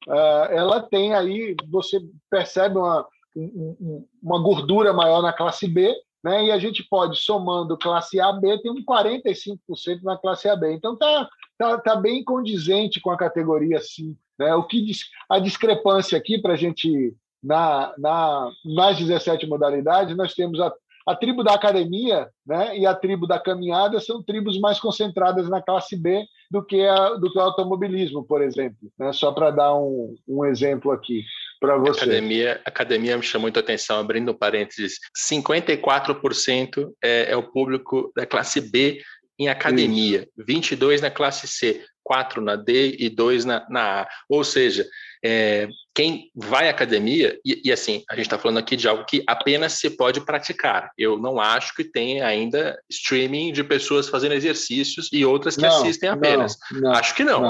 uh, 0.07 0.51
ela 0.51 0.81
tem 0.81 1.13
aí, 1.13 1.55
você 1.69 1.99
percebe 2.29 2.77
uma, 2.77 3.05
um, 3.35 4.05
uma 4.21 4.41
gordura 4.41 4.93
maior 4.93 5.21
na 5.21 5.33
classe 5.33 5.67
B, 5.67 5.93
né? 6.23 6.45
E 6.45 6.51
a 6.51 6.57
gente 6.57 6.83
pode, 6.83 7.19
somando 7.19 7.77
classe 7.77 8.19
A, 8.19 8.31
B, 8.31 8.59
tem 8.61 8.71
um 8.71 8.83
45% 8.83 9.57
na 10.03 10.17
classe 10.17 10.47
AB. 10.47 10.73
Então 10.73 10.95
tá, 10.95 11.29
tá, 11.57 11.77
tá 11.77 11.95
bem 11.95 12.23
condizente 12.23 12.99
com 12.99 13.11
a 13.11 13.17
categoria, 13.17 13.79
sim. 13.79 14.15
Né? 14.39 14.53
O 14.55 14.63
que 14.63 14.85
a 15.29 15.39
discrepância 15.39 16.17
aqui 16.17 16.41
para 16.41 16.53
a 16.53 16.57
gente 16.57 17.15
na, 17.43 17.93
na, 17.97 18.51
nas 18.65 18.97
17 18.97 19.45
modalidades, 19.45 20.17
nós 20.17 20.33
temos 20.33 20.59
a, 20.59 20.73
a 21.07 21.15
tribo 21.15 21.43
da 21.43 21.53
academia 21.53 22.27
né, 22.45 22.77
e 22.77 22.85
a 22.85 22.95
tribo 22.95 23.27
da 23.27 23.39
caminhada 23.39 23.99
são 23.99 24.23
tribos 24.23 24.59
mais 24.59 24.79
concentradas 24.79 25.47
na 25.47 25.61
classe 25.61 25.95
B 25.95 26.25
do 26.49 26.63
que, 26.63 26.83
a, 26.83 27.09
do 27.13 27.31
que 27.31 27.37
o 27.37 27.41
automobilismo, 27.41 28.25
por 28.25 28.41
exemplo. 28.41 28.91
Né? 28.97 29.13
Só 29.13 29.31
para 29.31 29.51
dar 29.51 29.75
um, 29.75 30.15
um 30.27 30.43
exemplo 30.45 30.91
aqui 30.91 31.23
para 31.59 31.77
você. 31.77 32.01
Academia, 32.01 32.61
academia 32.65 33.17
me 33.17 33.23
chamou 33.23 33.43
muita 33.43 33.59
atenção, 33.59 33.99
abrindo 33.99 34.33
parênteses, 34.33 34.99
54% 35.29 36.91
é, 37.03 37.31
é 37.31 37.35
o 37.35 37.43
público 37.43 38.11
da 38.15 38.25
classe 38.25 38.59
B 38.59 38.99
em 39.37 39.47
academia, 39.47 40.19
Isso. 40.19 40.45
22 40.45 41.01
na 41.01 41.11
classe 41.11 41.47
C, 41.47 41.83
4 42.03 42.41
na 42.41 42.55
D 42.55 42.95
e 42.99 43.09
2 43.09 43.45
na, 43.45 43.67
na 43.69 44.01
A. 44.01 44.07
Ou 44.29 44.43
seja, 44.43 44.87
é, 45.23 45.67
quem 45.95 46.29
vai 46.35 46.67
à 46.67 46.71
academia, 46.71 47.39
e, 47.45 47.61
e 47.63 47.71
assim, 47.71 48.03
a 48.09 48.15
gente 48.15 48.25
está 48.25 48.37
falando 48.37 48.57
aqui 48.57 48.75
de 48.75 48.85
algo 48.85 49.05
que 49.05 49.23
apenas 49.25 49.73
se 49.73 49.89
pode 49.89 50.19
praticar. 50.19 50.91
Eu 50.97 51.17
não 51.17 51.39
acho 51.39 51.73
que 51.73 51.85
tenha 51.85 52.27
ainda 52.27 52.77
streaming 52.89 53.53
de 53.53 53.63
pessoas 53.63 54.09
fazendo 54.09 54.33
exercícios 54.33 55.07
e 55.13 55.25
outras 55.25 55.55
que 55.55 55.61
não, 55.61 55.69
assistem 55.69 56.09
apenas. 56.09 56.57
Não, 56.69 56.81
não, 56.81 56.91
acho 56.91 57.15
que 57.15 57.23
não. 57.23 57.49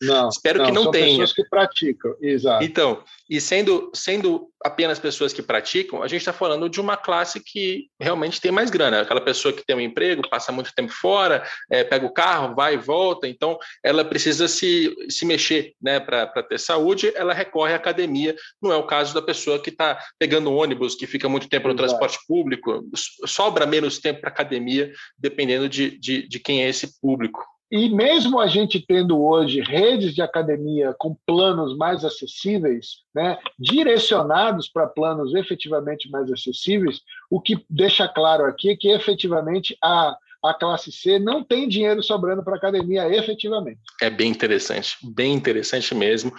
não 0.00 0.28
Espero 0.30 0.64
que 0.64 0.70
não 0.70 0.92
tenha. 0.92 1.18
pessoas 1.18 1.32
que 1.32 1.44
praticam, 1.48 2.14
exato. 2.22 2.64
Então, 2.64 3.02
e 3.28 3.40
sendo, 3.40 3.90
sendo 3.92 4.48
apenas 4.64 5.00
pessoas 5.00 5.32
que 5.32 5.42
praticam, 5.42 6.02
a 6.02 6.08
gente 6.08 6.20
está 6.20 6.32
falando 6.32 6.68
de 6.68 6.80
uma 6.80 6.96
classe 6.96 7.40
que 7.40 7.88
realmente 8.00 8.40
tem 8.40 8.52
mais 8.52 8.70
grana. 8.70 9.00
Aquela 9.00 9.20
pessoa 9.20 9.52
que 9.52 9.64
tem 9.64 9.74
um 9.74 9.80
emprego, 9.80 10.28
passa 10.28 10.52
muito 10.52 10.72
tempo 10.74 10.92
fora, 10.92 11.44
é, 11.70 11.82
pega 11.82 12.06
o 12.06 12.12
carro, 12.12 12.54
vai 12.54 12.74
e 12.74 12.78
volta, 12.78 13.26
então 13.26 13.58
ela 13.82 14.04
precisa 14.04 14.46
se, 14.46 14.94
se 15.08 15.24
mexer 15.24 15.74
né, 15.82 15.98
para 15.98 16.42
ter 16.44 16.58
saúde, 16.58 17.12
ela 17.16 17.34
recorre 17.34 17.55
recorre 17.56 17.72
à 17.72 17.76
academia. 17.76 18.36
Não 18.60 18.72
é 18.72 18.76
o 18.76 18.86
caso 18.86 19.14
da 19.14 19.22
pessoa 19.22 19.58
que 19.58 19.70
está 19.70 19.98
pegando 20.18 20.52
ônibus, 20.52 20.94
que 20.94 21.06
fica 21.06 21.28
muito 21.28 21.48
tempo 21.48 21.68
no 21.68 21.74
Exato. 21.74 21.88
transporte 21.88 22.18
público, 22.28 22.84
sobra 23.26 23.66
menos 23.66 23.98
tempo 23.98 24.20
para 24.20 24.30
academia, 24.30 24.92
dependendo 25.18 25.68
de, 25.68 25.98
de, 25.98 26.28
de 26.28 26.38
quem 26.38 26.62
é 26.62 26.68
esse 26.68 27.00
público. 27.00 27.42
E 27.68 27.88
mesmo 27.88 28.38
a 28.38 28.46
gente 28.46 28.78
tendo 28.78 29.20
hoje 29.20 29.60
redes 29.60 30.14
de 30.14 30.22
academia 30.22 30.94
com 30.96 31.16
planos 31.26 31.76
mais 31.76 32.04
acessíveis, 32.04 32.98
né, 33.12 33.38
direcionados 33.58 34.68
para 34.68 34.86
planos 34.86 35.34
efetivamente 35.34 36.08
mais 36.08 36.30
acessíveis, 36.30 37.00
o 37.28 37.40
que 37.40 37.64
deixa 37.68 38.06
claro 38.06 38.44
aqui 38.44 38.70
é 38.70 38.76
que 38.76 38.88
efetivamente 38.88 39.76
a, 39.82 40.16
a 40.44 40.54
classe 40.54 40.92
C 40.92 41.18
não 41.18 41.42
tem 41.42 41.68
dinheiro 41.68 42.04
sobrando 42.04 42.44
para 42.44 42.54
academia 42.54 43.08
efetivamente. 43.08 43.80
É 44.00 44.10
bem 44.10 44.30
interessante, 44.30 44.96
bem 45.02 45.34
interessante 45.34 45.92
mesmo. 45.92 46.32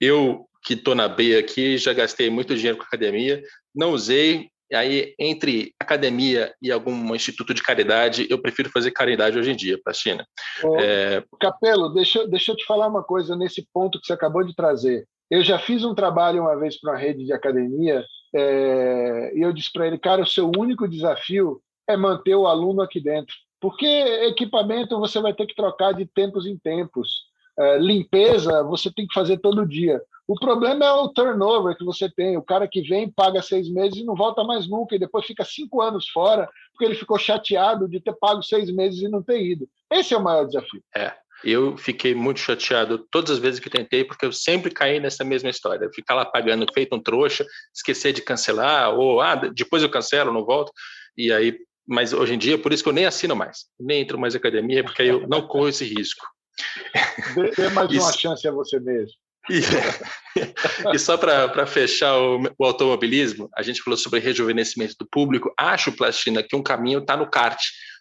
Eu 0.00 0.48
que 0.62 0.74
estou 0.74 0.94
na 0.94 1.08
B 1.08 1.36
aqui, 1.36 1.78
já 1.78 1.92
gastei 1.92 2.30
muito 2.30 2.54
dinheiro 2.54 2.78
com 2.78 2.84
academia, 2.84 3.42
não 3.74 3.92
usei. 3.92 4.48
Aí, 4.72 5.14
entre 5.18 5.74
academia 5.80 6.54
e 6.62 6.70
algum 6.70 7.12
instituto 7.12 7.52
de 7.52 7.60
caridade, 7.60 8.28
eu 8.30 8.40
prefiro 8.40 8.70
fazer 8.70 8.92
caridade 8.92 9.36
hoje 9.36 9.50
em 9.50 9.56
dia, 9.56 9.80
para 9.82 9.90
a 9.90 9.94
China. 9.94 10.24
É... 10.78 11.24
Capelo, 11.40 11.88
deixa, 11.88 12.24
deixa 12.28 12.52
eu 12.52 12.56
te 12.56 12.64
falar 12.64 12.86
uma 12.86 13.02
coisa 13.02 13.34
nesse 13.34 13.66
ponto 13.74 13.98
que 13.98 14.06
você 14.06 14.12
acabou 14.12 14.44
de 14.44 14.54
trazer. 14.54 15.08
Eu 15.28 15.42
já 15.42 15.58
fiz 15.58 15.84
um 15.84 15.94
trabalho 15.94 16.42
uma 16.42 16.56
vez 16.56 16.78
para 16.78 16.92
uma 16.92 16.98
rede 16.98 17.24
de 17.24 17.32
academia 17.32 18.04
é... 18.32 19.32
e 19.34 19.40
eu 19.40 19.52
disse 19.52 19.72
para 19.72 19.88
ele, 19.88 19.98
cara, 19.98 20.22
o 20.22 20.26
seu 20.26 20.48
único 20.56 20.86
desafio 20.86 21.60
é 21.88 21.96
manter 21.96 22.36
o 22.36 22.46
aluno 22.46 22.80
aqui 22.80 23.00
dentro. 23.00 23.34
Porque 23.60 23.86
equipamento 23.86 24.98
você 24.98 25.20
vai 25.20 25.34
ter 25.34 25.46
que 25.46 25.54
trocar 25.54 25.92
de 25.92 26.06
tempos 26.06 26.46
em 26.46 26.56
tempos. 26.56 27.29
É, 27.60 27.78
limpeza 27.78 28.62
você 28.62 28.90
tem 28.90 29.06
que 29.06 29.12
fazer 29.12 29.38
todo 29.38 29.68
dia. 29.68 30.00
O 30.26 30.34
problema 30.38 30.84
é 30.84 30.92
o 30.92 31.08
turnover 31.08 31.76
que 31.76 31.84
você 31.84 32.08
tem. 32.08 32.36
O 32.36 32.42
cara 32.42 32.66
que 32.66 32.80
vem, 32.82 33.10
paga 33.10 33.42
seis 33.42 33.68
meses 33.68 33.98
e 33.98 34.04
não 34.04 34.14
volta 34.14 34.42
mais 34.44 34.68
nunca, 34.68 34.94
e 34.94 34.98
depois 34.98 35.26
fica 35.26 35.44
cinco 35.44 35.82
anos 35.82 36.08
fora, 36.08 36.48
porque 36.72 36.84
ele 36.84 36.94
ficou 36.94 37.18
chateado 37.18 37.88
de 37.88 38.00
ter 38.00 38.14
pago 38.14 38.42
seis 38.42 38.70
meses 38.70 39.02
e 39.02 39.08
não 39.08 39.22
ter 39.22 39.42
ido. 39.42 39.68
Esse 39.92 40.14
é 40.14 40.16
o 40.16 40.22
maior 40.22 40.46
desafio. 40.46 40.82
É. 40.94 41.12
Eu 41.42 41.76
fiquei 41.76 42.14
muito 42.14 42.38
chateado 42.38 42.98
todas 43.10 43.30
as 43.30 43.38
vezes 43.38 43.60
que 43.60 43.70
tentei, 43.70 44.04
porque 44.04 44.24
eu 44.24 44.32
sempre 44.32 44.70
caí 44.70 45.00
nessa 45.00 45.24
mesma 45.24 45.50
história. 45.50 45.90
Ficar 45.94 46.14
lá 46.14 46.24
pagando 46.24 46.66
feito 46.72 46.94
um 46.94 47.02
trouxa, 47.02 47.46
esquecer 47.74 48.12
de 48.12 48.22
cancelar, 48.22 48.94
ou 48.94 49.20
ah, 49.20 49.34
depois 49.34 49.82
eu 49.82 49.90
cancelo, 49.90 50.32
não 50.32 50.44
volto. 50.44 50.70
E 51.16 51.32
aí, 51.32 51.58
mas 51.88 52.12
hoje 52.12 52.34
em 52.34 52.38
dia, 52.38 52.56
por 52.58 52.72
isso 52.72 52.82
que 52.82 52.88
eu 52.88 52.94
nem 52.94 53.06
assino 53.06 53.34
mais, 53.34 53.64
nem 53.80 54.02
entro 54.02 54.18
mais 54.18 54.34
na 54.34 54.38
academia, 54.38 54.84
porque 54.84 55.02
aí 55.02 55.08
eu 55.08 55.26
não 55.26 55.46
corro 55.46 55.68
esse 55.68 55.84
risco. 55.84 56.24
Dê, 57.34 57.50
dê 57.50 57.68
mais 57.70 57.90
isso. 57.90 58.04
uma 58.04 58.12
chance 58.12 58.46
a 58.46 58.50
você 58.50 58.78
mesmo. 58.78 59.14
E, 59.48 59.60
só 60.98 61.16
para 61.16 61.66
fechar 61.66 62.16
o, 62.18 62.42
o, 62.58 62.64
automobilismo, 62.64 63.48
a 63.56 63.62
gente 63.62 63.82
falou 63.82 63.96
sobre 63.96 64.20
rejuvenescimento 64.20 64.94
do 64.98 65.08
público. 65.08 65.52
Acho, 65.58 65.92
Plastina, 65.92 66.42
que 66.42 66.54
um 66.54 66.62
caminho 66.62 67.00
está 67.00 67.16
no 67.16 67.28
kart. 67.28 67.58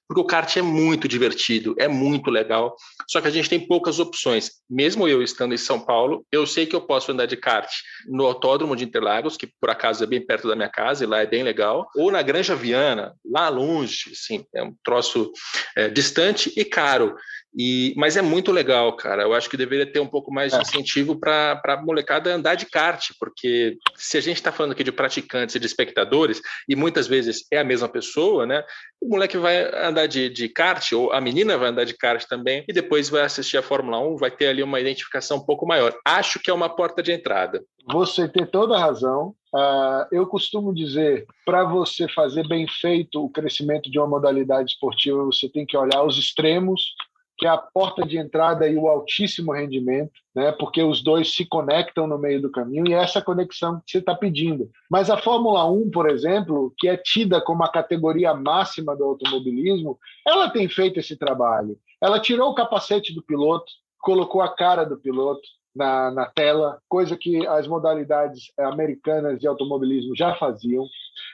porque 0.08 0.22
o 0.22 0.26
kart 0.26 0.58
é 0.58 0.62
muito 0.62 1.08
divertido, 1.08 1.76
é 1.80 1.88
muito 1.88 2.30
legal, 2.30 2.76
só 3.08 3.22
que 3.22 3.28
a 3.28 3.32
gente 3.32 3.50
tem 3.50 3.60
poucas 3.60 4.00
opções. 4.00 4.52
Mesmo 4.70 5.08
eu 5.08 5.24
estando 5.24 5.54
em 5.54 5.58
São 5.58 5.80
Paulo, 5.80 6.26
eu 6.32 6.46
sei 6.46 6.66
que 6.66 6.76
eu 6.76 6.82
posso 6.82 7.12
andar 7.12 7.26
de 7.26 7.38
kart 7.38 7.70
no 8.08 8.26
Autódromo 8.26 8.76
de 8.76 8.84
Interlagos, 8.84 9.38
que 9.38 9.48
por 9.62 9.70
acaso 9.70 10.04
é 10.04 10.08
bem 10.08 10.24
perto 10.24 10.48
da 10.48 10.56
minha 10.56 10.70
casa 10.70 11.04
e 11.04 11.08
lá 11.08 11.22
é 11.22 11.28
bem 11.28 11.44
legal, 11.44 11.88
ou 11.96 12.12
na 12.12 12.22
Granja 12.22 12.56
Viana, 12.56 13.16
lá 13.24 13.50
longe, 13.50 14.12
assim, 14.12 14.44
é 14.54 14.64
um 14.64 14.74
troço 14.84 15.32
é, 15.76 15.90
distante 15.90 16.52
e 16.58 16.66
caro. 16.66 17.16
E, 17.56 17.94
mas 17.98 18.16
é 18.16 18.22
muito 18.22 18.52
legal, 18.52 18.96
cara. 18.96 19.24
Eu 19.24 19.34
acho 19.34 19.50
que 19.50 19.58
deveria 19.58 19.92
ter 19.92 20.00
um 20.00 20.08
pouco 20.08 20.32
mais 20.32 20.52
de 20.52 20.60
é. 20.60 20.62
incentivo 20.62 21.20
para 21.20 21.60
a 21.66 21.82
molecada 21.82 22.34
andar 22.34 22.56
de 22.56 22.66
kart, 22.66 23.10
porque 23.20 23.78
se 23.96 24.18
a 24.18 24.22
gente 24.22 24.38
está 24.38 24.52
falando 24.52 24.74
aqui 24.74 24.84
de 24.84 24.92
praticantes 24.92 25.56
e 25.56 25.60
de 25.60 25.66
espectadores, 25.66 26.42
e 26.68 26.76
muitas 26.76 27.08
vezes 27.08 27.46
é 27.52 27.58
a 27.58 27.64
mesma 27.64 27.90
pessoa, 27.90 28.46
né? 28.46 28.64
O 29.02 29.10
moleque 29.10 29.38
vai 29.38 29.64
andar 29.84 30.08
de, 30.08 30.30
de 30.30 30.48
kart, 30.50 30.92
ou 30.94 31.12
a 31.12 31.20
menina 31.20 31.58
vai 31.58 31.70
andar 31.70 31.86
de 31.86 31.98
kart 31.98 32.24
também, 32.26 32.64
e 32.68 32.74
depois 32.74 33.10
vai 33.10 33.24
assistir 33.24 33.58
a 33.58 33.64
Fórmula 33.64 34.00
1, 34.00 34.18
vai 34.18 34.30
ter 34.30 34.48
ali 34.48 34.62
uma 34.62 34.80
identificação 34.80 35.38
um 35.38 35.46
pouco 35.46 35.66
maior. 35.66 35.96
Acho 36.06 36.40
que 36.40 36.52
é 36.52 36.54
uma 36.54 36.70
porta 36.70 37.02
de 37.02 37.12
entrada. 37.12 37.64
Você 37.92 38.28
tem 38.28 38.46
toda 38.46 38.76
a 38.76 38.80
razão. 38.80 39.34
Uh, 39.54 40.06
eu 40.12 40.28
costumo 40.28 40.72
dizer, 40.72 41.26
para 41.44 41.64
você 41.64 42.08
fazer 42.08 42.48
bem 42.48 42.68
feito 42.68 43.24
o 43.24 43.30
crescimento 43.30 43.90
de 43.90 43.98
uma 43.98 44.08
modalidade 44.08 44.74
esportiva, 44.74 45.26
você 45.26 45.50
tem 45.50 45.66
que 45.66 45.76
olhar 45.76 46.04
os 46.04 46.18
extremos 46.18 46.94
que 47.40 47.48
é 47.48 47.50
a 47.50 47.58
porta 47.58 48.06
de 48.06 48.18
entrada 48.18 48.68
e 48.68 48.76
o 48.76 48.90
altíssimo 48.90 49.54
rendimento, 49.54 50.12
né? 50.36 50.52
porque 50.52 50.84
os 50.84 51.02
dois 51.02 51.34
se 51.34 51.46
conectam 51.46 52.06
no 52.06 52.18
meio 52.18 52.42
do 52.42 52.52
caminho 52.52 52.86
e 52.88 52.94
é 52.94 52.98
essa 52.98 53.22
conexão 53.22 53.82
que 53.86 53.92
você 53.92 54.00
está 54.00 54.14
pedindo. 54.14 54.70
Mas 54.92 55.10
a 55.10 55.18
Fórmula 55.18 55.66
1, 55.66 55.90
por 55.90 56.10
exemplo, 56.10 56.74
que 56.78 56.90
é 56.90 56.98
tida 56.98 57.42
como 57.42 57.64
a 57.64 57.72
categoria 57.72 58.34
máxima 58.34 58.96
do 58.96 59.06
automobilismo, 59.06 59.98
ela 60.28 60.50
tem 60.50 60.68
feito 60.68 61.00
esse 61.00 61.16
trabalho. 61.16 61.78
Ela 62.02 62.20
tirou 62.20 62.52
o 62.52 62.56
capacete 62.56 63.16
do 63.16 63.24
piloto, 63.24 63.72
colocou 64.02 64.42
a 64.42 64.54
cara 64.54 64.84
do 64.84 64.98
piloto, 64.98 65.42
na, 65.76 66.12
na, 66.12 66.26
tela, 66.26 66.80
coisa 66.90 67.16
que 67.16 67.46
as 67.48 67.68
modalidades 67.68 68.52
americanas 68.58 69.40
de 69.40 69.48
automobilismo 69.48 70.16
já 70.16 70.36
faziam. 70.36 70.86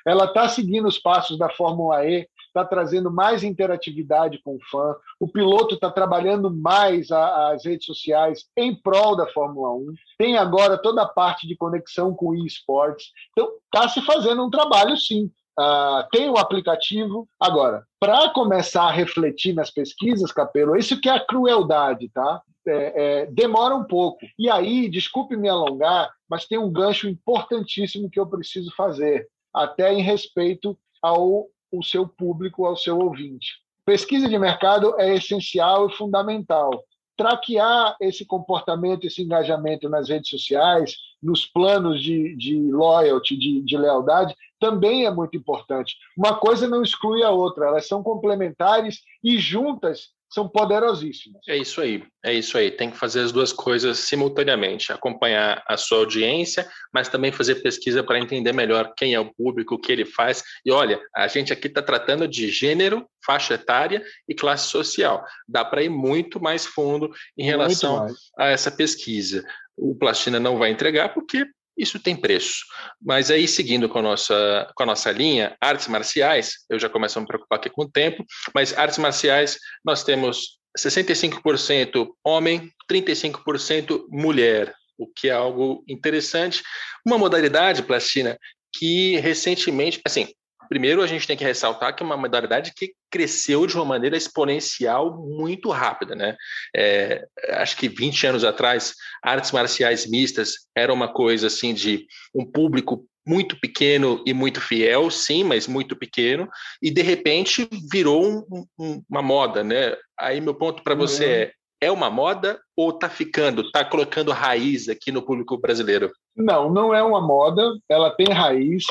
Ela 0.05 0.25
está 0.25 0.47
seguindo 0.47 0.87
os 0.87 0.99
passos 0.99 1.37
da 1.37 1.49
Fórmula 1.49 2.05
E, 2.05 2.27
está 2.55 2.63
trazendo 2.63 3.11
mais 3.11 3.43
interatividade 3.43 4.41
com 4.41 4.55
o 4.55 4.65
fã, 4.71 4.95
o 5.19 5.27
piloto 5.27 5.75
está 5.75 5.91
trabalhando 5.91 6.49
mais 6.49 7.11
a, 7.11 7.51
as 7.51 7.65
redes 7.65 7.85
sociais 7.85 8.45
em 8.55 8.73
prol 8.73 9.17
da 9.17 9.27
Fórmula 9.27 9.73
1, 9.75 9.93
tem 10.17 10.37
agora 10.37 10.77
toda 10.77 11.03
a 11.03 11.07
parte 11.07 11.45
de 11.45 11.57
conexão 11.57 12.15
com 12.15 12.29
o 12.29 12.45
eSports, 12.45 13.11
então 13.31 13.51
está 13.65 13.89
se 13.89 14.01
fazendo 14.01 14.45
um 14.45 14.49
trabalho 14.49 14.97
sim. 14.97 15.29
Uh, 15.57 16.03
tem 16.11 16.29
o 16.29 16.35
aplicativo. 16.35 17.29
Agora, 17.39 17.85
para 17.97 18.29
começar 18.31 18.83
a 18.83 18.91
refletir 18.91 19.53
nas 19.53 19.71
pesquisas, 19.71 20.29
Capelo, 20.29 20.75
isso 20.75 20.99
que 20.99 21.07
é 21.07 21.13
a 21.13 21.25
crueldade, 21.25 22.09
tá? 22.09 22.41
É, 22.67 23.21
é, 23.21 23.25
demora 23.27 23.73
um 23.73 23.85
pouco. 23.85 24.19
E 24.37 24.49
aí, 24.49 24.89
desculpe 24.89 25.37
me 25.37 25.47
alongar, 25.47 26.11
mas 26.29 26.45
tem 26.45 26.57
um 26.57 26.69
gancho 26.69 27.07
importantíssimo 27.07 28.09
que 28.09 28.19
eu 28.19 28.27
preciso 28.27 28.73
fazer, 28.75 29.29
até 29.53 29.93
em 29.93 30.01
respeito 30.01 30.77
ao 31.01 31.47
o 31.71 31.83
seu 31.83 32.07
público, 32.07 32.65
ao 32.65 32.75
seu 32.75 32.97
ouvinte. 32.97 33.53
Pesquisa 33.85 34.27
de 34.27 34.37
mercado 34.37 34.99
é 34.99 35.13
essencial 35.15 35.87
e 35.87 35.93
fundamental. 35.93 36.83
Traquear 37.15 37.95
esse 38.01 38.25
comportamento, 38.25 39.05
esse 39.05 39.21
engajamento 39.21 39.87
nas 39.87 40.09
redes 40.09 40.29
sociais, 40.29 40.95
nos 41.21 41.45
planos 41.45 42.01
de, 42.01 42.35
de 42.35 42.71
loyalty, 42.71 43.37
de, 43.37 43.61
de 43.61 43.77
lealdade, 43.77 44.35
também 44.59 45.05
é 45.05 45.11
muito 45.11 45.37
importante. 45.37 45.95
Uma 46.17 46.35
coisa 46.35 46.67
não 46.67 46.81
exclui 46.81 47.23
a 47.23 47.29
outra, 47.29 47.67
elas 47.67 47.87
são 47.87 48.01
complementares 48.01 49.01
e 49.23 49.37
juntas 49.37 50.14
são 50.29 50.49
poderosíssimas. 50.49 51.41
É 51.47 51.55
isso 51.55 51.79
aí, 51.79 52.03
é 52.23 52.33
isso 52.33 52.57
aí. 52.57 52.71
Tem 52.71 52.91
que 52.91 52.97
fazer 52.97 53.21
as 53.21 53.31
duas 53.31 53.53
coisas 53.53 53.99
simultaneamente, 53.99 54.91
acompanhar 54.91 55.63
a 55.67 55.77
sua 55.77 55.99
audiência, 55.99 56.67
mas 56.93 57.07
também 57.07 57.31
fazer 57.31 57.55
pesquisa 57.55 58.03
para 58.03 58.19
entender 58.19 58.53
melhor 58.53 58.93
quem 58.97 59.13
é 59.13 59.19
o 59.19 59.33
público, 59.33 59.75
o 59.75 59.79
que 59.79 59.91
ele 59.91 60.05
faz. 60.05 60.43
E 60.65 60.71
olha, 60.71 60.99
a 61.15 61.27
gente 61.27 61.53
aqui 61.53 61.67
está 61.67 61.81
tratando 61.81 62.27
de 62.27 62.49
gênero, 62.49 63.07
faixa 63.25 63.53
etária 63.53 64.03
e 64.27 64.35
classe 64.35 64.67
social. 64.67 65.23
Dá 65.47 65.63
para 65.63 65.83
ir 65.83 65.89
muito 65.89 66.41
mais 66.41 66.65
fundo 66.65 67.09
em 67.37 67.45
relação 67.45 68.07
a 68.37 68.47
essa 68.47 68.71
pesquisa. 68.71 69.45
O 69.77 69.95
Plastina 69.95 70.39
não 70.39 70.57
vai 70.57 70.71
entregar 70.71 71.13
porque 71.13 71.45
isso 71.77 71.99
tem 71.99 72.15
preço. 72.15 72.65
Mas 73.01 73.29
aí, 73.29 73.47
seguindo 73.47 73.89
com 73.89 73.99
a 73.99 74.01
nossa, 74.01 74.71
com 74.75 74.83
a 74.83 74.85
nossa 74.85 75.11
linha, 75.11 75.55
artes 75.59 75.87
marciais, 75.87 76.53
eu 76.69 76.79
já 76.79 76.89
começo 76.89 77.17
a 77.17 77.21
me 77.21 77.27
preocupar 77.27 77.59
aqui 77.59 77.69
com 77.69 77.83
o 77.83 77.89
tempo, 77.89 78.23
mas 78.53 78.77
artes 78.77 78.97
marciais, 78.97 79.57
nós 79.83 80.03
temos 80.03 80.59
65% 80.77 82.07
homem, 82.23 82.71
35% 82.89 84.05
mulher, 84.09 84.73
o 84.97 85.07
que 85.07 85.29
é 85.29 85.31
algo 85.31 85.83
interessante. 85.87 86.61
Uma 87.05 87.17
modalidade, 87.17 87.83
Plastina, 87.83 88.37
que 88.73 89.17
recentemente, 89.17 90.01
assim, 90.05 90.27
Primeiro, 90.67 91.01
a 91.01 91.07
gente 91.07 91.27
tem 91.27 91.37
que 91.37 91.43
ressaltar 91.43 91.95
que 91.95 92.03
é 92.03 92.05
uma 92.05 92.17
modalidade 92.17 92.73
que 92.75 92.93
cresceu 93.09 93.65
de 93.65 93.75
uma 93.75 93.85
maneira 93.85 94.17
exponencial 94.17 95.17
muito 95.17 95.69
rápida. 95.69 96.15
Né? 96.15 96.35
É, 96.75 97.25
acho 97.51 97.77
que 97.77 97.87
20 97.87 98.27
anos 98.27 98.43
atrás, 98.43 98.93
artes 99.23 99.51
marciais 99.51 100.05
mistas 100.05 100.67
era 100.75 100.93
uma 100.93 101.11
coisa 101.11 101.47
assim 101.47 101.73
de 101.73 102.05
um 102.33 102.45
público 102.45 103.07
muito 103.27 103.59
pequeno 103.59 104.23
e 104.25 104.33
muito 104.33 104.61
fiel, 104.61 105.09
sim, 105.09 105.43
mas 105.43 105.67
muito 105.67 105.95
pequeno, 105.95 106.47
e 106.79 106.91
de 106.91 107.01
repente 107.01 107.67
virou 107.91 108.23
um, 108.23 108.65
um, 108.77 109.03
uma 109.09 109.21
moda. 109.21 109.63
Né? 109.63 109.95
Aí 110.19 110.39
meu 110.39 110.53
ponto 110.53 110.83
para 110.83 110.93
você 110.93 111.25
uhum. 111.25 111.31
é, 111.31 111.51
é 111.81 111.91
uma 111.91 112.09
moda 112.09 112.59
ou 112.75 112.89
está 112.89 113.09
ficando, 113.09 113.61
está 113.61 113.83
colocando 113.83 114.31
raiz 114.31 114.89
aqui 114.89 115.11
no 115.11 115.21
público 115.21 115.57
brasileiro? 115.57 116.11
Não, 116.35 116.69
não 116.69 116.93
é 116.93 117.01
uma 117.01 117.21
moda, 117.21 117.77
ela 117.89 118.09
tem 118.11 118.27
raiz 118.27 118.85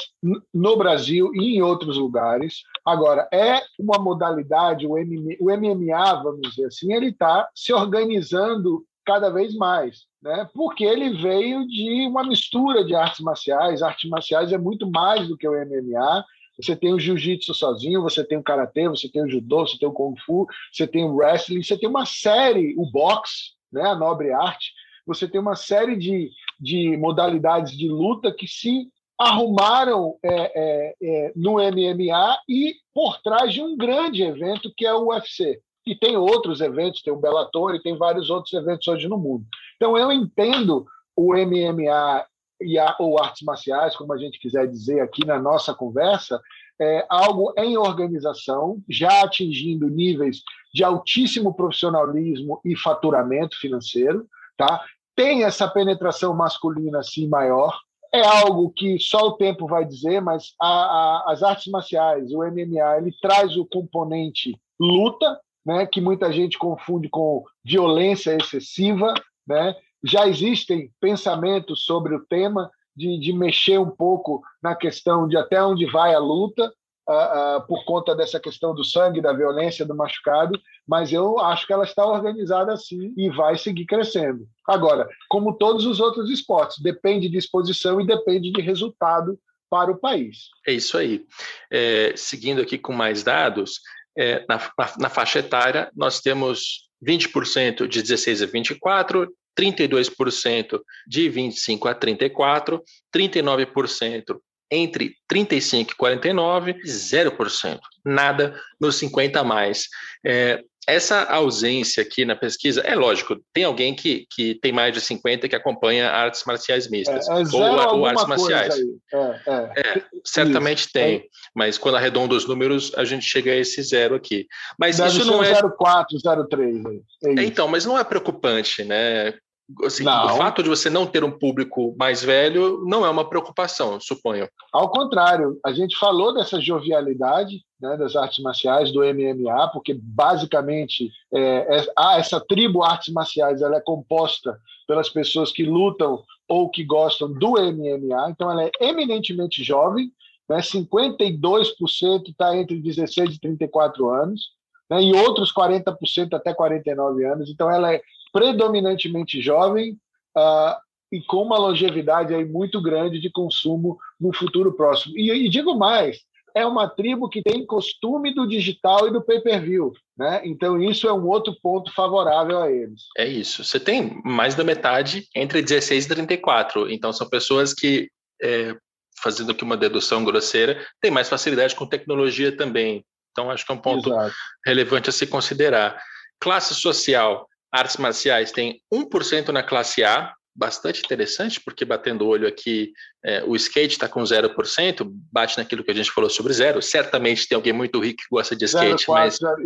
no 0.53 0.77
Brasil 0.77 1.31
e 1.35 1.57
em 1.57 1.63
outros 1.63 1.99
lugares. 1.99 2.63
Agora, 2.85 3.29
é 3.33 3.61
uma 3.79 3.99
modalidade, 3.99 4.87
o 4.87 4.95
MMA, 4.95 6.23
vamos 6.23 6.41
dizer 6.51 6.67
assim, 6.67 6.93
ele 6.93 7.09
está 7.09 7.49
se 7.55 7.73
organizando 7.73 8.85
cada 9.05 9.29
vez 9.29 9.55
mais, 9.55 10.07
né? 10.23 10.49
porque 10.55 10.85
ele 10.85 11.21
veio 11.21 11.67
de 11.67 12.07
uma 12.07 12.25
mistura 12.25 12.83
de 12.85 12.95
artes 12.95 13.21
marciais. 13.21 13.83
Artes 13.83 14.09
marciais 14.09 14.53
é 14.53 14.59
muito 14.59 14.91
mais 14.91 15.29
do 15.29 15.37
que 15.37 15.47
o 15.47 15.53
MMA, 15.53 16.25
você 16.61 16.77
tem 16.77 16.93
o 16.93 17.01
jiu-jitsu 17.01 17.55
sozinho, 17.55 18.03
você 18.03 18.25
tem 18.25 18.39
o 18.39 18.43
karatê, 18.43 18.89
você 18.89 19.09
tem 19.09 19.23
o 19.23 19.29
judô, 19.29 19.67
você 19.67 19.79
tem 19.79 19.89
o 19.89 19.93
kung 19.93 20.15
fu, 20.25 20.47
você 20.73 20.87
tem 20.87 21.05
o 21.05 21.15
wrestling, 21.15 21.63
você 21.63 21.77
tem 21.77 21.89
uma 21.89 22.07
série, 22.07 22.75
o 22.79 22.91
boxe, 22.91 23.53
né, 23.73 23.83
a 23.83 23.95
nobre 23.95 24.33
arte, 24.33 24.73
você 25.07 25.29
tem 25.29 25.41
uma 25.41 25.57
série 25.57 25.97
de, 25.97 26.31
de 26.59 26.97
modalidades 26.97 27.77
de 27.77 27.89
luta 27.89 28.33
que 28.33 28.47
se 28.47 28.89
arrumaram 29.19 30.17
é, 30.23 30.31
é, 30.33 30.95
é, 31.03 31.33
no 31.37 31.55
MMA 31.55 32.39
e 32.49 32.75
por 32.93 33.21
trás 33.23 33.53
de 33.53 33.63
um 33.63 33.77
grande 33.77 34.23
evento 34.23 34.73
que 34.77 34.87
é 34.87 34.95
o 34.95 35.09
UFC. 35.09 35.61
E 35.87 35.95
tem 35.95 36.17
outros 36.17 36.61
eventos, 36.61 37.03
tem 37.03 37.13
o 37.13 37.21
Bellator 37.21 37.75
e 37.75 37.83
tem 37.83 37.97
vários 37.97 38.31
outros 38.31 38.55
eventos 38.55 38.89
hoje 38.89 39.07
no 39.07 39.19
mundo. 39.19 39.45
Então 39.77 39.99
eu 39.99 40.11
entendo 40.11 40.87
o 41.15 41.35
MMA 41.35 42.27
e 42.61 42.79
a, 42.79 42.95
ou 42.99 43.23
artes 43.23 43.43
marciais, 43.43 43.97
como 43.97 44.13
a 44.13 44.19
gente 44.19 44.39
quiser 44.39 44.67
dizer 44.67 45.01
aqui 45.01 45.25
na 45.27 45.39
nossa 45.39 45.75
conversa, 45.75 46.41
é 46.81 47.07
algo 47.09 47.53
em 47.57 47.77
organização, 47.77 48.83
já 48.89 49.23
atingindo 49.23 49.89
níveis 49.89 50.43
de 50.73 50.83
altíssimo 50.83 51.55
profissionalismo 51.55 52.61
e 52.65 52.77
faturamento 52.77 53.57
financeiro, 53.59 54.27
tá? 54.57 54.83
Tem 55.15 55.45
essa 55.45 55.69
penetração 55.69 56.35
masculina 56.35 56.99
assim 56.99 57.29
maior, 57.29 57.79
é 58.13 58.25
algo 58.25 58.71
que 58.71 58.99
só 58.99 59.29
o 59.29 59.37
tempo 59.37 59.67
vai 59.67 59.85
dizer, 59.85 60.21
mas 60.21 60.55
a, 60.61 60.69
a, 60.69 61.33
as 61.33 61.43
artes 61.43 61.71
marciais, 61.71 62.33
o 62.33 62.39
MMA, 62.39 62.99
ele 62.99 63.13
traz 63.21 63.57
o 63.57 63.67
componente 63.67 64.57
luta, 64.79 65.41
né, 65.67 65.87
que 65.87 66.01
muita 66.01 66.33
gente 66.33 66.59
confunde 66.59 67.09
com 67.09 67.43
violência 67.65 68.37
excessiva, 68.37 69.15
né? 69.47 69.75
Já 70.05 70.29
existem 70.29 70.91
pensamentos 71.01 71.85
sobre 71.85 72.15
o 72.15 72.25
tema 72.27 72.71
de, 72.97 73.19
de 73.19 73.33
mexer 73.33 73.79
um 73.79 73.91
pouco 73.91 74.43
na 74.63 74.75
questão 74.75 75.27
de 75.27 75.37
até 75.37 75.63
onde 75.63 75.87
vai 75.87 76.15
a 76.15 76.19
luta, 76.19 76.73
uh, 77.09 77.59
uh, 77.59 77.67
por 77.67 77.85
conta 77.85 78.15
dessa 78.15 78.39
questão 78.39 78.75
do 78.75 78.85
sangue, 78.85 79.21
da 79.21 79.33
violência, 79.33 79.85
do 79.85 79.95
machucado, 79.95 80.61
mas 80.87 81.13
eu 81.13 81.39
acho 81.39 81.67
que 81.67 81.73
ela 81.73 81.85
está 81.85 82.07
organizada 82.07 82.73
assim 82.73 83.13
e 83.17 83.31
vai 83.31 83.57
seguir 83.57 83.87
crescendo. 83.87 84.47
Agora, 84.69 85.09
como 85.29 85.57
todos 85.57 85.87
os 85.87 86.01
outros 86.01 86.31
esportes, 86.31 86.83
depende 86.83 87.29
de 87.29 87.39
exposição 87.39 88.01
e 88.01 88.07
depende 88.07 88.51
de 88.53 88.61
resultado 88.61 89.39
para 89.71 89.91
o 89.91 89.99
país. 89.99 90.51
É 90.67 90.73
isso 90.73 90.97
aí. 90.97 91.25
É, 91.71 92.15
seguindo 92.17 92.61
aqui 92.61 92.79
com 92.79 92.93
mais 92.93 93.23
dados, 93.23 93.81
é, 94.17 94.45
na, 94.49 94.61
na, 94.99 95.09
faixa 95.09 95.41
etária, 95.41 95.91
nós 95.97 96.21
temos 96.21 96.89
20% 97.05 97.89
de 97.89 98.03
16 98.03 98.43
a 98.43 98.47
24, 98.47 99.29
32% 99.59 100.81
de 101.07 101.29
25 101.29 101.89
a 101.89 101.95
34, 101.95 102.83
39% 103.15 104.39
entre 104.71 105.15
35 105.29 105.93
e 105.93 105.97
49, 105.97 106.75
0%. 106.85 107.79
Nada 108.05 108.61
nos 108.81 108.97
50 108.97 109.41
a 109.41 109.45
mais. 109.45 109.89
É, 110.25 110.63
essa 110.87 111.25
ausência 111.25 112.03
aqui 112.03 112.25
na 112.25 112.37
pesquisa, 112.37 112.81
é 112.83 112.95
lógico, 112.95 113.37
tem 113.53 113.65
alguém 113.65 113.95
que, 113.95 114.27
que 114.31 114.55
tem 114.57 114.73
mais 114.73 114.93
de 114.93 115.01
50 115.01 115.49
que 115.49 115.57
acompanha 115.57 116.11
artes 116.11 116.43
marciais 116.47 116.89
mistas, 116.89 117.29
é, 117.29 117.33
é 117.33 117.45
ou, 117.53 117.99
ou, 117.99 118.07
artes 118.07 118.27
marciais. 118.27 118.75
É, 119.13 119.41
é, 119.47 119.81
é, 119.81 120.05
certamente 120.25 120.81
isso. 120.81 120.93
tem, 120.93 121.25
mas 121.55 121.79
quando 121.79 121.97
arredonda 121.97 122.35
os 122.35 122.47
números, 122.47 122.93
a 122.97 123.05
gente 123.05 123.25
chega 123.25 123.53
a 123.53 123.57
esse 123.57 123.83
zero 123.83 124.15
aqui. 124.15 124.47
Mas 124.79 124.99
Deve 124.99 125.11
isso 125.11 125.25
não 125.25 125.43
é. 125.43 125.55
04, 125.55 126.19
03. 126.49 126.83
É 127.25 127.45
então, 127.45 127.69
mas 127.69 127.85
não 127.85 127.99
é 127.99 128.05
preocupante, 128.05 128.85
né? 128.85 129.35
Assim, 129.83 130.07
o 130.07 130.37
fato 130.37 130.63
de 130.63 130.69
você 130.69 130.91
não 130.91 131.07
ter 131.07 131.25
um 131.25 131.31
público 131.31 131.95
mais 131.97 132.23
velho 132.23 132.85
não 132.85 133.05
é 133.05 133.09
uma 133.09 133.27
preocupação, 133.27 133.99
suponho. 133.99 134.47
Ao 134.71 134.91
contrário, 134.91 135.59
a 135.65 135.73
gente 135.73 135.97
falou 135.97 136.35
dessa 136.35 136.61
jovialidade 136.61 137.65
né, 137.81 137.97
das 137.97 138.15
artes 138.15 138.43
marciais, 138.43 138.93
do 138.93 139.01
MMA, 139.01 139.71
porque 139.73 139.95
basicamente 139.95 141.11
é, 141.33 141.79
é, 141.79 141.87
ah, 141.97 142.19
essa 142.19 142.41
tribo 142.41 142.83
artes 142.83 143.13
marciais 143.13 143.63
ela 143.63 143.77
é 143.77 143.81
composta 143.81 144.59
pelas 144.87 145.09
pessoas 145.09 145.51
que 145.51 145.65
lutam 145.65 146.23
ou 146.49 146.71
que 146.71 146.85
gostam 146.85 147.33
do 147.33 147.53
MMA, 147.53 148.31
então 148.31 148.51
ela 148.51 148.65
é 148.65 148.71
eminentemente 148.81 149.65
jovem, 149.65 150.11
né, 150.49 150.59
52% 150.59 152.29
está 152.29 152.57
entre 152.57 152.81
16 152.81 153.37
e 153.37 153.41
34 153.41 154.11
anos, 154.11 154.51
né, 154.91 155.03
e 155.03 155.15
outros 155.15 155.53
40% 155.53 156.35
até 156.35 156.53
49 156.53 157.25
anos, 157.25 157.51
então 157.51 157.71
ela 157.71 157.95
é 157.95 158.03
predominantemente 158.35 159.41
jovem 159.41 159.93
uh, 160.37 160.75
e 161.13 161.23
com 161.23 161.37
uma 161.37 161.57
longevidade 161.57 162.35
aí 162.35 162.45
muito 162.45 162.83
grande 162.83 163.21
de 163.21 163.31
consumo 163.31 163.97
no 164.21 164.35
futuro 164.35 164.73
próximo. 164.73 165.17
E, 165.17 165.31
e 165.31 165.49
digo 165.49 165.79
mais, 165.79 166.19
é 166.53 166.67
uma 166.67 166.89
tribo 166.89 167.29
que 167.29 167.41
tem 167.41 167.65
costume 167.65 168.35
do 168.35 168.45
digital 168.45 169.07
e 169.07 169.13
do 169.13 169.23
pay-per-view, 169.23 169.93
né? 170.19 170.43
Então 170.45 170.83
isso 170.83 171.09
é 171.09 171.13
um 171.13 171.29
outro 171.29 171.57
ponto 171.63 171.93
favorável 171.95 172.61
a 172.61 172.71
eles. 172.71 173.03
É 173.17 173.25
isso. 173.25 173.63
Você 173.63 173.79
tem 173.79 174.21
mais 174.25 174.57
da 174.57 174.65
metade 174.65 175.29
entre 175.35 175.63
16 175.63 176.05
e 176.05 176.09
34. 176.09 176.91
Então 176.91 177.13
são 177.13 177.29
pessoas 177.29 177.73
que, 177.73 178.11
é, 178.43 178.75
fazendo 179.23 179.53
aqui 179.53 179.63
uma 179.63 179.77
dedução 179.77 180.25
grosseira, 180.25 180.85
têm 181.01 181.11
mais 181.11 181.29
facilidade 181.29 181.77
com 181.77 181.87
tecnologia 181.87 182.57
também. 182.57 183.05
Então 183.31 183.49
acho 183.51 183.65
que 183.65 183.71
é 183.71 183.75
um 183.75 183.81
ponto 183.81 184.09
Exato. 184.09 184.35
relevante 184.67 185.11
a 185.11 185.13
se 185.13 185.27
considerar. 185.27 186.01
Classe 186.41 186.75
social 186.75 187.49
artes 187.75 187.97
marciais 187.97 188.53
tem 188.53 188.81
1% 188.93 189.49
na 189.49 189.63
classe 189.63 190.05
A, 190.05 190.33
bastante 190.57 191.01
interessante, 191.01 191.61
porque 191.61 191.85
batendo 191.85 192.25
o 192.25 192.29
olho 192.29 192.47
aqui, 192.47 192.93
é, 193.25 193.43
o 193.43 193.57
skate 193.57 193.95
está 193.95 194.09
com 194.09 194.23
0%, 194.23 195.11
bate 195.33 195.59
naquilo 195.59 195.83
que 195.83 195.91
a 195.91 195.95
gente 195.95 196.13
falou 196.13 196.31
sobre 196.31 196.53
zero. 196.53 196.81
Certamente 196.81 197.49
tem 197.49 197.57
alguém 197.57 197.73
muito 197.73 197.99
rico 197.99 198.23
que 198.23 198.29
gosta 198.31 198.55
de 198.55 198.65
skate, 198.67 199.07
0, 199.07 199.13
mas. 199.19 199.39
4, 199.39 199.65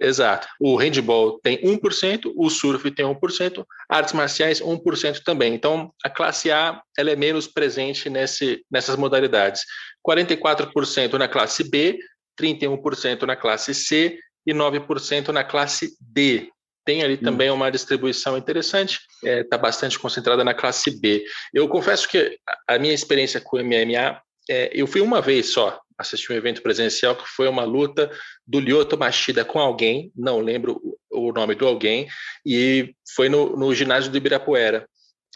Exato. 0.00 0.48
O 0.58 0.76
handball 0.76 1.38
tem 1.42 1.60
1%, 1.60 2.32
o 2.34 2.48
surf 2.48 2.90
tem 2.90 3.04
1%, 3.04 3.64
artes 3.86 4.14
marciais 4.14 4.62
1% 4.62 5.20
também. 5.22 5.52
Então, 5.52 5.92
a 6.02 6.08
classe 6.08 6.50
A 6.50 6.80
ela 6.96 7.10
é 7.10 7.16
menos 7.16 7.46
presente 7.46 8.08
nesse, 8.08 8.64
nessas 8.70 8.96
modalidades. 8.96 9.62
44% 10.06 11.12
na 11.18 11.28
classe 11.28 11.68
B, 11.68 11.98
31% 12.40 13.22
na 13.24 13.36
classe 13.36 13.74
C 13.74 14.18
e 14.46 14.54
9% 14.54 15.28
na 15.28 15.44
classe 15.44 15.96
D 16.00 16.53
tem 16.84 17.02
ali 17.02 17.16
também 17.16 17.50
uma 17.50 17.70
distribuição 17.70 18.36
interessante, 18.36 19.00
está 19.22 19.28
é, 19.28 19.44
tá 19.44 19.58
bastante 19.58 19.98
concentrada 19.98 20.44
na 20.44 20.54
classe 20.54 21.00
B. 21.00 21.24
Eu 21.52 21.68
confesso 21.68 22.08
que 22.08 22.38
a 22.68 22.78
minha 22.78 22.94
experiência 22.94 23.40
com 23.40 23.56
o 23.56 23.64
MMA, 23.64 24.20
é, 24.48 24.70
eu 24.72 24.86
fui 24.86 25.00
uma 25.00 25.20
vez 25.20 25.52
só 25.52 25.80
assistir 25.96 26.32
um 26.32 26.36
evento 26.36 26.60
presencial 26.60 27.14
que 27.14 27.26
foi 27.26 27.48
uma 27.48 27.64
luta 27.64 28.10
do 28.46 28.58
Lyoto 28.58 28.98
Machida 28.98 29.44
com 29.44 29.60
alguém, 29.60 30.12
não 30.14 30.40
lembro 30.40 30.80
o 31.10 31.32
nome 31.32 31.54
do 31.54 31.66
alguém, 31.66 32.08
e 32.44 32.94
foi 33.14 33.28
no, 33.28 33.56
no 33.56 33.74
ginásio 33.74 34.10
do 34.10 34.16
Ibirapuera 34.16 34.86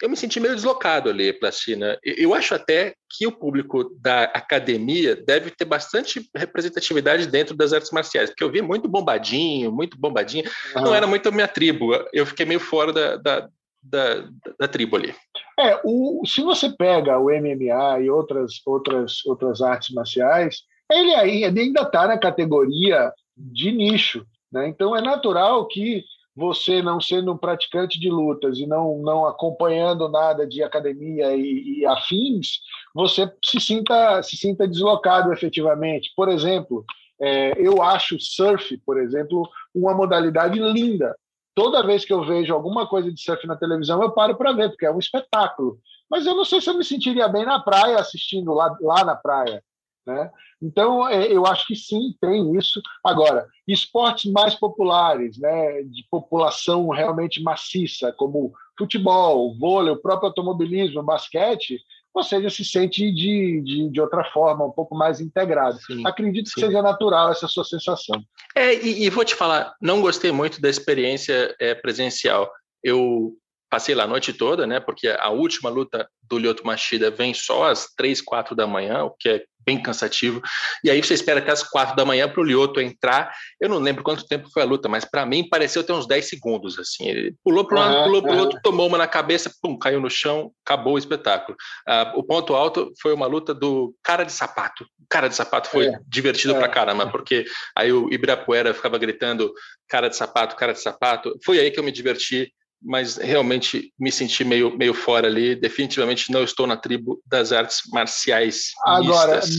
eu 0.03 0.09
me 0.09 0.17
senti 0.17 0.39
meio 0.39 0.55
deslocado 0.55 1.11
ali, 1.11 1.33
Plastina. 1.33 1.99
Eu 2.05 2.35
acho 2.35 2.55
até 2.55 2.95
que 3.11 3.27
o 3.27 3.33
público 3.33 3.91
da 4.01 4.25
academia 4.25 5.17
deve 5.17 5.51
ter 5.51 5.65
bastante 5.65 6.29
representatividade 6.35 7.27
dentro 7.27 7.57
das 7.57 7.73
artes 7.73 7.91
marciais, 7.91 8.31
porque 8.31 8.45
eu 8.45 8.51
vi 8.51 8.63
muito 8.63 8.89
bombadinho, 8.89 9.73
muito 9.73 9.99
bombadinho. 9.99 10.45
Uhum. 10.77 10.83
Não 10.83 10.95
era 10.95 11.07
muito 11.07 11.29
a 11.29 11.33
minha 11.33 11.49
tribo. 11.49 11.93
Eu 12.13 12.27
fiquei 12.27 12.47
meio 12.47 12.61
fora 12.61 12.93
da, 12.93 13.17
da, 13.17 13.49
da, 13.83 14.29
da 14.59 14.69
tribo 14.69 14.97
ali. 14.97 15.15
É, 15.59 15.81
o, 15.85 16.23
se 16.25 16.41
você 16.43 16.71
pega 16.71 17.19
o 17.19 17.31
MMA 17.31 18.01
e 18.01 18.11
outras, 18.11 18.61
outras, 18.65 19.25
outras 19.27 19.61
artes 19.61 19.93
marciais, 19.95 20.63
ele 20.91 21.15
ainda 21.15 21.83
está 21.83 22.07
na 22.07 22.17
categoria 22.17 23.13
de 23.37 23.73
nicho. 23.73 24.25
Né? 24.53 24.69
Então 24.69 24.97
é 24.97 25.03
natural 25.03 25.67
que 25.67 26.05
você 26.39 26.81
não 26.81 27.01
sendo 27.01 27.33
um 27.33 27.37
praticante 27.37 27.99
de 27.99 28.09
lutas 28.09 28.61
e 28.61 28.67
não, 28.67 28.99
não 28.99 29.27
acompanhando 29.27 30.09
nada 30.09 30.47
de 30.47 30.63
academia 30.63 31.35
e, 31.35 31.81
e, 31.81 31.87
afins, 31.87 32.61
você 32.95 33.29
se 33.45 33.61
sinta, 33.61 34.23
se 34.23 34.37
sinta 34.37 34.69
deslocado 34.69 35.33
efetivamente. 35.33 36.13
Por 36.15 36.29
exemplo, 36.29 36.85
é, 37.21 37.61
eu 37.61 37.83
acho 37.83 38.21
surf, 38.21 38.79
por 38.87 39.01
exemplo, 39.01 39.49
uma 39.75 39.93
modalidade 39.93 40.61
linda. 40.61 41.13
Toda 41.57 41.85
vez 41.85 42.05
que 42.05 42.13
eu 42.13 42.25
vejo 42.25 42.55
alguma 42.55 42.87
coisa 42.87 43.13
de 43.13 43.21
surf 43.21 43.45
na 43.45 43.57
televisão, 43.57 44.01
eu 44.01 44.13
paro 44.13 44.37
para 44.37 44.53
ver, 44.53 44.69
porque 44.69 44.87
é 44.87 44.93
um 44.93 45.01
espetáculo. 45.01 45.81
Mas 46.09 46.25
eu 46.25 46.37
não 46.37 46.45
sei 46.45 46.61
se 46.61 46.71
eu 46.71 46.75
me 46.75 46.85
sentiria 46.85 47.27
bem 47.27 47.45
na 47.45 47.59
praia 47.59 47.99
assistindo 47.99 48.55
lá, 48.55 48.77
lá 48.81 49.05
na 49.05 49.17
praia. 49.17 49.61
Né? 50.09 50.31
Então, 50.63 51.07
é, 51.07 51.31
eu 51.31 51.47
acho 51.47 51.67
que 51.67 51.77
sim, 51.77 52.15
tem 52.19 52.57
isso. 52.57 52.81
Agora, 53.05 53.47
esportes 53.67 54.33
mais 54.33 54.55
populares, 54.55 55.37
né, 55.39 55.83
de 55.83 56.03
população 56.11 56.89
realmente 56.89 57.43
maciça, 57.43 58.11
como 58.17 58.55
futebol, 58.77 59.55
vôlei, 59.59 59.93
o 59.93 60.01
próprio 60.01 60.29
automobilismo, 60.29 61.03
basquete, 61.03 61.79
você 62.15 62.43
já 62.43 62.49
se 62.49 62.65
sente 62.65 63.13
de, 63.13 63.61
de, 63.61 63.91
de 63.91 64.01
outra 64.01 64.25
forma, 64.33 64.65
um 64.65 64.71
pouco 64.71 64.97
mais 64.97 65.21
integrado. 65.21 65.79
Sim, 65.83 66.03
Acredito 66.07 66.49
sim. 66.49 66.55
que 66.55 66.61
seja 66.63 66.81
natural 66.81 67.31
essa 67.31 67.47
sua 67.47 67.65
sensação. 67.65 68.19
É, 68.57 68.75
e, 68.75 69.05
e, 69.05 69.11
vou 69.11 69.27
te 69.27 69.35
falar, 69.35 69.75
não 69.79 70.01
gostei 70.01 70.33
muito 70.33 70.59
da 70.59 70.71
experiência 70.71 71.55
é, 71.61 71.75
presencial. 71.75 72.51
Eu 72.83 73.37
passei 73.71 73.95
lá 73.95 74.05
a 74.05 74.09
noite 74.09 74.33
toda, 74.33 74.67
né? 74.67 74.81
Porque 74.81 75.09
a 75.09 75.29
última 75.31 75.71
luta 75.71 76.09
do 76.23 76.39
Lyoto 76.39 76.67
Machida 76.67 77.11
vem 77.11 77.35
só 77.35 77.71
às 77.71 77.87
três, 77.95 78.21
quatro 78.21 78.55
da 78.55 78.67
manhã, 78.67 79.05
o 79.05 79.11
que 79.11 79.29
é 79.29 79.45
bem 79.69 79.83
cansativo. 79.83 80.41
E 80.83 80.91
aí 80.91 81.03
você 81.03 81.13
espera 81.13 81.41
até 81.41 81.53
às 81.53 81.63
quatro 81.63 81.95
da 81.95 82.03
manhã 82.03 82.27
para 82.27 82.41
o 82.41 82.45
Lyoto 82.45 82.81
entrar. 82.81 83.31
Eu 83.61 83.69
não 83.69 83.79
lembro 83.79 84.03
quanto 84.03 84.27
tempo 84.27 84.49
foi 84.51 84.63
a 84.63 84.65
luta, 84.65 84.89
mas 84.89 85.05
para 85.05 85.27
mim 85.27 85.47
pareceu 85.47 85.85
ter 85.85 85.93
uns 85.93 86.07
10 86.07 86.27
segundos. 86.27 86.79
assim. 86.79 87.07
Ele 87.07 87.35
pulou 87.45 87.67
para 87.67 87.77
um 87.77 87.81
lado, 87.81 88.05
pulou 88.05 88.23
para 88.23 88.33
o 88.33 88.39
outro, 88.39 88.61
tomou 88.63 88.87
uma 88.87 88.97
na 88.97 89.07
cabeça, 89.07 89.53
pum, 89.61 89.79
caiu 89.79 90.01
no 90.01 90.09
chão, 90.09 90.51
acabou 90.65 90.95
o 90.95 90.99
espetáculo. 90.99 91.55
Uh, 91.87 92.19
o 92.19 92.23
ponto 92.23 92.55
alto 92.55 92.91
foi 93.03 93.13
uma 93.13 93.27
luta 93.27 93.53
do 93.53 93.95
cara 94.03 94.25
de 94.25 94.33
sapato. 94.33 94.85
O 94.85 95.07
cara 95.09 95.29
de 95.29 95.35
sapato 95.35 95.69
foi 95.69 95.89
é. 95.89 95.99
divertido 96.07 96.55
é. 96.55 96.59
para 96.59 96.69
caramba, 96.69 97.11
porque 97.11 97.45
aí 97.77 97.93
o 97.93 98.11
Ibirapuera 98.11 98.73
ficava 98.73 98.97
gritando 98.97 99.53
cara 99.87 100.09
de 100.09 100.17
sapato, 100.17 100.57
cara 100.57 100.73
de 100.73 100.81
sapato. 100.81 101.39
Foi 101.45 101.59
aí 101.59 101.71
que 101.71 101.79
eu 101.79 101.85
me 101.85 101.93
diverti 101.93 102.51
mas 102.81 103.17
realmente 103.17 103.93
me 103.99 104.11
senti 104.11 104.45
meio, 104.45 104.77
meio 104.77 104.95
fora 104.95 105.27
ali. 105.27 105.55
Definitivamente 105.55 106.31
não 106.31 106.43
estou 106.43 106.67
na 106.67 106.77
tribo 106.77 107.21
das 107.27 107.53
artes 107.53 107.83
marciais. 107.93 108.73
Agora, 108.85 109.37
mistas. 109.37 109.59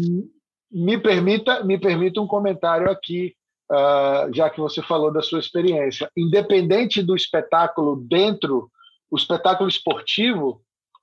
me 0.71 0.97
permita, 0.97 1.63
me 1.63 1.77
permita 1.77 2.21
um 2.21 2.27
comentário 2.27 2.89
aqui, 2.89 3.33
uh, 3.71 4.33
já 4.33 4.49
que 4.49 4.59
você 4.59 4.81
falou 4.81 5.11
da 5.11 5.21
sua 5.21 5.39
experiência. 5.39 6.09
Independente 6.15 7.03
do 7.03 7.15
espetáculo 7.15 7.95
dentro, 7.95 8.71
o 9.11 9.17
espetáculo 9.17 9.69
esportivo 9.69 10.61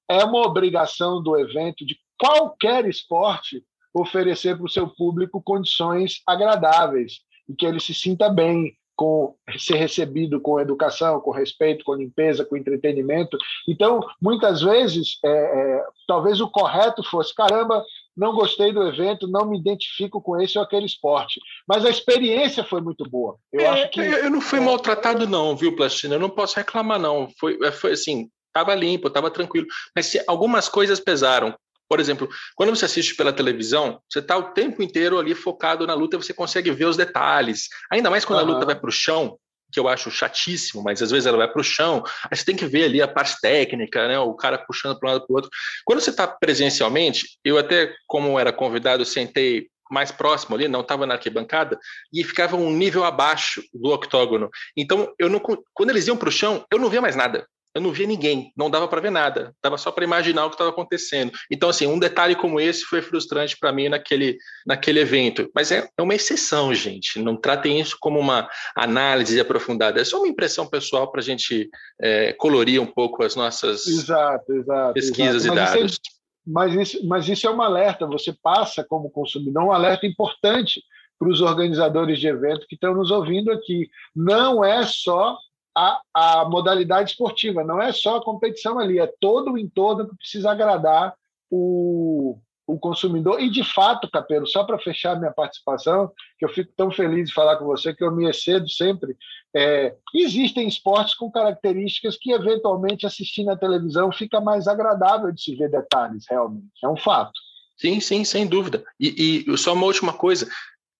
é 0.08 0.24
uma 0.24 0.46
obrigação 0.46 1.22
do 1.22 1.36
evento 1.38 1.84
de 1.84 1.98
qualquer 2.18 2.86
esporte 2.88 3.62
oferecer 3.92 4.56
para 4.56 4.66
o 4.66 4.70
seu 4.70 4.88
público 4.88 5.42
condições 5.42 6.22
agradáveis 6.26 7.20
e 7.48 7.54
que 7.54 7.66
ele 7.66 7.80
se 7.80 7.94
sinta 7.94 8.28
bem, 8.28 8.76
com 8.96 9.34
ser 9.58 9.76
recebido 9.76 10.40
com 10.40 10.58
educação, 10.58 11.20
com 11.20 11.30
respeito, 11.30 11.84
com 11.84 11.94
limpeza, 11.94 12.44
com 12.44 12.56
entretenimento. 12.56 13.36
Então, 13.68 14.00
muitas 14.20 14.62
vezes, 14.62 15.18
é, 15.24 15.28
é, 15.28 15.84
talvez 16.08 16.40
o 16.40 16.50
correto 16.50 17.02
fosse: 17.02 17.34
caramba, 17.34 17.84
não 18.16 18.34
gostei 18.34 18.72
do 18.72 18.82
evento, 18.82 19.28
não 19.28 19.44
me 19.44 19.58
identifico 19.58 20.20
com 20.20 20.40
esse 20.40 20.56
ou 20.56 20.64
aquele 20.64 20.86
esporte. 20.86 21.38
Mas 21.68 21.84
a 21.84 21.90
experiência 21.90 22.64
foi 22.64 22.80
muito 22.80 23.08
boa. 23.08 23.36
Eu 23.52 23.60
é, 23.60 23.66
acho 23.66 23.90
que 23.90 24.00
eu 24.00 24.30
não 24.30 24.40
fui 24.40 24.58
maltratado 24.58 25.28
não, 25.28 25.54
viu, 25.54 25.76
Plastina? 25.76 26.14
Eu 26.14 26.20
não 26.20 26.30
posso 26.30 26.56
reclamar 26.56 26.98
não. 26.98 27.28
Foi, 27.38 27.58
é, 27.62 27.70
foi 27.70 27.92
assim, 27.92 28.30
estava 28.48 28.74
limpo, 28.74 29.08
estava 29.08 29.30
tranquilo. 29.30 29.66
Mas 29.94 30.06
se 30.06 30.24
algumas 30.26 30.68
coisas 30.68 30.98
pesaram, 30.98 31.54
por 31.88 32.00
exemplo, 32.00 32.28
quando 32.54 32.70
você 32.70 32.84
assiste 32.84 33.14
pela 33.14 33.32
televisão, 33.32 34.00
você 34.10 34.18
está 34.18 34.36
o 34.36 34.52
tempo 34.52 34.82
inteiro 34.82 35.18
ali 35.18 35.34
focado 35.34 35.86
na 35.86 35.94
luta 35.94 36.16
e 36.16 36.22
você 36.22 36.32
consegue 36.32 36.70
ver 36.70 36.86
os 36.86 36.96
detalhes. 36.96 37.68
Ainda 37.90 38.10
mais 38.10 38.24
quando 38.24 38.40
uhum. 38.40 38.50
a 38.50 38.54
luta 38.54 38.66
vai 38.66 38.74
para 38.74 38.88
o 38.88 38.92
chão, 38.92 39.38
que 39.72 39.80
eu 39.80 39.88
acho 39.88 40.10
chatíssimo, 40.10 40.82
mas 40.82 41.02
às 41.02 41.10
vezes 41.10 41.26
ela 41.26 41.36
vai 41.36 41.48
para 41.48 41.60
o 41.60 41.64
chão, 41.64 42.02
aí 42.30 42.36
você 42.36 42.44
tem 42.44 42.56
que 42.56 42.66
ver 42.66 42.84
ali 42.84 43.02
a 43.02 43.08
parte 43.08 43.36
técnica, 43.40 44.06
né? 44.06 44.18
O 44.18 44.34
cara 44.34 44.58
puxando 44.58 44.98
para 44.98 45.08
um 45.08 45.12
lado 45.12 45.26
para 45.26 45.32
o 45.32 45.36
outro. 45.36 45.50
Quando 45.84 46.00
você 46.00 46.10
está 46.10 46.26
presencialmente, 46.26 47.38
eu 47.44 47.58
até, 47.58 47.94
como 48.06 48.38
era 48.38 48.52
convidado, 48.52 49.04
sentei 49.04 49.68
mais 49.90 50.10
próximo 50.10 50.56
ali, 50.56 50.68
não 50.68 50.80
estava 50.80 51.06
na 51.06 51.14
arquibancada, 51.14 51.78
e 52.12 52.24
ficava 52.24 52.56
um 52.56 52.70
nível 52.70 53.04
abaixo 53.04 53.62
do 53.72 53.90
octógono. 53.90 54.50
Então, 54.76 55.12
eu 55.18 55.28
não, 55.28 55.40
quando 55.72 55.90
eles 55.90 56.06
iam 56.06 56.16
para 56.16 56.28
o 56.28 56.32
chão, 56.32 56.64
eu 56.72 56.78
não 56.78 56.90
via 56.90 57.00
mais 57.00 57.14
nada. 57.14 57.46
Eu 57.76 57.82
não 57.82 57.92
via 57.92 58.06
ninguém, 58.06 58.50
não 58.56 58.70
dava 58.70 58.88
para 58.88 59.02
ver 59.02 59.10
nada, 59.10 59.54
dava 59.62 59.76
só 59.76 59.92
para 59.92 60.02
imaginar 60.02 60.46
o 60.46 60.48
que 60.48 60.54
estava 60.54 60.70
acontecendo. 60.70 61.30
Então, 61.50 61.68
assim, 61.68 61.86
um 61.86 61.98
detalhe 61.98 62.34
como 62.34 62.58
esse 62.58 62.84
foi 62.84 63.02
frustrante 63.02 63.54
para 63.60 63.70
mim 63.70 63.90
naquele, 63.90 64.38
naquele 64.66 65.00
evento. 65.00 65.50
Mas 65.54 65.70
é, 65.70 65.86
é 65.94 66.02
uma 66.02 66.14
exceção, 66.14 66.72
gente. 66.72 67.20
Não 67.20 67.36
tratem 67.36 67.78
isso 67.78 67.98
como 68.00 68.18
uma 68.18 68.48
análise 68.74 69.38
aprofundada. 69.38 70.00
É 70.00 70.04
só 70.04 70.16
uma 70.16 70.28
impressão 70.28 70.66
pessoal 70.66 71.12
para 71.12 71.20
a 71.20 71.24
gente 71.24 71.68
é, 72.00 72.32
colorir 72.32 72.80
um 72.80 72.86
pouco 72.86 73.22
as 73.22 73.36
nossas 73.36 73.86
exato, 73.86 74.54
exato, 74.54 74.94
pesquisas 74.94 75.44
exato. 75.44 75.76
e 75.76 75.80
dados 75.80 76.00
mas 76.46 76.72
isso, 76.74 77.06
mas 77.06 77.28
isso 77.28 77.46
é 77.46 77.50
um 77.50 77.60
alerta, 77.60 78.06
você 78.06 78.32
passa 78.32 78.84
como 78.84 79.10
consumidor 79.10 79.64
um 79.64 79.72
alerta 79.72 80.06
importante 80.06 80.80
para 81.18 81.28
os 81.28 81.40
organizadores 81.40 82.20
de 82.20 82.28
evento 82.28 82.66
que 82.68 82.76
estão 82.76 82.94
nos 82.94 83.10
ouvindo 83.10 83.50
aqui. 83.50 83.90
Não 84.14 84.64
é 84.64 84.86
só 84.86 85.36
a, 85.76 86.00
a 86.14 86.48
modalidade 86.48 87.10
esportiva, 87.10 87.62
não 87.62 87.80
é 87.80 87.92
só 87.92 88.16
a 88.16 88.24
competição 88.24 88.78
ali, 88.78 88.98
é 88.98 89.12
todo 89.20 89.52
o 89.52 89.58
entorno 89.58 90.08
que 90.08 90.16
precisa 90.16 90.50
agradar 90.50 91.14
o, 91.50 92.38
o 92.66 92.78
consumidor. 92.78 93.40
E, 93.40 93.50
de 93.50 93.62
fato, 93.62 94.10
Capelo, 94.10 94.46
só 94.46 94.64
para 94.64 94.78
fechar 94.78 95.18
minha 95.18 95.30
participação, 95.30 96.10
que 96.38 96.46
eu 96.46 96.48
fico 96.48 96.72
tão 96.74 96.90
feliz 96.90 97.28
de 97.28 97.34
falar 97.34 97.56
com 97.56 97.66
você, 97.66 97.94
que 97.94 98.02
eu 98.02 98.10
me 98.10 98.26
excedo 98.26 98.66
sempre, 98.70 99.14
é, 99.54 99.94
existem 100.14 100.66
esportes 100.66 101.14
com 101.14 101.30
características 101.30 102.16
que, 102.16 102.32
eventualmente, 102.32 103.06
assistindo 103.06 103.50
à 103.50 103.56
televisão, 103.56 104.10
fica 104.10 104.40
mais 104.40 104.66
agradável 104.66 105.30
de 105.30 105.42
se 105.42 105.54
ver 105.54 105.70
detalhes, 105.70 106.24
realmente. 106.28 106.70
É 106.82 106.88
um 106.88 106.96
fato. 106.96 107.38
Sim, 107.76 108.00
sim, 108.00 108.24
sem 108.24 108.46
dúvida. 108.46 108.82
E, 108.98 109.44
e 109.46 109.58
só 109.58 109.74
uma 109.74 109.84
última 109.84 110.14
coisa 110.14 110.48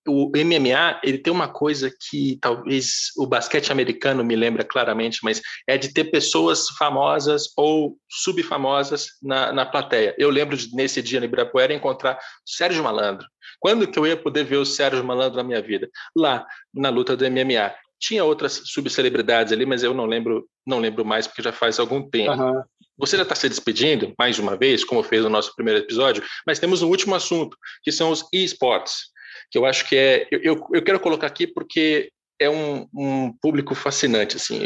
o 0.06 0.30
MMA 0.30 1.00
ele 1.02 1.18
tem 1.18 1.32
uma 1.32 1.48
coisa 1.48 1.90
que 1.90 2.38
talvez 2.40 3.10
o 3.16 3.26
basquete 3.26 3.70
americano 3.70 4.24
me 4.24 4.36
lembra 4.36 4.64
claramente, 4.64 5.20
mas 5.22 5.40
é 5.66 5.76
de 5.76 5.92
ter 5.92 6.04
pessoas 6.04 6.68
famosas 6.78 7.52
ou 7.56 7.98
subfamosas 8.08 9.08
na, 9.22 9.52
na 9.52 9.66
plateia. 9.66 10.14
Eu 10.18 10.30
lembro 10.30 10.56
de, 10.56 10.74
nesse 10.74 11.02
dia 11.02 11.20
no 11.20 11.26
Ibirapuera 11.26 11.74
encontrar 11.74 12.18
Sérgio 12.44 12.82
Malandro. 12.82 13.26
Quando 13.60 13.86
que 13.86 13.98
eu 13.98 14.06
ia 14.06 14.16
poder 14.16 14.44
ver 14.44 14.56
o 14.56 14.66
Sérgio 14.66 15.04
Malandro 15.04 15.36
na 15.36 15.44
minha 15.44 15.62
vida? 15.62 15.88
Lá, 16.14 16.46
na 16.72 16.88
luta 16.88 17.16
do 17.16 17.24
MMA. 17.30 17.74
Tinha 17.98 18.24
outras 18.24 18.60
subcelebridades 18.66 19.52
ali, 19.52 19.64
mas 19.64 19.82
eu 19.82 19.94
não 19.94 20.04
lembro, 20.04 20.46
não 20.66 20.78
lembro 20.78 21.04
mais 21.04 21.26
porque 21.26 21.42
já 21.42 21.52
faz 21.52 21.78
algum 21.78 22.08
tempo. 22.08 22.32
Uhum. 22.32 22.62
Você 22.98 23.16
já 23.16 23.22
está 23.22 23.34
se 23.34 23.48
despedindo 23.48 24.14
mais 24.18 24.38
uma 24.38 24.56
vez, 24.56 24.84
como 24.84 25.02
fez 25.02 25.22
no 25.22 25.30
nosso 25.30 25.54
primeiro 25.54 25.80
episódio, 25.80 26.22
mas 26.46 26.58
temos 26.58 26.82
um 26.82 26.88
último 26.88 27.14
assunto, 27.14 27.56
que 27.82 27.90
são 27.92 28.10
os 28.10 28.26
esportes 28.32 29.15
que 29.50 29.58
eu 29.58 29.64
acho 29.64 29.88
que 29.88 29.96
é. 29.96 30.26
Eu, 30.30 30.66
eu 30.72 30.82
quero 30.82 31.00
colocar 31.00 31.26
aqui 31.26 31.46
porque 31.46 32.10
é 32.40 32.48
um, 32.48 32.86
um 32.94 33.32
público 33.40 33.74
fascinante. 33.74 34.36
Assim, 34.36 34.60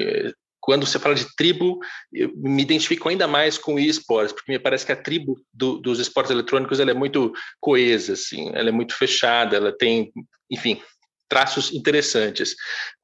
quando 0.61 0.87
você 0.87 0.99
fala 0.99 1.15
de 1.15 1.27
tribo, 1.37 1.79
eu 2.13 2.31
me 2.37 2.63
identifico 2.63 3.09
ainda 3.09 3.27
mais 3.27 3.57
com 3.57 3.79
esportes, 3.79 4.33
porque 4.33 4.53
me 4.53 4.59
parece 4.59 4.85
que 4.85 4.93
a 4.93 4.97
tribo 4.97 5.37
do, 5.53 5.79
dos 5.79 5.99
esportes 5.99 6.31
eletrônicos 6.31 6.79
ela 6.81 6.91
é 6.91 6.95
muito 6.95 7.33
coesa, 7.61 8.13
assim, 8.13 8.51
ela 8.55 8.69
é 8.69 8.73
muito 8.73 8.95
fechada, 8.95 9.57
ela 9.57 9.77
tem, 9.77 10.13
enfim, 10.51 10.81
traços 11.29 11.73
interessantes. 11.73 12.53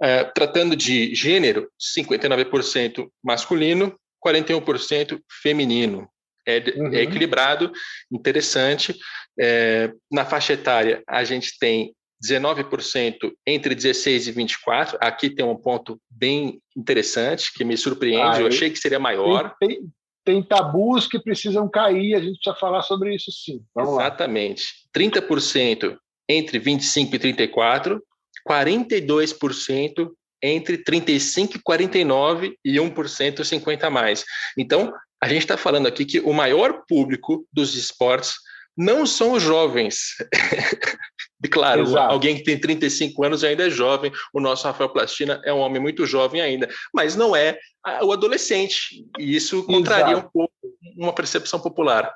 Uh, 0.02 0.30
tratando 0.34 0.76
de 0.76 1.14
gênero, 1.14 1.68
59% 1.96 3.08
masculino, 3.24 3.98
41% 4.24 5.20
feminino. 5.42 6.08
É, 6.46 6.58
é, 6.58 6.74
uhum. 6.76 6.92
é 6.92 7.02
equilibrado, 7.02 7.72
interessante. 8.10 8.96
É, 9.38 9.92
na 10.10 10.24
faixa 10.24 10.52
etária, 10.52 11.02
a 11.06 11.24
gente 11.24 11.58
tem 11.58 11.94
19% 12.24 13.32
entre 13.46 13.74
16 13.74 14.28
e 14.28 14.32
24. 14.32 14.98
Aqui 15.00 15.30
tem 15.30 15.44
um 15.44 15.56
ponto 15.56 16.00
bem 16.10 16.60
interessante 16.76 17.52
que 17.52 17.64
me 17.64 17.76
surpreende. 17.76 18.38
Ah, 18.38 18.40
eu 18.40 18.46
achei 18.46 18.70
que 18.70 18.78
seria 18.78 18.98
maior. 18.98 19.54
Tem, 19.60 19.68
tem, 19.68 19.92
tem, 20.24 20.42
tabus 20.42 21.06
que 21.06 21.18
precisam 21.18 21.68
cair, 21.68 22.14
a 22.14 22.20
gente 22.20 22.38
precisa 22.38 22.56
falar 22.56 22.82
sobre 22.82 23.14
isso 23.14 23.30
sim. 23.30 23.62
Vamos 23.74 24.00
Exatamente. 24.00 24.64
Lá. 24.94 25.02
30% 25.02 25.96
entre 26.28 26.58
25 26.58 27.14
e 27.14 27.18
34, 27.18 28.02
42% 28.48 30.10
entre 30.42 30.78
35 30.78 31.56
e 31.56 31.60
49 31.60 32.58
e 32.64 32.76
1% 32.76 33.44
50 33.44 33.86
a 33.86 33.90
mais. 33.90 34.24
Então, 34.56 34.92
a 35.22 35.28
gente 35.28 35.42
está 35.42 35.56
falando 35.56 35.86
aqui 35.86 36.04
que 36.04 36.20
o 36.20 36.32
maior 36.32 36.84
público 36.86 37.46
dos 37.52 37.74
esportes 37.74 38.34
não 38.76 39.06
são 39.06 39.32
os 39.32 39.42
jovens. 39.42 40.16
claro, 41.50 41.82
Exato. 41.82 42.12
alguém 42.12 42.36
que 42.36 42.42
tem 42.42 42.60
35 42.60 43.24
anos 43.24 43.42
ainda 43.42 43.66
é 43.66 43.70
jovem, 43.70 44.12
o 44.34 44.40
nosso 44.40 44.66
Rafael 44.66 44.90
Plastina 44.90 45.40
é 45.44 45.52
um 45.52 45.58
homem 45.58 45.80
muito 45.80 46.04
jovem 46.04 46.40
ainda, 46.40 46.68
mas 46.92 47.16
não 47.16 47.34
é 47.34 47.58
o 48.02 48.12
adolescente. 48.12 49.06
E 49.18 49.34
isso 49.34 49.64
contraria 49.64 50.12
Exato. 50.12 50.26
um 50.26 50.30
pouco 50.30 50.52
uma 50.96 51.12
percepção 51.12 51.58
popular. 51.58 52.14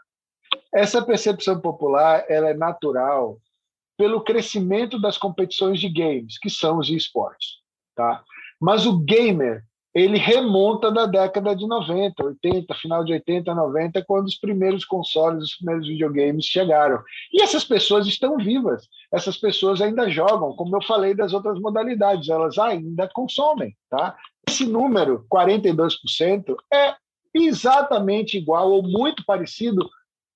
Essa 0.74 1.02
percepção 1.02 1.60
popular 1.60 2.24
ela 2.28 2.50
é 2.50 2.54
natural 2.54 3.40
pelo 3.96 4.22
crescimento 4.22 5.00
das 5.00 5.16
competições 5.16 5.80
de 5.80 5.88
games, 5.88 6.38
que 6.38 6.50
são 6.50 6.78
os 6.78 6.88
esportes. 6.88 7.60
Tá? 7.94 8.22
Mas 8.60 8.86
o 8.86 8.98
gamer 8.98 9.64
ele 9.94 10.18
remonta 10.18 10.90
da 10.90 11.04
década 11.04 11.54
de 11.54 11.66
90, 11.66 12.24
80, 12.24 12.74
final 12.74 13.04
de 13.04 13.12
80, 13.12 13.52
90, 13.52 14.04
quando 14.04 14.26
os 14.26 14.36
primeiros 14.36 14.84
consoles, 14.84 15.44
os 15.44 15.56
primeiros 15.56 15.86
videogames 15.86 16.44
chegaram. 16.44 17.02
E 17.32 17.42
essas 17.42 17.64
pessoas 17.64 18.06
estão 18.06 18.36
vivas, 18.36 18.88
essas 19.12 19.36
pessoas 19.36 19.80
ainda 19.80 20.08
jogam, 20.08 20.54
como 20.54 20.76
eu 20.76 20.82
falei 20.82 21.12
das 21.12 21.32
outras 21.32 21.58
modalidades, 21.58 22.28
elas 22.28 22.56
ainda 22.56 23.08
consomem. 23.08 23.76
Tá? 23.88 24.16
Esse 24.48 24.64
número, 24.64 25.26
42%, 25.32 26.54
é 26.72 26.94
exatamente 27.34 28.38
igual 28.38 28.70
ou 28.70 28.82
muito 28.82 29.24
parecido 29.24 29.88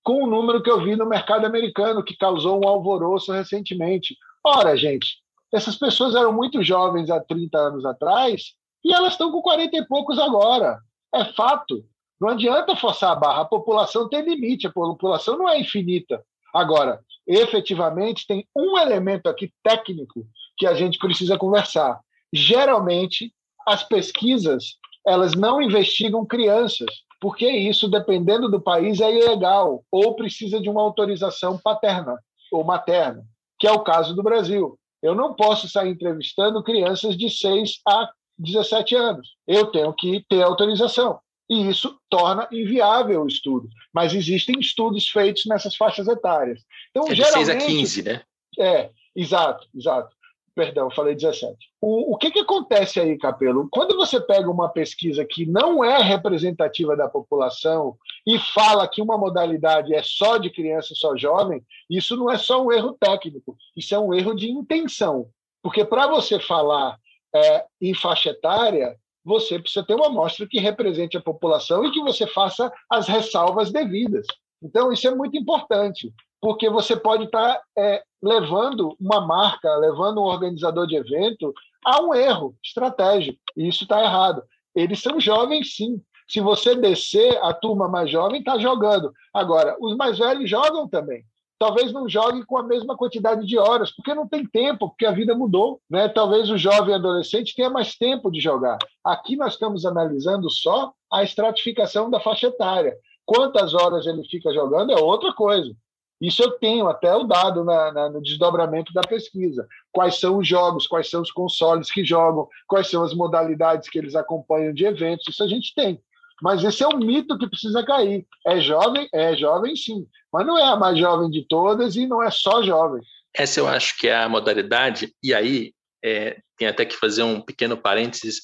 com 0.03 0.25
o 0.25 0.27
número 0.27 0.63
que 0.63 0.71
eu 0.71 0.83
vi 0.83 0.97
no 0.97 1.07
mercado 1.07 1.47
americano, 1.47 2.05
que 2.05 2.17
causou 2.17 2.63
um 2.63 2.69
alvoroço 2.69 3.33
recentemente. 3.33 4.17
Ora, 4.45 4.77
gente, 4.77 5.17
essas 5.53 5.77
pessoas 5.77 6.15
eram 6.17 6.33
muito 6.33 6.63
jovens 6.63 7.09
há 7.09 7.21
30 7.21 7.57
anos 7.57 7.87
atrás 7.87 8.55
e 8.85 8.93
elas 8.93 9.13
estão 9.13 9.33
com 9.33 9.41
40 9.41 9.77
e 9.77 9.87
poucos 9.87 10.19
agora. 10.19 10.79
É 11.15 11.25
fato. 11.25 11.85
Não 12.21 12.29
adianta 12.29 12.77
forçar 12.77 13.13
a 13.13 13.17
barra. 13.17 13.43
A 13.43 13.47
população 13.47 14.09
tem 14.09 14.23
limite, 14.23 14.67
a 14.67 14.73
população 14.73 15.39
não 15.39 15.49
é 15.49 15.61
infinita. 15.61 16.23
Agora, 16.55 17.01
efetivamente, 17.27 18.27
tem 18.27 18.47
um 18.55 18.79
elemento 18.79 19.29
aqui 19.29 19.53
técnico 19.63 20.27
que 20.57 20.67
a 20.67 20.75
gente 20.75 20.99
precisa 20.99 21.39
conversar. 21.39 22.01
Geralmente, 22.33 23.33
as 23.67 23.83
pesquisas 23.83 24.77
elas 25.07 25.35
não 25.35 25.61
investigam 25.61 26.25
crianças, 26.25 26.89
porque 27.21 27.49
isso, 27.49 27.89
dependendo 27.89 28.51
do 28.51 28.61
país, 28.61 29.01
é 29.01 29.15
ilegal 29.15 29.85
ou 29.91 30.15
precisa 30.15 30.61
de 30.61 30.69
uma 30.69 30.81
autorização 30.81 31.59
paterna 31.59 32.19
ou 32.51 32.65
materna, 32.65 33.23
que 33.59 33.67
é 33.67 33.73
o 33.73 33.81
caso 33.81 34.15
do 34.15 34.23
Brasil. 34.23 34.79
Eu 35.03 35.15
não 35.15 35.35
posso 35.35 35.69
sair 35.69 35.91
entrevistando 35.91 36.63
crianças 36.63 37.17
de 37.17 37.29
6 37.29 37.81
a 37.87 38.11
17 38.39 38.95
anos. 38.95 39.37
Eu 39.47 39.67
tenho 39.67 39.93
que 39.93 40.25
ter 40.29 40.43
autorização. 40.43 41.19
E 41.49 41.69
isso 41.69 41.99
torna 42.09 42.49
inviável 42.51 43.23
o 43.23 43.27
estudo. 43.27 43.69
Mas 43.93 44.15
existem 44.15 44.59
estudos 44.59 45.09
feitos 45.09 45.45
nessas 45.47 45.77
faixas 45.77 46.09
etárias. 46.09 46.63
Então, 46.91 47.07
é 47.07 47.11
de 47.11 47.17
geralmente, 47.17 47.47
6 47.47 47.49
a 47.51 47.67
15, 47.67 48.03
né? 48.03 48.23
É, 48.59 48.91
exato, 49.15 49.69
exato. 49.75 50.15
Perdão, 50.55 50.89
falei 50.89 51.17
17. 51.17 51.57
O, 51.81 52.15
o 52.15 52.17
que, 52.17 52.31
que 52.31 52.39
acontece 52.39 53.01
aí, 53.01 53.19
Capelo? 53.19 53.69
Quando 53.71 53.97
você 53.97 54.21
pega 54.21 54.49
uma 54.49 54.69
pesquisa 54.69 55.25
que 55.25 55.45
não 55.45 55.85
é 55.85 56.01
representativa 56.01 56.97
da 56.97 57.09
população 57.09 57.97
e 58.25 58.39
fala 58.39 58.87
que 58.87 59.03
uma 59.03 59.19
modalidade 59.19 59.93
é 59.93 60.01
só 60.03 60.39
de 60.39 60.51
criança, 60.51 60.95
só 60.95 61.17
jovem, 61.17 61.61
isso 61.91 62.17
não 62.17 62.31
é 62.31 62.39
só 62.39 62.65
um 62.65 62.71
erro 62.71 62.97
técnico, 62.99 63.57
isso 63.77 63.95
é 63.97 63.99
um 63.99 64.15
erro 64.15 64.33
de 64.33 64.49
intenção. 64.49 65.27
Porque 65.61 65.85
para 65.85 66.07
você 66.07 66.39
falar 66.39 66.99
é, 67.35 67.65
em 67.81 67.95
faixa 67.95 68.31
etária, 68.31 68.97
você 69.25 69.59
precisa 69.59 69.85
ter 69.85 69.95
uma 69.95 70.07
amostra 70.07 70.47
que 70.47 70.59
represente 70.59 71.17
a 71.17 71.23
população 71.23 71.85
e 71.85 71.91
que 71.91 72.01
você 72.01 72.27
faça 72.27 72.73
as 72.91 73.09
ressalvas 73.09 73.73
devidas. 73.73 74.27
Então, 74.63 74.93
isso 74.93 75.09
é 75.09 75.15
muito 75.15 75.37
importante, 75.37 76.13
porque 76.41 76.69
você 76.69 76.95
pode 76.97 77.25
estar 77.25 77.61
é, 77.77 78.03
levando 78.23 78.95
uma 79.01 79.27
marca, 79.27 79.75
levando 79.77 80.21
um 80.21 80.25
organizador 80.25 80.87
de 80.87 80.97
evento 80.97 81.53
a 81.85 82.03
um 82.03 82.15
erro 82.15 82.55
estratégico, 82.63 83.39
e 83.57 83.69
isso 83.69 83.85
está 83.85 84.03
errado. 84.03 84.43
Eles 84.75 85.01
são 85.01 85.21
jovens, 85.21 85.75
sim. 85.77 86.01
Se 86.29 86.41
você 86.41 86.75
descer, 86.75 87.39
a 87.43 87.53
turma 87.53 87.89
mais 87.89 88.11
jovem 88.11 88.39
está 88.39 88.59
jogando. 88.59 89.13
Agora, 89.33 89.77
os 89.81 89.95
mais 89.97 90.19
velhos 90.19 90.49
jogam 90.49 90.89
também. 90.89 91.25
Talvez 91.59 91.93
não 91.93 92.09
jogue 92.09 92.45
com 92.45 92.59
a 92.59 92.63
mesma 92.63 92.97
quantidade 92.97 93.47
de 93.47 93.59
horas, 93.59 93.91
porque 93.91 94.15
não 94.15 94.29
tem 94.29 94.47
tempo, 94.47 94.89
porque 94.89 95.07
a 95.07 95.13
vida 95.13 95.35
mudou. 95.35 95.81
Né? 95.89 96.09
Talvez 96.09 96.51
o 96.51 96.59
jovem 96.59 96.95
adolescente 96.95 97.55
tenha 97.55 97.71
mais 97.71 97.97
tempo 97.97 98.31
de 98.31 98.41
jogar. 98.41 98.79
Aqui 99.05 99.37
nós 99.37 99.55
estamos 99.55 99.85
analisando 99.85 100.51
só 100.51 100.93
a 101.13 101.23
estratificação 101.23 102.11
da 102.11 102.21
faixa 102.21 102.49
etária. 102.49 102.97
Quantas 103.25 103.73
horas 103.75 104.07
ele 104.07 104.25
fica 104.25 104.53
jogando 104.53 104.93
é 104.93 105.01
outra 105.01 105.33
coisa. 105.33 105.75
Isso 106.21 106.43
eu 106.43 106.53
tenho 106.53 106.87
até 106.89 107.15
o 107.15 107.25
dado 107.25 107.65
na, 107.65 107.93
na, 107.93 108.09
no 108.09 108.23
desdobramento 108.23 108.93
da 108.93 109.03
pesquisa. 109.03 109.67
Quais 109.93 110.19
são 110.19 110.39
os 110.39 110.49
jogos, 110.49 110.87
quais 110.87 111.11
são 111.11 111.23
os 111.23 111.31
consoles 111.31 111.91
que 111.91 112.05
jogam, 112.05 112.49
quais 112.67 112.89
são 112.89 113.03
as 113.03 113.13
modalidades 113.13 113.89
que 113.89 113.99
eles 113.99 114.15
acompanham 114.15 114.73
de 114.73 114.85
eventos, 114.85 115.29
isso 115.29 115.43
a 115.43 115.47
gente 115.47 115.75
tem. 115.75 116.01
Mas 116.43 116.63
esse 116.65 116.83
é 116.83 116.89
um 116.89 116.99
mito 116.99 117.39
que 117.39 117.49
precisa 117.49 117.85
cair. 117.85 118.27
É 118.47 118.61
jovem? 118.61 119.09
É 119.13 119.37
jovem 119.37 119.75
sim. 119.77 120.07
Mas 120.33 120.47
não 120.47 120.59
é 120.59 120.65
a 120.65 120.77
mais 120.77 120.99
jovem 120.99 121.31
de 121.31 121.47
todas 121.47 121.97
e 121.97 122.07
não 122.07 122.23
é 122.23 122.31
só 122.31 122.63
jovem. 122.63 123.03
Essa 123.33 123.61
eu 123.61 123.69
acho 123.69 123.99
que 123.99 124.09
é 124.09 124.17
a 124.17 124.29
modalidade, 124.29 125.13
e 125.23 125.35
aí 125.35 125.73
é, 126.05 126.39
tem 126.57 126.69
até 126.69 126.85
que 126.85 126.97
fazer 126.97 127.23
um 127.23 127.41
pequeno 127.41 127.77
parênteses. 127.77 128.41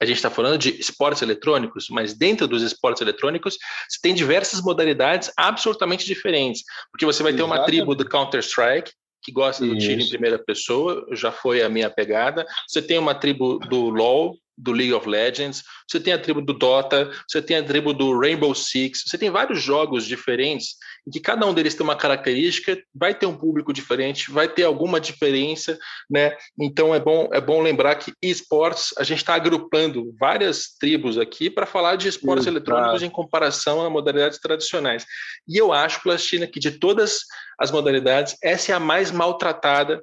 A 0.00 0.04
gente 0.04 0.16
está 0.16 0.28
falando 0.28 0.58
de 0.58 0.70
esportes 0.80 1.22
eletrônicos, 1.22 1.86
mas 1.88 2.14
dentro 2.14 2.48
dos 2.48 2.62
esportes 2.62 3.00
eletrônicos 3.00 3.56
você 3.88 3.98
tem 4.02 4.14
diversas 4.14 4.60
modalidades 4.60 5.30
absolutamente 5.36 6.04
diferentes. 6.04 6.62
Porque 6.90 7.06
você 7.06 7.22
vai 7.22 7.32
ter 7.32 7.42
uma 7.42 7.64
tribo 7.64 7.94
do 7.94 8.08
Counter-Strike, 8.08 8.92
que 9.24 9.32
gosta 9.32 9.66
do 9.66 9.78
tiro 9.78 10.02
em 10.02 10.08
primeira 10.08 10.38
pessoa, 10.38 11.06
já 11.12 11.32
foi 11.32 11.62
a 11.62 11.68
minha 11.68 11.88
pegada. 11.88 12.46
Você 12.68 12.82
tem 12.82 12.98
uma 12.98 13.14
tribo 13.14 13.58
do 13.58 13.88
LoL, 13.88 14.36
do 14.56 14.70
League 14.70 14.92
of 14.92 15.08
Legends, 15.08 15.64
você 15.90 15.98
tem 15.98 16.12
a 16.12 16.18
tribo 16.18 16.40
do 16.40 16.52
Dota, 16.52 17.10
você 17.28 17.42
tem 17.42 17.56
a 17.56 17.64
tribo 17.64 17.92
do 17.92 18.16
Rainbow 18.16 18.54
Six, 18.54 19.02
você 19.06 19.18
tem 19.18 19.30
vários 19.30 19.60
jogos 19.60 20.06
diferentes 20.06 20.76
que 21.12 21.20
cada 21.20 21.46
um 21.46 21.52
deles 21.52 21.74
tem 21.74 21.84
uma 21.84 21.96
característica, 21.96 22.82
vai 22.94 23.14
ter 23.14 23.26
um 23.26 23.36
público 23.36 23.72
diferente, 23.72 24.30
vai 24.30 24.48
ter 24.48 24.62
alguma 24.64 25.00
diferença, 25.00 25.78
né? 26.08 26.36
Então 26.58 26.94
é 26.94 27.00
bom 27.00 27.28
é 27.32 27.40
bom 27.40 27.60
lembrar 27.60 27.96
que 27.96 28.12
esportes 28.22 28.94
a 28.98 29.02
gente 29.02 29.18
está 29.18 29.34
agrupando 29.34 30.14
várias 30.18 30.68
tribos 30.78 31.18
aqui 31.18 31.50
para 31.50 31.66
falar 31.66 31.96
de 31.96 32.08
esportes 32.08 32.46
Exato. 32.46 32.56
eletrônicos 32.56 33.02
em 33.02 33.10
comparação 33.10 33.84
a 33.84 33.90
modalidades 33.90 34.38
tradicionais. 34.38 35.04
E 35.46 35.58
eu 35.58 35.72
acho, 35.72 36.02
Plastina, 36.02 36.46
que 36.46 36.58
de 36.58 36.72
todas 36.72 37.20
as 37.58 37.70
modalidades 37.70 38.36
essa 38.42 38.72
é 38.72 38.74
a 38.74 38.80
mais 38.80 39.10
maltratada 39.10 40.02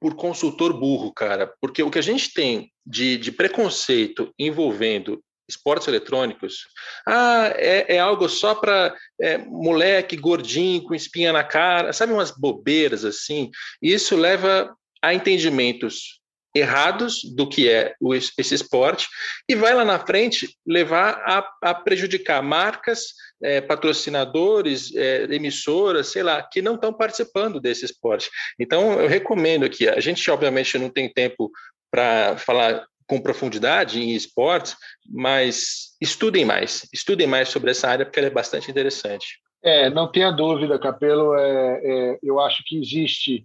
por 0.00 0.14
consultor 0.14 0.72
burro, 0.72 1.12
cara, 1.12 1.52
porque 1.60 1.82
o 1.82 1.90
que 1.90 1.98
a 1.98 2.02
gente 2.02 2.32
tem 2.32 2.72
de, 2.86 3.18
de 3.18 3.30
preconceito 3.30 4.32
envolvendo 4.38 5.22
esportes 5.50 5.88
eletrônicos, 5.88 6.66
ah, 7.06 7.52
é, 7.56 7.96
é 7.96 7.98
algo 7.98 8.28
só 8.28 8.54
para 8.54 8.94
é, 9.20 9.38
moleque 9.38 10.16
gordinho 10.16 10.82
com 10.82 10.94
espinha 10.94 11.32
na 11.32 11.44
cara, 11.44 11.92
sabe 11.92 12.12
umas 12.12 12.30
bobeiras 12.30 13.04
assim. 13.04 13.50
Isso 13.82 14.16
leva 14.16 14.74
a 15.02 15.12
entendimentos 15.12 16.20
errados 16.54 17.22
do 17.36 17.48
que 17.48 17.68
é 17.68 17.94
esse 18.36 18.54
esporte 18.54 19.08
e 19.48 19.54
vai 19.54 19.72
lá 19.74 19.84
na 19.84 19.98
frente 19.98 20.56
levar 20.66 21.22
a, 21.24 21.70
a 21.70 21.74
prejudicar 21.74 22.42
marcas, 22.42 23.14
é, 23.42 23.60
patrocinadores, 23.60 24.94
é, 24.94 25.24
emissoras, 25.30 26.08
sei 26.08 26.22
lá, 26.22 26.42
que 26.42 26.60
não 26.60 26.74
estão 26.74 26.92
participando 26.92 27.60
desse 27.60 27.84
esporte. 27.84 28.30
Então, 28.58 29.00
eu 29.00 29.06
recomendo 29.06 29.64
aqui, 29.64 29.88
a 29.88 30.00
gente 30.00 30.28
obviamente 30.30 30.76
não 30.76 30.90
tem 30.90 31.12
tempo 31.12 31.50
para 31.90 32.36
falar 32.36 32.86
com 33.10 33.20
profundidade 33.20 34.00
em 34.00 34.14
esportes, 34.14 34.76
mas 35.04 35.96
estudem 36.00 36.44
mais, 36.44 36.88
estudem 36.94 37.26
mais 37.26 37.48
sobre 37.48 37.72
essa 37.72 37.88
área 37.88 38.06
porque 38.06 38.20
ela 38.20 38.28
é 38.28 38.30
bastante 38.30 38.70
interessante. 38.70 39.40
É, 39.62 39.90
não 39.90 40.10
tenha 40.10 40.30
dúvida, 40.30 40.78
Capelo. 40.78 41.34
É, 41.34 41.80
é, 41.82 42.18
eu 42.22 42.38
acho 42.38 42.62
que 42.64 42.80
existe 42.80 43.44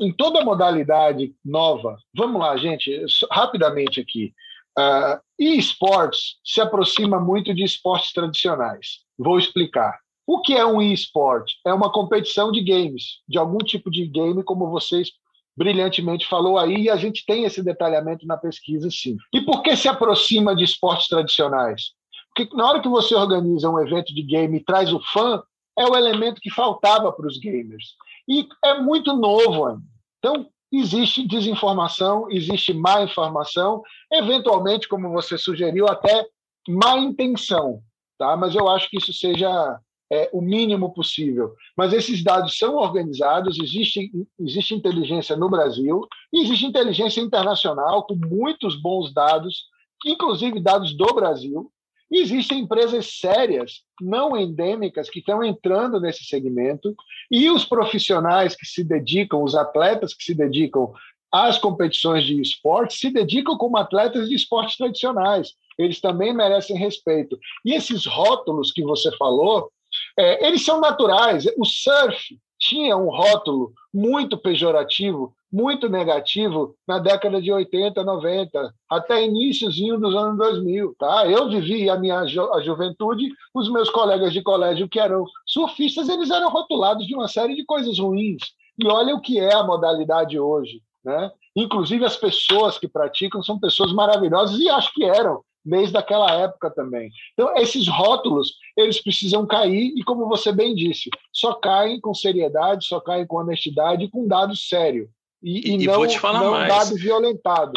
em 0.00 0.12
toda 0.12 0.44
modalidade 0.44 1.32
nova. 1.42 1.96
Vamos 2.14 2.38
lá, 2.38 2.54
gente, 2.58 3.02
rapidamente 3.32 3.98
aqui. 3.98 4.34
Uh, 4.78 5.18
e 5.38 5.58
esportes 5.58 6.36
se 6.44 6.60
aproxima 6.60 7.18
muito 7.18 7.52
de 7.54 7.64
esportes 7.64 8.12
tradicionais. 8.12 8.98
Vou 9.18 9.38
explicar. 9.38 9.98
O 10.26 10.42
que 10.42 10.54
é 10.54 10.64
um 10.64 10.82
e-sport? 10.82 11.50
É 11.66 11.72
uma 11.72 11.90
competição 11.90 12.52
de 12.52 12.60
games, 12.60 13.22
de 13.26 13.38
algum 13.38 13.58
tipo 13.58 13.90
de 13.90 14.06
game, 14.06 14.44
como 14.44 14.70
vocês 14.70 15.10
brilhantemente 15.58 16.28
falou 16.28 16.56
aí, 16.56 16.82
e 16.82 16.90
a 16.90 16.96
gente 16.96 17.26
tem 17.26 17.42
esse 17.42 17.60
detalhamento 17.62 18.24
na 18.24 18.36
pesquisa, 18.36 18.88
sim. 18.90 19.16
E 19.34 19.40
por 19.40 19.60
que 19.60 19.74
se 19.74 19.88
aproxima 19.88 20.54
de 20.54 20.62
esportes 20.62 21.08
tradicionais? 21.08 21.90
Porque 22.32 22.56
na 22.56 22.68
hora 22.68 22.80
que 22.80 22.88
você 22.88 23.16
organiza 23.16 23.68
um 23.68 23.80
evento 23.80 24.14
de 24.14 24.22
game 24.22 24.56
e 24.56 24.64
traz 24.64 24.92
o 24.92 25.00
fã, 25.00 25.42
é 25.76 25.84
o 25.84 25.96
elemento 25.96 26.40
que 26.40 26.50
faltava 26.50 27.12
para 27.12 27.26
os 27.26 27.38
gamers. 27.38 27.96
E 28.28 28.46
é 28.64 28.80
muito 28.80 29.16
novo 29.16 29.66
ainda. 29.66 29.82
Então, 30.18 30.46
existe 30.72 31.26
desinformação, 31.26 32.30
existe 32.30 32.72
má 32.72 33.02
informação, 33.02 33.82
eventualmente, 34.12 34.88
como 34.88 35.10
você 35.10 35.36
sugeriu, 35.36 35.88
até 35.88 36.24
má 36.68 36.96
intenção. 36.98 37.80
Tá? 38.16 38.36
Mas 38.36 38.54
eu 38.54 38.68
acho 38.68 38.88
que 38.88 38.98
isso 38.98 39.12
seja 39.12 39.80
é, 40.10 40.30
o 40.32 40.40
mínimo 40.40 40.92
possível. 40.92 41.54
Mas 41.76 41.92
esses 41.92 42.22
dados 42.22 42.56
são 42.56 42.76
organizados, 42.76 43.58
existe, 43.58 44.10
existe 44.38 44.74
inteligência 44.74 45.36
no 45.36 45.48
Brasil, 45.48 46.06
e 46.32 46.42
existe 46.42 46.66
inteligência 46.66 47.20
internacional 47.20 48.06
com 48.06 48.14
muitos 48.14 48.80
bons 48.80 49.12
dados, 49.12 49.64
inclusive 50.06 50.60
dados 50.60 50.96
do 50.96 51.14
Brasil, 51.14 51.70
existem 52.10 52.60
empresas 52.60 53.18
sérias, 53.18 53.82
não 54.00 54.36
endêmicas, 54.36 55.10
que 55.10 55.18
estão 55.18 55.44
entrando 55.44 56.00
nesse 56.00 56.24
segmento, 56.24 56.94
e 57.30 57.50
os 57.50 57.64
profissionais 57.64 58.56
que 58.56 58.66
se 58.66 58.82
dedicam, 58.82 59.42
os 59.42 59.54
atletas 59.54 60.14
que 60.14 60.24
se 60.24 60.34
dedicam 60.34 60.92
às 61.30 61.58
competições 61.58 62.24
de 62.24 62.40
esporte, 62.40 62.96
se 62.96 63.10
dedicam 63.10 63.58
como 63.58 63.76
atletas 63.76 64.28
de 64.28 64.34
esportes 64.34 64.78
tradicionais. 64.78 65.52
Eles 65.78 66.00
também 66.00 66.32
merecem 66.32 66.76
respeito. 66.76 67.38
E 67.64 67.74
esses 67.74 68.06
rótulos 68.06 68.72
que 68.72 68.82
você 68.82 69.14
falou, 69.16 69.70
é, 70.18 70.46
eles 70.46 70.64
são 70.64 70.80
naturais. 70.80 71.46
O 71.56 71.64
surf 71.64 72.36
tinha 72.58 72.96
um 72.96 73.08
rótulo 73.08 73.72
muito 73.94 74.36
pejorativo, 74.36 75.32
muito 75.50 75.88
negativo 75.88 76.74
na 76.86 76.98
década 76.98 77.40
de 77.40 77.52
80, 77.52 78.02
90, 78.02 78.74
até 78.90 79.24
iníciozinho 79.24 79.98
dos 79.98 80.14
anos 80.14 80.36
2000, 80.36 80.94
tá? 80.98 81.26
Eu 81.26 81.48
vivi 81.48 81.88
a 81.88 81.96
minha 81.96 82.26
ju 82.26 82.52
a 82.52 82.60
juventude, 82.60 83.32
os 83.54 83.70
meus 83.70 83.88
colegas 83.88 84.32
de 84.32 84.42
colégio 84.42 84.88
que 84.88 84.98
eram 84.98 85.24
surfistas, 85.46 86.08
eles 86.08 86.30
eram 86.30 86.50
rotulados 86.50 87.06
de 87.06 87.14
uma 87.14 87.28
série 87.28 87.54
de 87.54 87.64
coisas 87.64 87.98
ruins. 87.98 88.42
E 88.76 88.86
olha 88.88 89.14
o 89.14 89.20
que 89.20 89.38
é 89.38 89.54
a 89.54 89.62
modalidade 89.62 90.38
hoje, 90.38 90.82
né? 91.04 91.30
Inclusive 91.54 92.04
as 92.04 92.16
pessoas 92.16 92.76
que 92.76 92.88
praticam 92.88 93.42
são 93.42 93.58
pessoas 93.58 93.92
maravilhosas 93.92 94.58
e 94.58 94.68
acho 94.68 94.92
que 94.92 95.04
eram 95.04 95.42
desde 95.68 95.96
aquela 95.96 96.32
época 96.32 96.70
também. 96.70 97.10
Então, 97.34 97.54
esses 97.56 97.86
rótulos, 97.86 98.54
eles 98.76 99.02
precisam 99.02 99.46
cair 99.46 99.92
e, 99.96 100.02
como 100.02 100.26
você 100.26 100.50
bem 100.50 100.74
disse, 100.74 101.10
só 101.32 101.54
caem 101.54 102.00
com 102.00 102.14
seriedade, 102.14 102.86
só 102.86 103.00
caem 103.00 103.26
com 103.26 103.36
honestidade 103.36 104.04
e 104.04 104.10
com 104.10 104.26
dado 104.26 104.56
sério. 104.56 105.10
E, 105.42 105.70
e, 105.70 105.74
e 105.74 105.86
não, 105.86 105.94
vou 105.94 106.06
te 106.06 106.18
falar 106.18 106.40
não 106.40 106.50
mais. 106.52 106.68
dado 106.68 106.96
violentado. 106.96 107.72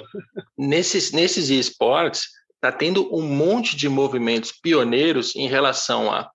Nesses, 0.58 1.12
nesses 1.12 1.50
esportes, 1.50 2.30
está 2.56 2.72
tendo 2.72 3.14
um 3.14 3.22
monte 3.22 3.76
de 3.76 3.90
movimentos 3.90 4.52
pioneiros 4.52 5.36
em 5.36 5.48
relação 5.48 6.12
à 6.12 6.32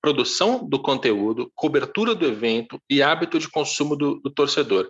produção 0.00 0.66
do 0.66 0.80
conteúdo, 0.80 1.50
cobertura 1.54 2.14
do 2.14 2.26
evento 2.26 2.80
e 2.88 3.02
hábito 3.02 3.38
de 3.38 3.48
consumo 3.48 3.96
do, 3.96 4.20
do 4.20 4.30
torcedor. 4.30 4.88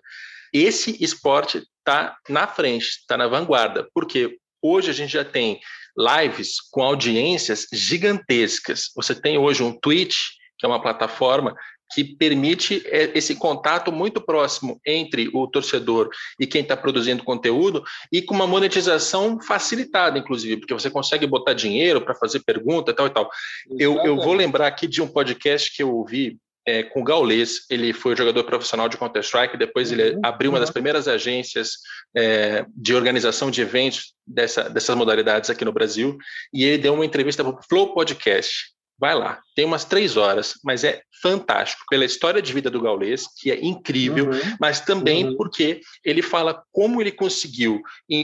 Esse 0.53 1.03
esporte 1.03 1.62
está 1.79 2.16
na 2.29 2.47
frente, 2.47 2.87
está 2.87 3.16
na 3.16 3.27
vanguarda, 3.27 3.89
porque 3.95 4.37
hoje 4.62 4.91
a 4.91 4.93
gente 4.93 5.12
já 5.12 5.25
tem 5.25 5.61
lives 6.01 6.57
com 6.71 6.83
audiências 6.83 7.67
gigantescas. 7.73 8.91
Você 8.97 9.15
tem 9.15 9.37
hoje 9.37 9.63
um 9.63 9.73
Twitch, 9.73 10.17
que 10.59 10.65
é 10.65 10.69
uma 10.69 10.81
plataforma 10.81 11.55
que 11.93 12.05
permite 12.05 12.83
é, 12.87 13.11
esse 13.19 13.35
contato 13.35 13.91
muito 13.91 14.21
próximo 14.21 14.81
entre 14.87 15.29
o 15.35 15.47
torcedor 15.49 16.09
e 16.39 16.47
quem 16.47 16.63
está 16.63 16.77
produzindo 16.77 17.25
conteúdo 17.25 17.83
e 18.13 18.23
com 18.23 18.35
uma 18.35 18.47
monetização 18.47 19.41
facilitada, 19.41 20.19
inclusive, 20.19 20.59
porque 20.59 20.75
você 20.75 20.89
consegue 20.89 21.27
botar 21.27 21.53
dinheiro 21.53 22.01
para 22.01 22.15
fazer 22.15 22.41
pergunta, 22.41 22.95
tal 22.95 23.07
e 23.07 23.11
tal. 23.11 23.29
Eu, 23.79 23.97
eu, 24.05 24.17
vou 24.17 24.35
lembrar 24.35 24.69
aqui 24.69 24.87
de 24.87 25.03
um 25.03 25.09
podcast 25.09 25.75
que 25.75 25.83
eu 25.83 25.93
ouvi 25.93 26.39
é, 26.67 26.83
com 26.83 27.01
o 27.01 27.05
Gaules, 27.05 27.67
ele 27.71 27.93
foi 27.93 28.17
jogador 28.17 28.45
profissional 28.45 28.89
de 28.89 28.97
Counter-Strike, 28.97 29.57
depois 29.57 29.91
ele 29.91 30.11
uhum, 30.11 30.21
abriu 30.23 30.51
uma 30.51 30.61
das 30.61 30.71
primeiras 30.71 31.09
agências 31.09 31.73
é, 32.17 32.65
de 32.75 32.95
organização 32.95 33.51
de 33.51 33.63
eventos 33.63 34.15
dessa, 34.27 34.69
dessas 34.69 34.97
modalidades 34.97 35.51
aqui 35.51 35.65
no 35.65 35.73
Brasil, 35.73 36.17
e 36.53 36.65
ele 36.65 36.79
deu 36.79 36.95
uma 36.95 37.05
entrevista 37.05 37.43
para 37.43 37.53
o 37.53 37.63
Flow 37.69 37.95
Podcast. 37.95 38.73
Vai 38.99 39.15
lá, 39.15 39.41
tem 39.57 39.65
umas 39.65 39.87
três 39.87 40.19
horas, 40.19 40.55
mas 40.63 40.85
é 40.85 41.01
fantástico 41.23 41.85
pela 41.89 42.05
história 42.05 42.43
de 42.43 42.53
vida 42.53 42.71
do 42.71 42.83
Gaules, 42.83 43.25
que 43.41 43.51
é 43.51 43.59
incrível, 43.59 44.27
uhum, 44.27 44.57
mas 44.61 44.81
também 44.81 45.25
uhum. 45.25 45.37
porque 45.39 45.81
ele 46.05 46.21
fala 46.21 46.63
como 46.71 47.01
ele 47.01 47.11
conseguiu, 47.11 47.81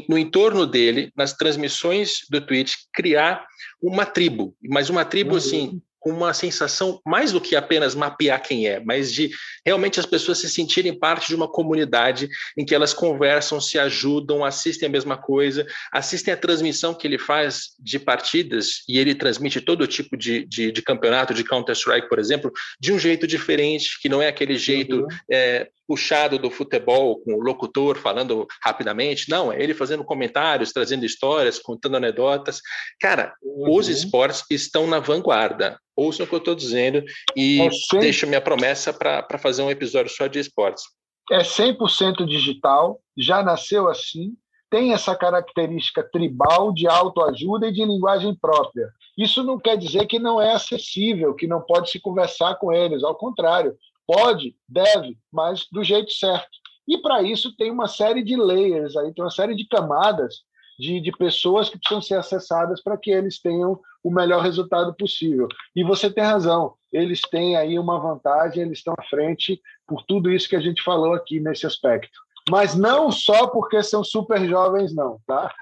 no 0.06 0.18
entorno 0.18 0.66
dele, 0.66 1.10
nas 1.16 1.32
transmissões 1.32 2.26
do 2.30 2.42
Twitch, 2.42 2.74
criar 2.92 3.46
uma 3.80 4.04
tribo, 4.04 4.54
mas 4.68 4.90
uma 4.90 5.04
tribo 5.04 5.30
uhum. 5.30 5.36
assim 5.38 5.82
uma 6.06 6.32
sensação 6.32 7.00
mais 7.04 7.32
do 7.32 7.40
que 7.40 7.56
apenas 7.56 7.96
mapear 7.96 8.40
quem 8.40 8.68
é, 8.68 8.78
mas 8.78 9.12
de 9.12 9.30
realmente 9.64 9.98
as 9.98 10.06
pessoas 10.06 10.38
se 10.38 10.48
sentirem 10.48 10.96
parte 10.96 11.26
de 11.26 11.34
uma 11.34 11.48
comunidade 11.48 12.28
em 12.56 12.64
que 12.64 12.74
elas 12.74 12.94
conversam, 12.94 13.60
se 13.60 13.76
ajudam, 13.76 14.44
assistem 14.44 14.88
a 14.88 14.92
mesma 14.92 15.16
coisa, 15.16 15.66
assistem 15.92 16.32
a 16.32 16.36
transmissão 16.36 16.94
que 16.94 17.08
ele 17.08 17.18
faz 17.18 17.70
de 17.80 17.98
partidas 17.98 18.84
e 18.88 18.98
ele 18.98 19.16
transmite 19.16 19.60
todo 19.60 19.86
tipo 19.86 20.16
de, 20.16 20.46
de, 20.46 20.70
de 20.70 20.82
campeonato, 20.82 21.34
de 21.34 21.42
Counter-Strike, 21.42 22.08
por 22.08 22.20
exemplo, 22.20 22.52
de 22.78 22.92
um 22.92 22.98
jeito 22.98 23.26
diferente, 23.26 24.00
que 24.00 24.08
não 24.08 24.22
é 24.22 24.28
aquele 24.28 24.56
jeito 24.56 25.00
uhum. 25.00 25.08
é, 25.28 25.68
puxado 25.86 26.38
do 26.38 26.50
futebol, 26.50 27.20
com 27.20 27.34
o 27.34 27.40
locutor 27.40 27.96
falando 27.96 28.46
rapidamente. 28.62 29.28
Não, 29.28 29.52
é 29.52 29.62
ele 29.62 29.74
fazendo 29.74 30.04
comentários, 30.04 30.72
trazendo 30.72 31.04
histórias, 31.04 31.58
contando 31.58 31.96
anedotas. 31.96 32.60
Cara, 33.00 33.34
uhum. 33.42 33.76
os 33.76 33.88
esportes 33.88 34.44
estão 34.50 34.86
na 34.86 34.98
vanguarda. 34.98 35.78
Ouçam 35.96 36.26
o 36.26 36.28
que 36.28 36.34
eu 36.34 36.38
estou 36.38 36.54
dizendo 36.54 37.02
e 37.34 37.60
é 37.62 37.98
deixo 37.98 38.26
minha 38.26 38.40
promessa 38.40 38.92
para 38.92 39.38
fazer 39.38 39.62
um 39.62 39.70
episódio 39.70 40.12
só 40.12 40.26
de 40.26 40.38
esportes. 40.38 40.84
É 41.30 41.38
100% 41.38 42.24
digital, 42.26 43.00
já 43.16 43.42
nasceu 43.42 43.88
assim, 43.88 44.36
tem 44.70 44.92
essa 44.92 45.14
característica 45.14 46.02
tribal 46.02 46.72
de 46.72 46.86
autoajuda 46.86 47.68
e 47.68 47.72
de 47.72 47.84
linguagem 47.84 48.34
própria. 48.34 48.88
Isso 49.16 49.42
não 49.42 49.58
quer 49.58 49.76
dizer 49.76 50.06
que 50.06 50.18
não 50.18 50.40
é 50.40 50.52
acessível, 50.52 51.34
que 51.34 51.46
não 51.46 51.60
pode 51.60 51.90
se 51.90 52.00
conversar 52.00 52.56
com 52.56 52.72
eles, 52.72 53.02
ao 53.02 53.14
contrário, 53.14 53.74
Pode, 54.06 54.54
deve, 54.68 55.18
mas 55.32 55.66
do 55.70 55.82
jeito 55.82 56.12
certo. 56.12 56.48
E 56.86 56.98
para 56.98 57.22
isso 57.22 57.56
tem 57.56 57.70
uma 57.70 57.88
série 57.88 58.22
de 58.22 58.36
layers 58.36 58.96
aí, 58.96 59.12
tem 59.12 59.24
uma 59.24 59.30
série 59.30 59.56
de 59.56 59.66
camadas 59.66 60.44
de, 60.78 61.00
de 61.00 61.10
pessoas 61.10 61.68
que 61.68 61.78
precisam 61.78 62.02
ser 62.02 62.14
acessadas 62.14 62.82
para 62.82 62.96
que 62.96 63.10
eles 63.10 63.40
tenham 63.40 63.80
o 64.04 64.10
melhor 64.10 64.42
resultado 64.42 64.94
possível. 64.94 65.48
E 65.74 65.82
você 65.82 66.08
tem 66.08 66.22
razão, 66.22 66.74
eles 66.92 67.20
têm 67.22 67.56
aí 67.56 67.78
uma 67.78 67.98
vantagem, 67.98 68.62
eles 68.62 68.78
estão 68.78 68.94
à 68.96 69.02
frente 69.04 69.60
por 69.86 70.04
tudo 70.04 70.30
isso 70.30 70.48
que 70.48 70.56
a 70.56 70.60
gente 70.60 70.82
falou 70.82 71.12
aqui 71.14 71.40
nesse 71.40 71.66
aspecto 71.66 72.25
mas 72.48 72.74
não 72.74 73.10
só 73.10 73.48
porque 73.48 73.82
são 73.82 74.04
super 74.04 74.46
jovens, 74.48 74.94
não, 74.94 75.20
tá? 75.26 75.52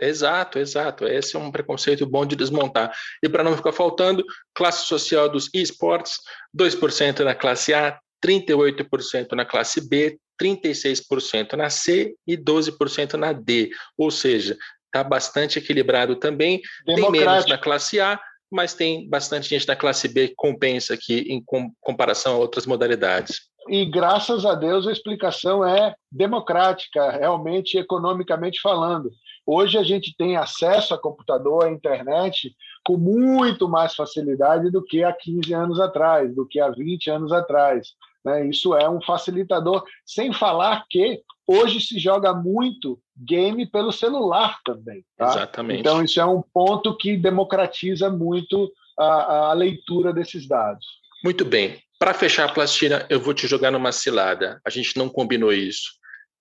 exato, 0.00 0.58
exato. 0.58 1.06
Esse 1.06 1.36
é 1.36 1.38
um 1.38 1.50
preconceito 1.50 2.06
bom 2.06 2.24
de 2.24 2.34
desmontar. 2.34 2.94
E 3.22 3.28
para 3.28 3.44
não 3.44 3.56
ficar 3.56 3.72
faltando, 3.72 4.24
classe 4.54 4.86
social 4.86 5.28
dos 5.28 5.50
esportes, 5.52 6.14
2% 6.58 7.20
na 7.20 7.34
classe 7.34 7.74
A, 7.74 7.98
38% 8.24 9.32
na 9.32 9.44
classe 9.44 9.86
B, 9.86 10.18
36% 10.40 11.52
na 11.52 11.68
C 11.68 12.14
e 12.26 12.36
12% 12.36 13.14
na 13.14 13.32
D. 13.32 13.70
Ou 13.98 14.10
seja, 14.10 14.56
está 14.86 15.04
bastante 15.04 15.58
equilibrado 15.58 16.16
também. 16.16 16.62
Tem 16.86 17.10
menos 17.10 17.46
na 17.46 17.58
classe 17.58 18.00
A, 18.00 18.18
mas 18.50 18.72
tem 18.72 19.06
bastante 19.08 19.48
gente 19.48 19.68
na 19.68 19.76
classe 19.76 20.08
B 20.08 20.28
que 20.28 20.34
compensa 20.36 20.94
aqui 20.94 21.26
em 21.28 21.44
comparação 21.80 22.36
a 22.36 22.38
outras 22.38 22.64
modalidades 22.64 23.52
e 23.68 23.84
graças 23.84 24.44
a 24.44 24.54
Deus 24.54 24.86
a 24.86 24.92
explicação 24.92 25.64
é 25.64 25.94
democrática, 26.10 27.10
realmente 27.10 27.78
economicamente 27.78 28.60
falando. 28.60 29.10
Hoje 29.46 29.76
a 29.76 29.82
gente 29.82 30.14
tem 30.16 30.36
acesso 30.36 30.94
a 30.94 30.98
computador, 30.98 31.64
à 31.64 31.70
internet, 31.70 32.54
com 32.84 32.96
muito 32.96 33.68
mais 33.68 33.94
facilidade 33.94 34.70
do 34.70 34.82
que 34.82 35.04
há 35.04 35.12
15 35.12 35.52
anos 35.52 35.80
atrás, 35.80 36.34
do 36.34 36.46
que 36.46 36.60
há 36.60 36.70
20 36.70 37.10
anos 37.10 37.32
atrás. 37.32 37.88
Né? 38.24 38.46
Isso 38.46 38.74
é 38.74 38.88
um 38.88 39.02
facilitador, 39.02 39.84
sem 40.06 40.32
falar 40.32 40.84
que 40.88 41.20
hoje 41.46 41.80
se 41.80 41.98
joga 41.98 42.32
muito 42.32 42.98
game 43.16 43.66
pelo 43.66 43.92
celular 43.92 44.58
também. 44.64 45.04
Tá? 45.16 45.26
Exatamente. 45.26 45.80
Então, 45.80 46.02
isso 46.02 46.18
é 46.20 46.24
um 46.24 46.42
ponto 46.42 46.96
que 46.96 47.16
democratiza 47.16 48.08
muito 48.08 48.72
a, 48.98 49.50
a 49.50 49.52
leitura 49.52 50.12
desses 50.12 50.48
dados. 50.48 50.86
Muito 51.22 51.44
bem. 51.44 51.78
Para 52.04 52.12
fechar 52.12 52.44
a 52.44 52.52
plastina, 52.52 53.06
eu 53.08 53.18
vou 53.18 53.32
te 53.32 53.46
jogar 53.46 53.70
numa 53.70 53.90
cilada. 53.90 54.60
A 54.62 54.68
gente 54.68 54.94
não 54.94 55.08
combinou 55.08 55.50
isso. 55.50 55.92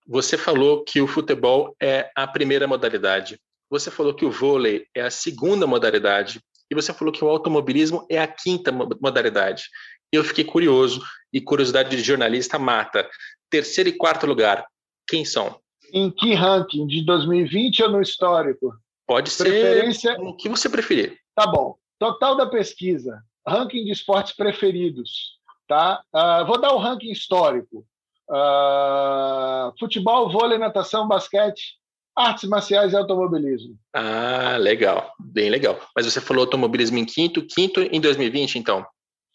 Você 0.05 0.37
falou 0.37 0.83
que 0.83 0.99
o 0.99 1.07
futebol 1.07 1.73
é 1.81 2.11
a 2.17 2.27
primeira 2.27 2.67
modalidade. 2.67 3.39
Você 3.69 3.89
falou 3.89 4.13
que 4.13 4.25
o 4.25 4.29
vôlei 4.29 4.85
é 4.93 5.03
a 5.03 5.09
segunda 5.09 5.65
modalidade. 5.65 6.41
E 6.69 6.75
você 6.75 6.91
falou 6.91 7.13
que 7.13 7.23
o 7.23 7.29
automobilismo 7.29 8.05
é 8.09 8.19
a 8.19 8.27
quinta 8.27 8.73
modalidade. 8.73 9.63
Eu 10.11 10.21
fiquei 10.25 10.43
curioso, 10.43 11.01
e 11.31 11.39
curiosidade 11.39 11.95
de 11.95 12.03
jornalista 12.03 12.59
mata. 12.59 13.09
Terceiro 13.49 13.89
e 13.89 13.93
quarto 13.93 14.27
lugar, 14.27 14.67
quem 15.07 15.23
são? 15.23 15.57
Em 15.93 16.11
que 16.11 16.33
ranking? 16.33 16.85
De 16.85 17.05
2020 17.05 17.83
ou 17.83 17.89
no 17.89 18.01
histórico? 18.01 18.73
Pode 19.07 19.31
Preferência... 19.31 20.13
ser 20.13 20.19
o 20.19 20.35
que 20.35 20.49
você 20.49 20.67
preferir. 20.67 21.17
Tá 21.33 21.47
bom. 21.47 21.77
Total 21.97 22.35
da 22.35 22.47
pesquisa. 22.47 23.23
Ranking 23.47 23.85
de 23.85 23.91
esportes 23.93 24.35
preferidos. 24.35 25.41
Tá? 25.67 26.01
Uh, 26.13 26.45
vou 26.45 26.59
dar 26.59 26.73
o 26.73 26.77
ranking 26.77 27.11
histórico. 27.11 27.85
Uh, 28.29 29.73
futebol, 29.79 30.31
vôlei, 30.31 30.57
natação, 30.57 31.07
basquete, 31.07 31.77
artes 32.15 32.47
marciais 32.49 32.93
e 32.93 32.95
automobilismo. 32.95 33.75
Ah, 33.93 34.57
legal, 34.59 35.11
bem 35.19 35.49
legal. 35.49 35.79
Mas 35.95 36.05
você 36.05 36.21
falou 36.21 36.43
automobilismo 36.43 36.97
em 36.97 37.05
quinto, 37.05 37.45
quinto 37.45 37.81
em 37.81 37.99
2020, 37.99 38.57
então? 38.57 38.85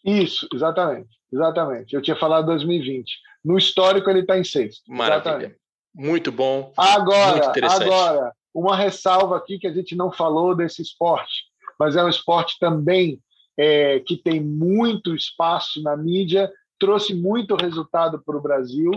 Isso, 0.03 0.47
exatamente, 0.53 1.09
exatamente. 1.31 1.95
Eu 1.95 2.01
tinha 2.01 2.15
falado 2.15 2.47
2020. 2.47 3.11
No 3.43 3.57
histórico 3.57 4.09
ele 4.09 4.21
está 4.21 4.37
em 4.37 4.43
sexto. 4.43 4.81
Maravilha. 4.87 5.29
Exatamente. 5.29 5.59
Muito 5.93 6.31
bom. 6.31 6.71
Agora, 6.77 7.51
muito 7.53 7.65
agora, 7.65 8.33
uma 8.53 8.75
ressalva 8.75 9.37
aqui 9.37 9.59
que 9.59 9.67
a 9.67 9.73
gente 9.73 9.95
não 9.95 10.11
falou 10.11 10.55
desse 10.55 10.81
esporte, 10.81 11.43
mas 11.79 11.95
é 11.95 12.03
um 12.03 12.09
esporte 12.09 12.57
também 12.59 13.19
é, 13.59 13.99
que 13.99 14.15
tem 14.15 14.41
muito 14.41 15.13
espaço 15.13 15.83
na 15.83 15.97
mídia, 15.97 16.49
trouxe 16.79 17.13
muito 17.13 17.57
resultado 17.57 18.23
para 18.25 18.37
o 18.37 18.41
Brasil 18.41 18.89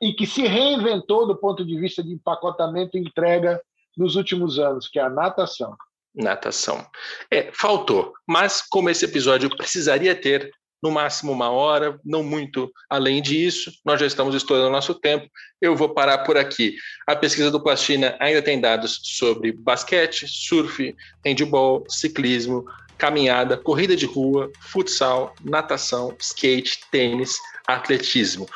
e 0.00 0.14
que 0.14 0.26
se 0.26 0.46
reinventou 0.46 1.26
do 1.26 1.36
ponto 1.36 1.62
de 1.62 1.78
vista 1.78 2.02
de 2.02 2.14
empacotamento 2.14 2.96
e 2.96 3.00
entrega 3.00 3.60
nos 3.94 4.16
últimos 4.16 4.58
anos, 4.58 4.88
que 4.88 4.98
é 4.98 5.02
a 5.02 5.10
natação. 5.10 5.76
Natação. 6.14 6.86
É, 7.30 7.50
faltou, 7.52 8.14
mas 8.26 8.62
como 8.62 8.88
esse 8.88 9.04
episódio 9.04 9.54
precisaria 9.54 10.14
ter 10.14 10.50
no 10.82 10.90
máximo 10.90 11.32
uma 11.32 11.50
hora, 11.50 12.00
não 12.02 12.22
muito 12.22 12.72
além 12.88 13.20
disso. 13.20 13.70
Nós 13.84 14.00
já 14.00 14.06
estamos 14.06 14.34
estourando 14.34 14.70
nosso 14.70 14.94
tempo. 14.94 15.28
Eu 15.60 15.76
vou 15.76 15.92
parar 15.92 16.18
por 16.18 16.38
aqui. 16.38 16.76
A 17.06 17.14
pesquisa 17.14 17.50
do 17.50 17.62
Plastina 17.62 18.16
ainda 18.20 18.40
tem 18.40 18.60
dados 18.60 19.00
sobre 19.02 19.52
basquete, 19.52 20.26
surf, 20.28 20.94
handball, 21.26 21.84
ciclismo, 21.88 22.64
caminhada, 22.98 23.56
corrida 23.56 23.96
de 23.96 24.04
rua, 24.04 24.50
futsal, 24.60 25.34
natação, 25.42 26.14
skate, 26.18 26.80
tênis, 26.90 27.38
atletismo. 27.66 28.46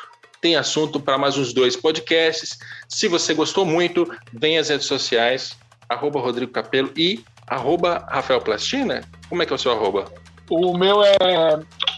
Tem 0.41 0.57
assunto 0.57 0.99
para 0.99 1.17
mais 1.17 1.37
uns 1.37 1.53
dois 1.53 1.75
podcasts. 1.75 2.59
Se 2.89 3.07
você 3.07 3.33
gostou 3.33 3.65
muito, 3.65 4.05
vem 4.33 4.57
às 4.57 4.67
redes 4.67 4.85
sociais, 4.85 5.57
arroba 5.87 6.19
Rodrigo 6.19 6.51
Capelo 6.51 6.91
e 6.97 7.23
arroba 7.47 8.05
Rafael 8.09 8.41
Plastina. 8.41 9.03
Como 9.29 9.41
é 9.41 9.45
que 9.45 9.53
é 9.53 9.55
o 9.55 9.59
seu 9.59 9.71
arroba? 9.71 10.11
O 10.49 10.77
meu 10.77 11.01
é, 11.01 11.15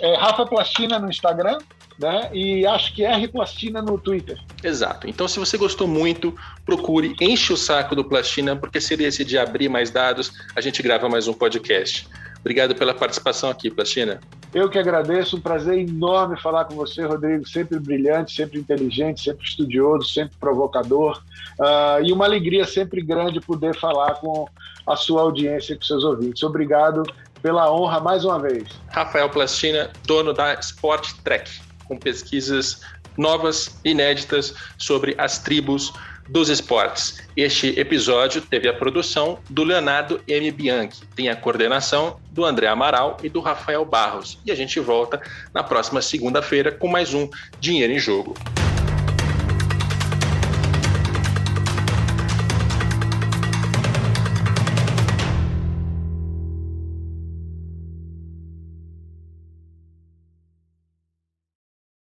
é 0.02 0.16
Rafa 0.16 0.46
Plastina 0.46 1.00
no 1.00 1.10
Instagram, 1.10 1.58
né? 1.98 2.30
E 2.34 2.66
acho 2.66 2.94
que 2.94 3.04
R 3.04 3.28
Plastina 3.28 3.82
no 3.82 3.98
Twitter. 3.98 4.40
Exato. 4.64 5.10
Então, 5.10 5.28
se 5.28 5.40
você 5.40 5.58
gostou 5.58 5.88
muito, 5.88 6.36
procure, 6.66 7.16
enche 7.20 7.52
o 7.52 7.58
saco 7.58 7.96
do 7.96 8.04
Plastina, 8.04 8.56
porque 8.56 8.80
seria 8.80 9.08
esse 9.08 9.26
de 9.26 9.38
abrir 9.38 9.70
mais 9.70 9.90
dados, 9.90 10.32
a 10.56 10.62
gente 10.62 10.84
grava 10.84 11.10
mais 11.10 11.28
um 11.28 11.34
podcast. 11.34 12.08
Obrigado 12.46 12.76
pela 12.76 12.94
participação 12.94 13.50
aqui, 13.50 13.72
Plastina. 13.72 14.20
Eu 14.54 14.70
que 14.70 14.78
agradeço, 14.78 15.36
um 15.36 15.42
prazer 15.42 15.80
enorme 15.80 16.40
falar 16.40 16.66
com 16.66 16.76
você, 16.76 17.04
Rodrigo. 17.04 17.44
Sempre 17.48 17.80
brilhante, 17.80 18.36
sempre 18.36 18.60
inteligente, 18.60 19.24
sempre 19.24 19.44
estudioso, 19.44 20.08
sempre 20.08 20.38
provocador. 20.40 21.24
Uh, 21.60 22.06
e 22.06 22.14
uma 22.14 22.26
alegria 22.26 22.64
sempre 22.68 23.02
grande 23.02 23.42
poder 23.42 23.76
falar 23.76 24.14
com 24.20 24.48
a 24.86 24.96
sua 24.96 25.24
audiência, 25.24 25.76
com 25.76 25.82
seus 25.82 26.04
ouvintes. 26.04 26.44
Obrigado 26.44 27.02
pela 27.42 27.74
honra 27.74 28.00
mais 28.00 28.24
uma 28.24 28.40
vez. 28.40 28.70
Rafael 28.92 29.28
Plastina, 29.28 29.90
dono 30.06 30.32
da 30.32 30.54
Sport 30.60 31.14
Trek, 31.24 31.50
com 31.86 31.98
pesquisas 31.98 32.80
novas, 33.18 33.80
inéditas 33.84 34.54
sobre 34.78 35.16
as 35.18 35.40
tribos 35.40 35.92
dos 36.28 36.50
esportes. 36.50 37.22
Este 37.36 37.80
episódio 37.80 38.42
teve 38.42 38.68
a 38.68 38.74
produção 38.74 39.40
do 39.50 39.64
Leonardo 39.64 40.22
M. 40.28 40.52
Bianchi, 40.52 41.02
tem 41.16 41.30
a 41.30 41.36
coordenação 41.36 42.20
do 42.32 42.44
André 42.44 42.68
Amaral 42.68 43.18
e 43.24 43.30
do 43.30 43.40
Rafael 43.40 43.86
Barros. 43.86 44.40
E 44.46 44.52
a 44.52 44.56
gente 44.56 44.80
volta 44.80 45.22
na 45.54 45.64
próxima 45.64 46.02
segunda-feira 46.02 46.72
com 46.72 46.88
mais 46.88 47.14
um 47.14 47.30
Dinheiro 47.60 47.94
em 47.94 48.00
Jogo. 48.00 48.36